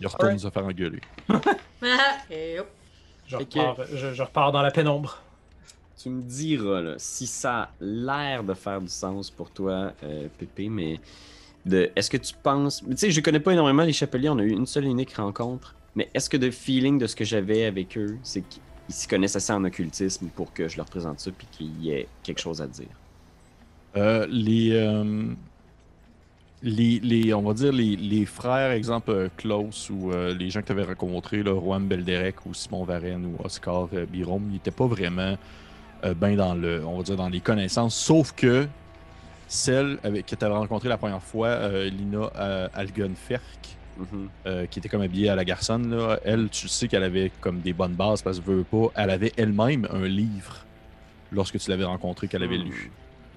Il 0.00 0.06
retourne 0.06 0.26
Alright. 0.30 0.40
se 0.40 0.50
faire 0.50 0.64
engueuler. 0.64 1.00
Et 2.30 2.58
hop. 2.60 2.68
Je 3.26 3.36
Fait 3.36 3.44
que- 3.44 3.58
repars, 3.58 3.86
je, 3.92 4.14
je 4.14 4.22
repars 4.22 4.52
dans 4.52 4.62
la 4.62 4.70
pénombre. 4.70 5.20
Tu 6.00 6.08
me 6.10 6.22
diras 6.22 6.80
là, 6.80 6.94
si 6.96 7.26
ça 7.26 7.62
a 7.62 7.70
l'air 7.80 8.44
de 8.44 8.54
faire 8.54 8.80
du 8.80 8.88
sens 8.88 9.30
pour 9.30 9.50
toi, 9.50 9.92
euh, 10.04 10.28
Pépé, 10.38 10.68
mais 10.68 11.00
est-ce 11.76 12.10
que 12.10 12.16
tu 12.16 12.34
penses. 12.42 12.82
Tu 12.88 12.96
sais, 12.96 13.10
je 13.10 13.20
connais 13.20 13.40
pas 13.40 13.52
énormément 13.52 13.82
les 13.84 13.92
chapeliers, 13.92 14.28
on 14.28 14.38
a 14.38 14.42
eu 14.42 14.50
une 14.50 14.66
seule 14.66 14.84
unique 14.86 15.14
rencontre, 15.14 15.74
mais 15.94 16.10
est-ce 16.14 16.28
que 16.30 16.36
de 16.36 16.50
feeling 16.50 16.98
de 16.98 17.06
ce 17.06 17.16
que 17.16 17.24
j'avais 17.24 17.64
avec 17.64 17.96
eux, 17.98 18.18
c'est 18.22 18.42
qu'ils 18.42 18.62
s'y 18.88 19.08
connaissent 19.08 19.36
assez 19.36 19.52
en 19.52 19.64
occultisme 19.64 20.28
pour 20.28 20.52
que 20.52 20.68
je 20.68 20.76
leur 20.76 20.86
présente 20.86 21.20
ça 21.20 21.30
puis 21.32 21.46
qu'il 21.50 21.80
y 21.82 21.90
ait 21.90 22.08
quelque 22.22 22.40
chose 22.40 22.60
à 22.62 22.66
dire? 22.66 22.88
Euh, 23.96 24.26
les, 24.30 24.72
euh, 24.72 25.34
les, 26.62 27.00
les- 27.00 27.34
on 27.34 27.42
va 27.42 27.54
dire 27.54 27.72
les, 27.72 28.26
frères, 28.26 28.70
exemple 28.72 29.10
euh, 29.10 29.28
Klaus 29.36 29.90
ou 29.90 30.10
les 30.12 30.50
gens 30.50 30.60
que 30.60 30.66
tu 30.66 30.72
avais 30.72 30.84
rencontrés, 30.84 31.42
là, 31.42 31.54
Juan 31.58 31.86
Belderec 31.86 32.44
ou 32.46 32.54
Simon 32.54 32.84
Varenne 32.84 33.26
ou 33.26 33.36
Oscar 33.44 33.88
Birom, 34.08 34.44
ils 34.50 34.54
n'étaient 34.54 34.70
pas 34.70 34.86
vraiment 34.86 35.36
bien 36.16 36.36
dans 36.36 36.54
le, 36.54 36.84
on 36.86 36.98
va 36.98 37.02
dire 37.02 37.16
dans 37.16 37.28
les 37.28 37.40
connaissances, 37.40 37.96
sauf 37.96 38.32
que 38.32 38.68
celle 39.48 39.98
avec 40.02 40.26
que 40.26 40.34
tu 40.36 40.44
avais 40.44 40.54
rencontrée 40.54 40.88
la 40.88 40.98
première 40.98 41.22
fois, 41.22 41.48
euh, 41.48 41.88
Lina 41.88 42.30
euh, 42.36 42.68
Algenferk, 42.74 43.76
Mhm. 43.98 44.28
euh, 44.46 44.66
qui 44.66 44.78
était 44.78 44.88
comme 44.88 45.00
habillée 45.00 45.28
à 45.28 45.34
la 45.34 45.44
garçonne, 45.44 45.90
là, 45.90 46.20
elle, 46.24 46.48
tu 46.50 46.68
sais 46.68 46.86
qu'elle 46.86 47.02
avait 47.02 47.32
comme 47.40 47.60
des 47.60 47.72
bonnes 47.72 47.94
bases 47.94 48.22
parce 48.22 48.38
que 48.38 48.44
veut 48.44 48.62
pas, 48.62 48.92
elle 48.94 49.10
avait 49.10 49.32
elle-même 49.36 49.88
un 49.90 50.06
livre 50.06 50.64
lorsque 51.32 51.58
tu 51.58 51.68
l'avais 51.68 51.84
rencontré 51.84 52.28
qu'elle 52.28 52.44
avait 52.44 52.58
Hmm. 52.58 52.62
lu. 52.70 52.92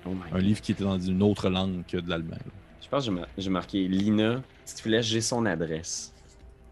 Oh 0.06 0.12
Un 0.32 0.38
livre 0.40 0.62
qui 0.62 0.72
était 0.74 0.84
dans 0.84 1.00
une 1.00 1.22
autre 1.24 1.50
langue 1.50 1.84
que 1.88 1.98
de 1.98 2.08
l'allemand. 2.10 2.38
Je 2.82 2.88
pense 2.88 3.00
que 3.00 3.06
j'ai 3.06 3.12
mar- 3.12 3.28
j'ai 3.38 3.50
marqué 3.50 3.88
Lina, 3.88 4.42
petite 4.66 4.82
flèche, 4.82 5.06
j'ai 5.08 5.22
son 5.22 5.46
adresse. 5.46 6.12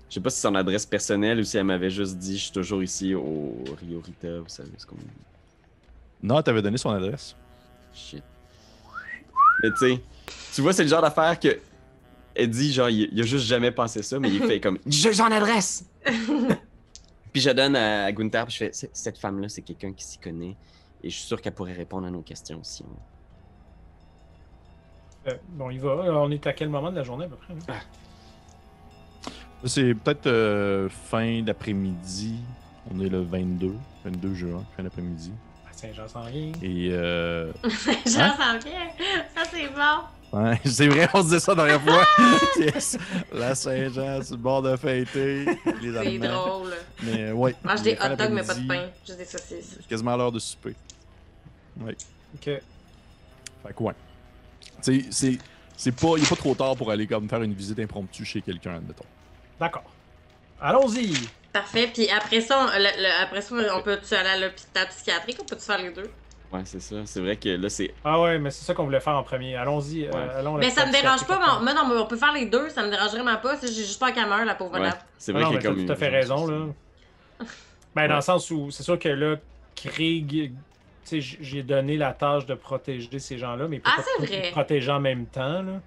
Je 0.10 0.16
sais 0.16 0.20
pas 0.22 0.30
si 0.32 0.38
c'est 0.38 0.48
son 0.48 0.56
adresse 0.56 0.86
personnelle 0.86 1.40
ou 1.40 1.44
si 1.44 1.58
elle 1.58 1.64
m'avait 1.66 1.90
juste 1.92 2.18
dit 2.18 2.38
je 2.38 2.44
suis 2.46 2.52
toujours 2.52 2.82
ici 2.84 3.14
au 3.16 3.64
Rio 3.80 4.02
Rita, 4.02 4.40
vous 4.40 4.50
savez 4.50 4.70
ce 4.78 4.86
qu'on. 4.86 4.98
Non, 6.24 6.38
elle 6.38 6.44
t'avait 6.44 6.62
donné 6.62 6.78
son 6.78 6.90
adresse. 6.90 7.36
Shit. 7.94 8.24
Mais 9.64 9.70
tu 9.72 9.78
sais, 9.78 10.02
tu 10.54 10.62
vois, 10.62 10.74
c'est 10.74 10.84
le 10.84 10.90
genre 10.90 11.02
d'affaire 11.02 11.40
que. 11.40 11.60
Elle 12.36 12.50
dit, 12.50 12.72
genre, 12.72 12.90
il, 12.90 13.10
il 13.12 13.22
a 13.22 13.26
juste 13.26 13.46
jamais 13.46 13.72
pensé 13.72 14.02
ça, 14.02 14.20
mais 14.20 14.30
il 14.30 14.42
fait 14.42 14.60
comme 14.60 14.78
J'ai 14.86 15.14
son 15.14 15.26
adresse! 15.26 15.86
puis 17.34 17.42
je 17.42 17.50
donne 17.50 17.76
à, 17.76 18.12
Gunther, 18.12 18.46
puis 18.46 18.54
je 18.54 18.58
fais 18.58 18.72
Cette 18.94 19.18
femme-là, 19.18 19.50
c'est 19.50 19.62
quelqu'un 19.62 19.92
qui 19.92 20.06
s'y 20.06 20.20
connaît, 20.20 20.56
et 21.04 21.10
je 21.10 21.16
suis 21.16 21.26
sûr 21.26 21.42
qu'elle 21.42 21.54
pourrait 21.54 21.74
répondre 21.74 22.08
à 22.08 22.12
nos 22.12 22.22
questions 22.22 22.62
aussi. 22.62 22.86
Euh, 25.28 25.34
bon, 25.50 25.70
il 25.70 25.80
va. 25.80 26.04
Alors, 26.04 26.24
on 26.24 26.32
est 26.32 26.46
à 26.48 26.54
quel 26.54 26.70
moment 26.70 26.92
de 26.92 26.96
la 26.96 27.04
journée 27.04 27.26
à 27.26 27.28
peu 27.28 27.36
près? 27.36 27.54
là? 27.68 27.80
C'est 29.66 29.94
peut-être 29.94 30.28
euh, 30.28 30.88
fin 30.88 31.42
d'après-midi. 31.42 32.36
On 32.94 33.00
est 33.02 33.10
le 33.10 33.22
22, 33.22 33.74
22 34.06 34.34
juin, 34.34 34.64
fin 34.78 34.84
d'après-midi. 34.84 35.34
À 35.80 35.88
Saint-Jean-sans-Rien. 35.88 36.52
Et 36.62 36.90
euh, 36.92 37.54
J'en 38.06 38.20
Hein? 38.20 38.60
Ça, 39.34 39.44
c'est 39.50 39.68
bon. 39.70 40.38
ouais, 40.38 40.60
c'est 40.66 40.88
vrai, 40.88 41.08
on 41.14 41.20
se 41.20 41.24
disait 41.24 41.40
ça 41.40 41.56
la 41.56 41.66
dernière 41.68 41.82
fois. 41.82 42.06
yes. 42.60 42.98
La 43.32 43.56
Saint-Jean, 43.56 44.22
sur 44.22 44.36
le 44.36 44.42
bord 44.42 44.62
de 44.62 44.76
fêter. 44.76 45.46
Les 45.82 45.94
C'est 45.94 46.18
drôle. 46.20 46.74
Mais 47.04 47.30
euh, 47.30 47.34
ouais. 47.34 47.56
Mange 47.64 47.82
des 47.82 47.94
hot 47.94 48.16
dogs, 48.16 48.32
mais 48.32 48.44
pas 48.44 48.56
de 48.56 48.68
pain. 48.68 48.88
Juste 49.06 49.18
des 49.18 49.26
saucisses. 49.26 49.76
C'est 49.78 49.88
quasiment 49.88 50.18
l'heure 50.18 50.34
de 50.34 50.40
souper. 50.40 50.76
Ok. 51.82 52.44
Fait 52.44 52.62
que 53.74 53.84
ouais. 53.84 53.94
Tu 54.84 55.02
sais, 55.02 55.06
c'est. 55.12 55.38
C'est 55.78 55.94
pas, 55.94 56.18
il 56.18 56.24
est 56.26 56.30
pas 56.30 56.36
trop 56.36 56.54
tard 56.56 56.76
pour 56.76 56.92
aller 56.92 57.08
comme 57.08 57.30
faire 57.30 57.42
une 57.42 57.54
visite 57.54 57.80
impromptue 57.80 58.26
chez 58.26 58.42
quelqu'un, 58.42 58.76
admettons. 58.76 59.06
D'accord. 59.58 59.90
Allons-y. 60.62 61.14
Parfait. 61.54 61.90
Puis 61.94 62.10
après 62.10 62.42
ça, 62.42 62.60
on, 62.60 62.78
le- 62.78 63.02
le- 63.02 63.24
après 63.24 63.42
ça, 63.42 63.56
on 63.76 63.82
peut-tu 63.82 64.14
aller 64.14 64.30
à 64.30 64.38
l'hôpital 64.40 64.88
psychiatrique? 64.90 65.38
Ou 65.42 65.46
peut-tu 65.46 65.64
faire 65.66 65.82
les 65.82 65.92
deux? 65.92 66.10
Ouais, 66.52 66.62
c'est 66.66 66.82
ça. 66.82 66.96
C'est 67.06 67.22
vrai 67.22 67.36
que 67.38 67.50
là, 67.50 67.70
c'est. 67.70 67.94
Ah 68.04 68.20
ouais, 68.22 68.40
mais 68.40 68.50
c'est 68.52 68.66
ça 68.66 68.74
qu'on 68.74 68.84
voulait 68.86 69.00
faire 69.00 69.16
en 69.16 69.24
premier. 69.24 69.56
Allons-y. 69.56 70.06
euh, 70.06 70.40
allons 70.40 70.58
Mais 70.58 70.70
ça 70.72 70.86
me 70.86 70.92
dérange 70.92 71.26
pas. 71.26 71.38
mais 71.40 71.46
on- 71.58 71.64
moi, 71.64 71.74
non, 71.74 71.88
mais 71.88 71.96
on 72.02 72.08
peut 72.08 72.18
faire 72.18 72.34
les 72.34 72.46
deux. 72.48 72.70
Ça 72.70 72.84
me 72.84 72.90
dérange 72.90 73.12
vraiment 73.12 73.38
pas. 73.38 73.56
J'ai 73.62 73.68
juste 73.68 74.00
pas 74.00 74.12
qu'elle 74.12 74.28
meure, 74.28 74.46
la 74.46 74.56
pauvre 74.56 74.80
Ouais. 74.80 74.90
C'est 75.18 75.32
Ah 75.32 75.34
vrai 75.40 75.44
non, 75.44 75.50
qu'il 75.50 75.58
mais 75.58 75.64
y 75.64 75.68
a 75.68 75.70
comme. 75.70 75.80
à 75.80 75.94
une- 75.94 75.96
fait 75.96 76.10
raison, 76.10 76.48
là. 76.48 76.66
Ben, 77.96 78.08
dans 78.08 78.16
le 78.18 78.22
sens 78.22 78.50
où 78.52 78.70
c'est 78.72 78.84
sûr 78.84 79.00
que 79.00 79.10
là, 79.10 79.36
Krieg, 79.76 80.54
tu 81.08 81.22
j'ai 81.22 81.64
donné 81.64 81.98
la 81.98 82.14
tâche 82.14 82.46
de 82.46 82.54
protéger 82.54 83.18
ces 83.20 83.38
gens-là, 83.40 83.68
mais 83.68 83.78
il 83.78 83.82
peut 83.82 83.90
Ah, 83.92 84.02
pas 84.20 84.26
vrai. 84.26 84.50
protéger 84.52 84.92
en 84.92 85.00
même 85.00 85.26
temps, 85.26 85.62
là. 85.64 85.82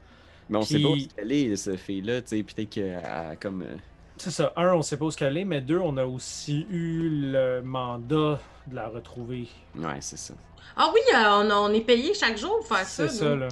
Mais 0.49 0.59
on 0.59 0.63
sait 0.63 0.81
pas 0.81 0.89
où 0.89 0.93
Puis- 0.95 1.09
elle 1.17 1.31
est, 1.33 1.57
cette 1.57 1.79
fille-là, 1.79 2.21
tu 2.23 2.29
sais. 2.37 2.43
Peut-être 2.43 2.71
qu'elle 2.71 2.97
a 3.05 3.37
comme. 3.37 3.63
euh, 3.63 3.77
C'est 4.23 4.31
ça. 4.31 4.53
Un, 4.55 4.75
on 4.75 4.83
sait 4.83 4.97
pas 4.97 5.07
où 5.07 5.11
qu'elle 5.11 5.37
est, 5.37 5.45
mais 5.45 5.61
deux, 5.61 5.81
on 5.81 5.97
a 5.97 6.05
aussi 6.05 6.65
eu 6.71 7.09
le 7.33 7.61
mandat 7.61 8.39
de 8.69 8.77
la 8.77 8.87
retrouver. 8.87 9.49
Ouais, 9.77 9.97
c'est 9.99 10.17
ça. 10.17 10.35
Ah 10.77 10.93
oui, 10.95 11.01
euh, 11.13 11.51
on, 11.53 11.73
est 11.73 11.81
payé 11.81 12.15
chaque 12.15 12.39
jour 12.39 12.59
pour 12.59 12.69
faire 12.69 12.87
ça. 12.87 13.09
C'est 13.09 13.17
ça, 13.17 13.35
là. 13.35 13.49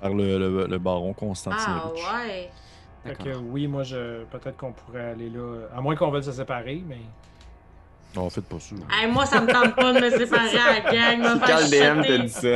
Par 0.00 0.12
le, 0.12 0.36
le, 0.36 0.66
le 0.66 0.78
baron 0.80 1.12
Ah 1.16 1.20
Constantinovitch. 1.20 2.02
ouais. 2.12 2.50
Fait 3.04 3.14
que 3.22 3.36
oui, 3.36 3.68
moi, 3.68 3.84
je 3.84 4.24
peut-être 4.24 4.56
qu'on 4.56 4.72
pourrait 4.72 5.10
aller 5.12 5.30
là. 5.30 5.68
À 5.76 5.80
moins 5.80 5.94
qu'on 5.94 6.10
veuille 6.10 6.24
se 6.24 6.32
séparer, 6.32 6.82
mais. 6.88 6.98
Non, 8.16 8.28
faites 8.28 8.44
pas 8.46 8.58
ça. 8.58 8.74
Hey, 8.90 9.08
moi, 9.10 9.24
ça 9.24 9.40
me 9.40 9.46
tente 9.46 9.76
pas 9.76 9.92
de 9.92 10.00
me 10.00 10.10
séparer 10.10 10.58
à 10.58 10.72
la 10.72 10.80
gang. 10.92 11.18
Me 11.20 11.24
C'est 11.40 11.46
faire 11.46 11.56
quand 11.56 11.60
le 11.62 11.70
DM 11.70 12.06
t'a 12.06 12.18
dit 12.18 12.28
ça? 12.28 12.48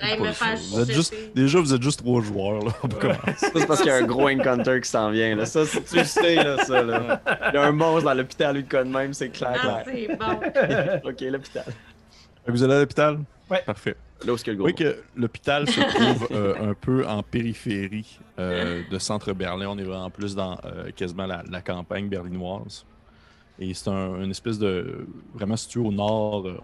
Hey, 0.00 0.20
me 0.20 0.26
faire 0.32 0.34
ça. 0.34 0.54
Vous 0.70 0.80
êtes 0.80 0.86
chuchoter. 0.88 0.94
juste, 0.94 1.14
déjà, 1.34 1.60
vous 1.60 1.72
êtes 1.74 1.82
juste 1.82 1.98
trois 2.00 2.20
joueurs, 2.20 2.62
là. 2.64 2.72
pour 2.80 2.98
commencer. 2.98 3.20
Ça, 3.38 3.48
c'est 3.54 3.66
parce 3.66 3.80
qu'il 3.80 3.88
y 3.88 3.92
a 3.92 3.96
un 3.96 4.02
gros 4.06 4.28
encounter 4.28 4.80
qui 4.82 4.88
s'en 4.90 5.10
vient, 5.10 5.34
là. 5.34 5.46
Ça, 5.46 5.64
c'est- 5.64 5.82
tu 5.82 5.96
le 5.96 6.04
sais, 6.04 6.34
là, 6.36 6.62
ça, 6.64 6.82
là. 6.82 7.22
Il 7.52 7.54
y 7.54 7.56
a 7.58 7.62
un 7.64 7.72
monstre 7.72 8.04
dans 8.04 8.14
l'hôpital, 8.14 8.54
lui, 8.54 8.64
de 8.64 8.68
code 8.68 8.86
même, 8.88 9.14
c'est 9.14 9.30
clair, 9.30 9.54
Ah, 9.62 9.82
clair. 9.82 9.96
c'est 10.08 10.16
bon. 10.16 11.08
ok, 11.10 11.20
l'hôpital. 11.22 11.64
Vous 12.46 12.62
allez 12.62 12.74
à 12.74 12.80
l'hôpital? 12.80 13.18
Ouais. 13.50 13.62
Parfait. 13.64 13.96
Là 14.24 14.32
où 14.32 14.34
est-ce 14.36 14.44
que 14.44 14.50
le 14.50 14.56
gros. 14.58 14.66
Oui, 14.66 14.74
que 14.74 15.02
l'hôpital 15.16 15.68
se 15.68 15.80
trouve 15.80 16.28
euh, 16.32 16.70
un 16.70 16.74
peu 16.74 17.06
en 17.06 17.22
périphérie 17.22 18.18
euh, 18.38 18.82
de 18.90 18.98
centre 18.98 19.32
Berlin. 19.32 19.66
On 19.70 19.78
est 19.78 19.82
vraiment 19.84 20.10
plus 20.10 20.34
dans 20.36 20.52
euh, 20.64 20.90
quasiment 20.94 21.26
la, 21.26 21.42
la 21.50 21.60
campagne 21.60 22.08
berlinoise. 22.08 22.84
Et 23.62 23.74
c'est 23.74 23.88
un, 23.88 24.20
une 24.22 24.30
espèce 24.32 24.58
de. 24.58 25.06
vraiment 25.34 25.56
situé 25.56 25.78
au 25.78 25.92
nord, 25.92 26.48
euh, 26.48 26.60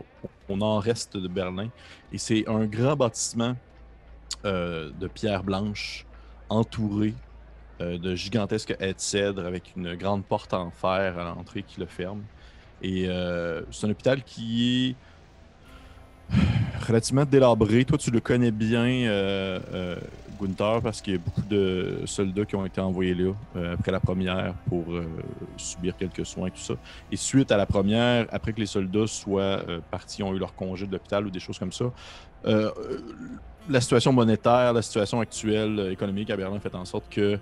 au 0.48 0.56
nord-est 0.56 1.16
de 1.16 1.28
Berlin. 1.28 1.68
Et 2.12 2.18
c'est 2.18 2.48
un 2.48 2.64
grand 2.66 2.96
bâtiment 2.96 3.54
euh, 4.44 4.90
de 4.98 5.06
pierre 5.06 5.44
blanche 5.44 6.04
entouré 6.48 7.14
euh, 7.80 7.98
de 7.98 8.16
gigantesques 8.16 8.74
haies 8.80 8.94
de 8.94 9.00
cèdre 9.00 9.46
avec 9.46 9.74
une 9.76 9.94
grande 9.94 10.24
porte 10.24 10.52
en 10.54 10.70
fer 10.70 11.16
à 11.18 11.24
l'entrée 11.24 11.62
qui 11.62 11.78
le 11.78 11.86
ferme. 11.86 12.22
Et 12.82 13.08
c'est 13.72 13.86
un 13.86 13.90
hôpital 13.90 14.22
qui 14.22 14.96
est 16.30 16.36
relativement 16.86 17.24
délabré. 17.24 17.84
Toi, 17.84 17.98
tu 17.98 18.12
le 18.12 18.20
connais 18.20 18.52
bien, 18.52 18.86
Gunther, 20.40 20.80
parce 20.82 21.00
qu'il 21.00 21.14
y 21.14 21.16
a 21.16 21.18
beaucoup 21.18 21.42
de 21.42 22.02
soldats 22.06 22.44
qui 22.44 22.56
ont 22.56 22.64
été 22.64 22.80
envoyés 22.80 23.14
là 23.14 23.32
euh, 23.56 23.74
après 23.74 23.92
la 23.92 24.00
première 24.00 24.54
pour 24.68 24.92
euh, 24.92 25.04
subir 25.56 25.96
quelques 25.96 26.24
soins, 26.24 26.50
tout 26.50 26.60
ça. 26.60 26.74
Et 27.10 27.16
suite 27.16 27.50
à 27.52 27.56
la 27.56 27.66
première, 27.66 28.26
après 28.30 28.52
que 28.52 28.60
les 28.60 28.66
soldats 28.66 29.06
soient 29.06 29.42
euh, 29.42 29.80
partis, 29.90 30.22
ont 30.22 30.34
eu 30.34 30.38
leur 30.38 30.54
congé 30.54 30.86
de 30.86 30.92
l'hôpital 30.92 31.26
ou 31.26 31.30
des 31.30 31.40
choses 31.40 31.58
comme 31.58 31.72
ça, 31.72 31.86
la 33.68 33.80
situation 33.80 34.12
monétaire, 34.12 34.72
la 34.72 34.80
situation 34.82 35.20
actuelle 35.20 35.90
économique 35.92 36.30
à 36.30 36.36
Berlin 36.36 36.58
fait 36.60 36.74
en 36.74 36.84
sorte 36.84 37.08
que 37.10 37.38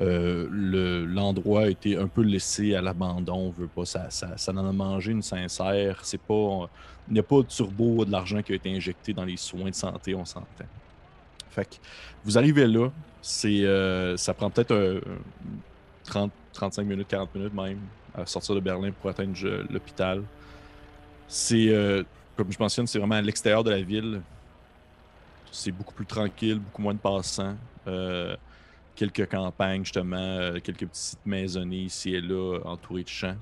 le- 0.00 1.04
l'endroit 1.04 1.62
a 1.62 1.68
été 1.68 1.96
un 1.96 2.08
peu 2.08 2.22
laissé 2.22 2.74
à 2.74 2.80
l'abandon. 2.80 3.36
On 3.36 3.50
veut 3.50 3.68
pas, 3.68 3.84
ça, 3.84 4.10
ça, 4.10 4.36
ça 4.36 4.52
a 4.52 4.72
mangé 4.72 5.12
une 5.12 5.22
sincère. 5.22 6.00
C'est 6.02 6.20
pas, 6.22 6.68
il 7.08 7.14
n'y 7.14 7.18
a 7.20 7.22
pas 7.22 7.38
de 7.42 7.48
turbo 7.48 8.04
de 8.04 8.10
l'argent 8.10 8.42
qui 8.42 8.52
a 8.52 8.54
été 8.56 8.74
injecté 8.74 9.12
dans 9.12 9.24
les 9.24 9.36
soins 9.36 9.70
de 9.70 9.74
santé, 9.74 10.14
on 10.14 10.24
s'entend. 10.24 10.64
Vous 12.24 12.38
arrivez 12.38 12.66
là, 12.66 12.90
euh, 13.44 14.16
ça 14.16 14.34
prend 14.34 14.50
peut-être 14.50 14.72
euh, 14.72 15.00
30, 16.04 16.32
35 16.52 16.84
minutes, 16.84 17.08
40 17.08 17.34
minutes 17.34 17.54
même 17.54 17.78
à 18.14 18.26
sortir 18.26 18.54
de 18.54 18.60
Berlin 18.60 18.90
pour 18.92 19.10
atteindre 19.10 19.36
l'hôpital. 19.70 20.22
C'est, 21.26 21.68
euh, 21.68 22.02
comme 22.36 22.50
je 22.50 22.58
mentionne, 22.58 22.86
c'est 22.86 22.98
vraiment 22.98 23.16
à 23.16 23.22
l'extérieur 23.22 23.62
de 23.62 23.70
la 23.70 23.82
ville. 23.82 24.22
C'est 25.50 25.72
beaucoup 25.72 25.94
plus 25.94 26.06
tranquille, 26.06 26.58
beaucoup 26.58 26.82
moins 26.82 26.94
de 26.94 26.98
passants. 26.98 27.56
Euh, 27.86 28.36
quelques 28.94 29.28
campagnes, 29.28 29.84
justement, 29.84 30.52
quelques 30.62 30.86
petites 30.86 31.24
maisonnées 31.24 31.84
ici 31.84 32.14
et 32.14 32.20
là, 32.20 32.58
entourées 32.64 33.04
de 33.04 33.08
champs. 33.08 33.36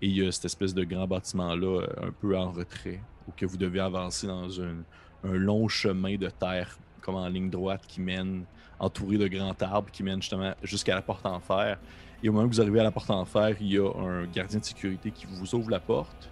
Et 0.00 0.08
il 0.08 0.16
y 0.16 0.26
a 0.26 0.30
cette 0.30 0.44
espèce 0.44 0.74
de 0.74 0.84
grand 0.84 1.06
bâtiment-là, 1.06 1.86
un 2.02 2.10
peu 2.12 2.36
en 2.36 2.52
retrait, 2.52 3.00
où 3.26 3.32
que 3.36 3.46
vous 3.46 3.56
devez 3.56 3.80
avancer 3.80 4.26
dans 4.26 4.60
un 4.60 4.76
long 5.24 5.66
chemin 5.68 6.16
de 6.16 6.28
terre, 6.28 6.78
comme 7.06 7.14
en 7.14 7.28
ligne 7.28 7.48
droite, 7.48 7.82
qui 7.86 8.00
mène, 8.00 8.42
entouré 8.80 9.16
de 9.16 9.28
grands 9.28 9.54
arbres, 9.60 9.90
qui 9.92 10.02
mène 10.02 10.20
justement 10.20 10.52
jusqu'à 10.62 10.94
la 10.96 11.02
porte 11.02 11.24
en 11.24 11.38
fer. 11.40 11.78
Et 12.22 12.28
au 12.28 12.32
moment 12.32 12.44
où 12.46 12.48
vous 12.48 12.60
arrivez 12.60 12.80
à 12.80 12.82
la 12.82 12.90
porte 12.90 13.08
en 13.10 13.24
fer, 13.24 13.56
il 13.60 13.72
y 13.72 13.78
a 13.78 13.88
un 13.88 14.26
gardien 14.26 14.58
de 14.58 14.64
sécurité 14.64 15.10
qui 15.12 15.26
vous 15.26 15.54
ouvre 15.54 15.70
la 15.70 15.78
porte, 15.80 16.28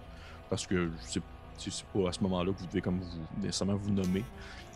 parce 0.49 0.67
que 0.67 0.89
c'est 0.99 1.21
pas 1.93 2.09
à 2.09 2.11
ce 2.11 2.19
moment-là 2.21 2.51
que 2.51 2.59
vous 2.59 2.65
devez 2.67 2.81
comme 2.81 2.99
vous, 2.99 3.41
nécessairement 3.41 3.75
vous 3.77 3.91
nommer. 3.91 4.23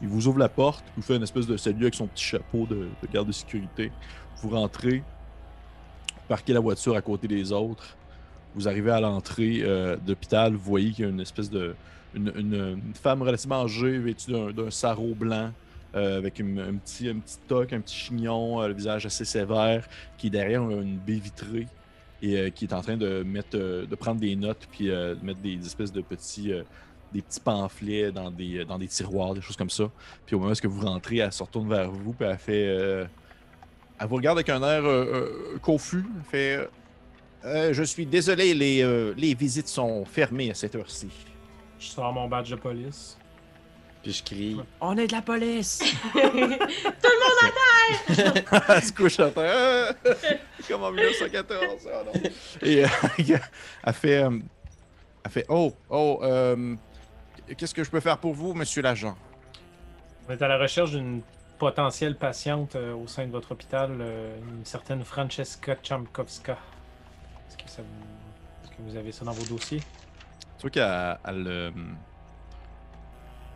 Il 0.01 0.07
vous 0.07 0.27
ouvre 0.27 0.39
la 0.39 0.47
porte, 0.47 0.83
vous 0.95 1.01
fait 1.03 1.17
une 1.17 1.23
espèce 1.23 1.45
de 1.45 1.57
salut 1.57 1.81
avec 1.81 1.95
son 1.95 2.07
petit 2.07 2.23
chapeau 2.23 2.65
de, 2.65 2.87
de 3.03 3.07
garde 3.11 3.27
de 3.27 3.33
sécurité. 3.33 3.91
Vous 4.41 4.49
rentrez, 4.51 4.99
vous 4.99 6.23
parquez 6.29 6.53
la 6.53 6.61
voiture 6.61 6.95
à 6.95 7.01
côté 7.01 7.27
des 7.27 7.51
autres. 7.51 7.97
Vous 8.55 8.67
arrivez 8.67 8.91
à 8.91 9.01
l'entrée 9.01 9.59
euh, 9.61 9.97
d'hôpital, 9.97 10.53
vous 10.53 10.63
voyez 10.63 10.91
qu'il 10.91 11.03
y 11.03 11.07
a 11.07 11.11
une 11.11 11.19
espèce 11.19 11.49
de. 11.49 11.75
Une, 12.15 12.31
une- 12.35 12.93
femme 12.95 13.21
relativement 13.21 13.61
âgée, 13.65 13.99
vêtue 13.99 14.31
d'un- 14.31 14.51
d'un 14.51 14.71
sarrau 14.71 15.13
blanc, 15.13 15.51
euh, 15.95 16.17
avec 16.17 16.39
un, 16.39 16.75
petit, 16.75 17.09
un 17.09 17.19
petit 17.19 17.37
toc, 17.47 17.73
un 17.73 17.81
petit 17.81 17.95
chignon, 17.95 18.61
euh, 18.61 18.67
le 18.67 18.73
visage 18.73 19.05
assez 19.05 19.25
sévère, 19.25 19.87
qui 20.17 20.27
est 20.27 20.29
derrière 20.29 20.61
une 20.69 20.97
baie 20.97 21.13
vitrée 21.13 21.67
et 22.21 22.37
euh, 22.37 22.49
qui 22.49 22.65
est 22.65 22.73
en 22.73 22.81
train 22.81 22.97
de 22.97 23.23
mettre 23.23 23.57
de 23.57 23.95
prendre 23.95 24.19
des 24.19 24.35
notes 24.35 24.67
puis 24.71 24.87
de 24.87 25.17
mettre 25.23 25.39
des 25.39 25.57
espèces 25.65 25.91
de 25.91 26.01
petits 26.01 26.51
des 27.13 27.21
petits 27.21 27.39
pamphlets 27.39 28.11
dans 28.11 28.29
des 28.29 28.65
dans 28.65 28.77
des 28.77 28.87
tiroirs 28.87 29.33
des 29.33 29.41
choses 29.41 29.57
comme 29.57 29.69
ça. 29.69 29.89
Puis 30.25 30.35
au 30.35 30.39
moment 30.39 30.53
où 30.53 30.69
vous 30.69 30.85
rentrez 30.85 31.17
elle 31.17 31.31
se 31.31 31.43
retourne 31.43 31.69
vers 31.69 31.89
vous 31.91 32.13
puis 32.13 32.27
elle 32.27 32.37
fait 32.37 32.67
euh, 32.67 33.05
elle 33.99 34.07
vous 34.07 34.15
regarde 34.15 34.37
avec 34.37 34.49
un 34.49 34.61
air 34.61 34.85
euh, 34.85 35.57
confus. 35.61 36.05
Elle 36.17 36.23
fait 36.29 36.69
je 37.73 37.83
suis 37.83 38.05
désolé 38.05 38.53
les, 38.53 39.13
les 39.15 39.33
visites 39.33 39.69
sont 39.69 40.03
fermées 40.03 40.51
à 40.51 40.53
cette 40.53 40.75
heure-ci. 40.75 41.07
Je 41.79 41.87
sors 41.87 42.11
mon 42.11 42.27
badge 42.27 42.51
de 42.51 42.57
police. 42.57 43.18
Puis 44.01 44.13
je 44.13 44.23
crie. 44.23 44.57
On 44.79 44.97
est 44.97 45.07
de 45.07 45.13
la 45.13 45.21
police! 45.21 45.83
elle 46.15 46.57
se 48.83 48.93
couche 48.93 49.19
à 49.19 49.29
terre 49.29 49.93
Ah! 50.05 50.09
comme 50.67 50.83
en 50.83 50.91
1914 50.91 51.89
ah 51.91 52.03
non. 52.05 52.11
et 52.61 52.85
euh, 52.85 52.87
elle 53.83 53.93
fait 53.93 54.23
euh, 54.23 54.39
elle 55.25 55.31
fait 55.31 55.45
oh 55.49 55.73
oh 55.89 56.19
euh, 56.21 56.75
qu'est-ce 57.57 57.73
que 57.73 57.83
je 57.83 57.89
peux 57.89 57.99
faire 57.99 58.19
pour 58.19 58.33
vous 58.33 58.53
monsieur 58.53 58.81
l'agent? 58.81 59.17
On 60.27 60.31
est 60.33 60.41
à 60.41 60.47
la 60.47 60.57
recherche 60.59 60.91
d'une 60.91 61.21
potentielle 61.59 62.15
patiente 62.15 62.75
euh, 62.75 62.95
au 62.95 63.05
sein 63.07 63.27
de 63.27 63.31
votre 63.31 63.51
hôpital, 63.51 63.91
euh, 63.99 64.37
une 64.57 64.65
certaine 64.65 65.03
Francesca 65.03 65.75
Chamkowska. 65.83 66.53
Est-ce 67.47 67.57
que, 67.57 67.69
ça 67.69 67.81
vous... 67.81 68.63
Est-ce 68.63 68.71
que 68.77 68.81
vous 68.81 68.95
avez 68.95 69.11
ça 69.11 69.25
dans 69.25 69.33
vos 69.33 69.45
dossiers? 69.45 69.79
Tu 69.79 70.61
vois 70.61 70.69
qu'elle 70.69 71.17
elle, 71.25 71.47
euh, 71.47 71.71
elle 71.75 71.83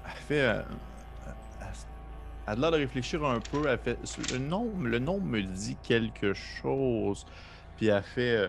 fait. 0.09 0.41
euh, 0.41 0.61
elle, 2.47 2.63
a 2.63 2.71
de 2.71 2.75
réfléchir 2.75 3.23
un 3.23 3.39
peu. 3.39 3.63
Le 4.33 4.37
nom, 4.99 5.19
me 5.19 5.41
dit 5.41 5.77
quelque 5.83 6.33
chose. 6.33 7.25
Puis 7.77 7.87
elle 7.87 8.03
fait. 8.03 8.35
euh, 8.35 8.47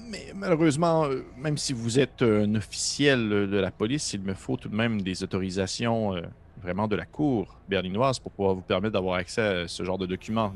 mais 0.00 0.32
malheureusement, 0.34 1.04
euh, 1.04 1.24
même 1.36 1.56
si 1.56 1.72
vous 1.72 1.98
êtes 1.98 2.22
un 2.22 2.54
officiel 2.56 3.28
de 3.28 3.56
la 3.56 3.70
police, 3.70 4.12
il 4.12 4.22
me 4.22 4.34
faut 4.34 4.56
tout 4.56 4.68
de 4.68 4.74
même 4.74 5.02
des 5.02 5.22
autorisations 5.22 6.20
vraiment 6.62 6.88
de 6.88 6.96
la 6.96 7.04
cour 7.06 7.60
berlinoise 7.68 8.18
pour 8.18 8.32
pouvoir 8.32 8.54
vous 8.54 8.62
permettre 8.62 8.94
d'avoir 8.94 9.16
accès 9.16 9.62
à 9.62 9.68
ce 9.68 9.84
genre 9.84 9.98
de 9.98 10.06
documents. 10.06 10.52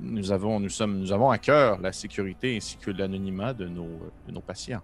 Nous, 0.00 0.32
avons, 0.32 1.30
à 1.30 1.38
cœur 1.38 1.80
la 1.80 1.92
sécurité 1.92 2.56
ainsi 2.56 2.76
que 2.78 2.90
l'anonymat 2.90 3.52
de 3.52 3.68
nos 3.68 4.40
patients. 4.40 4.82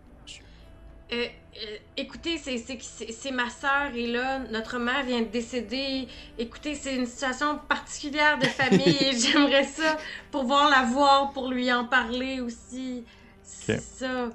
Euh, 1.13 1.27
euh, 1.27 1.77
écoutez, 1.97 2.39
c'est, 2.39 2.57
c'est, 2.59 2.79
c'est, 2.81 3.13
c'est 3.13 3.31
ma 3.31 3.51
sœur 3.51 3.95
et 3.95 4.07
là, 4.07 4.39
notre 4.51 4.79
mère 4.79 5.05
vient 5.05 5.21
de 5.21 5.27
décéder. 5.27 6.09
Écoutez, 6.39 6.75
c'est 6.75 6.95
une 6.97 7.05
situation 7.07 7.59
particulière 7.69 8.39
de 8.39 8.47
famille 8.47 8.97
et 9.01 9.13
j'aimerais 9.19 9.65
ça 9.65 9.99
pouvoir 10.31 10.71
la 10.71 10.83
voir 10.85 11.33
pour 11.33 11.51
lui 11.51 11.71
en 11.73 11.85
parler 11.85 12.41
aussi. 12.41 13.05
C'est 13.43 13.77
Ok. 13.77 13.83
ça. 13.99 14.31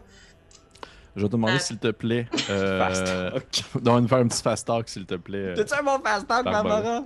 Je 1.15 1.21
vais 1.23 1.28
te 1.28 1.32
demander, 1.32 1.53
Ah. 1.55 1.59
s'il 1.59 1.80
te 1.80 1.89
plaît. 1.89 2.28
Euh, 2.51 2.80
Fast 2.80 3.05
talk. 3.05 3.82
donc, 3.84 4.01
nous 4.03 4.07
faire 4.07 4.19
un 4.19 4.28
petit 4.28 4.43
fast 4.43 4.67
talk, 4.67 4.88
s'il 4.88 5.05
te 5.07 5.15
plaît. 5.15 5.38
euh, 5.39 5.55
T'as-tu 5.55 5.73
un 5.73 5.84
bon 5.84 5.99
fast 5.99 6.28
talk, 6.28 6.43
Barbara? 6.45 7.05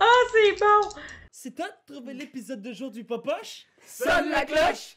Ah, 0.00 0.04
c'est 0.32 0.58
bon! 0.60 0.88
C'est 1.30 1.54
toi 1.54 1.66
de 1.68 1.94
trouver 1.94 2.14
l'épisode 2.14 2.60
de 2.62 2.72
jour 2.72 2.90
du 2.90 3.04
Popoche? 3.04 3.66
Sonne 3.86 4.30
la 4.30 4.44
cloche! 4.44 4.96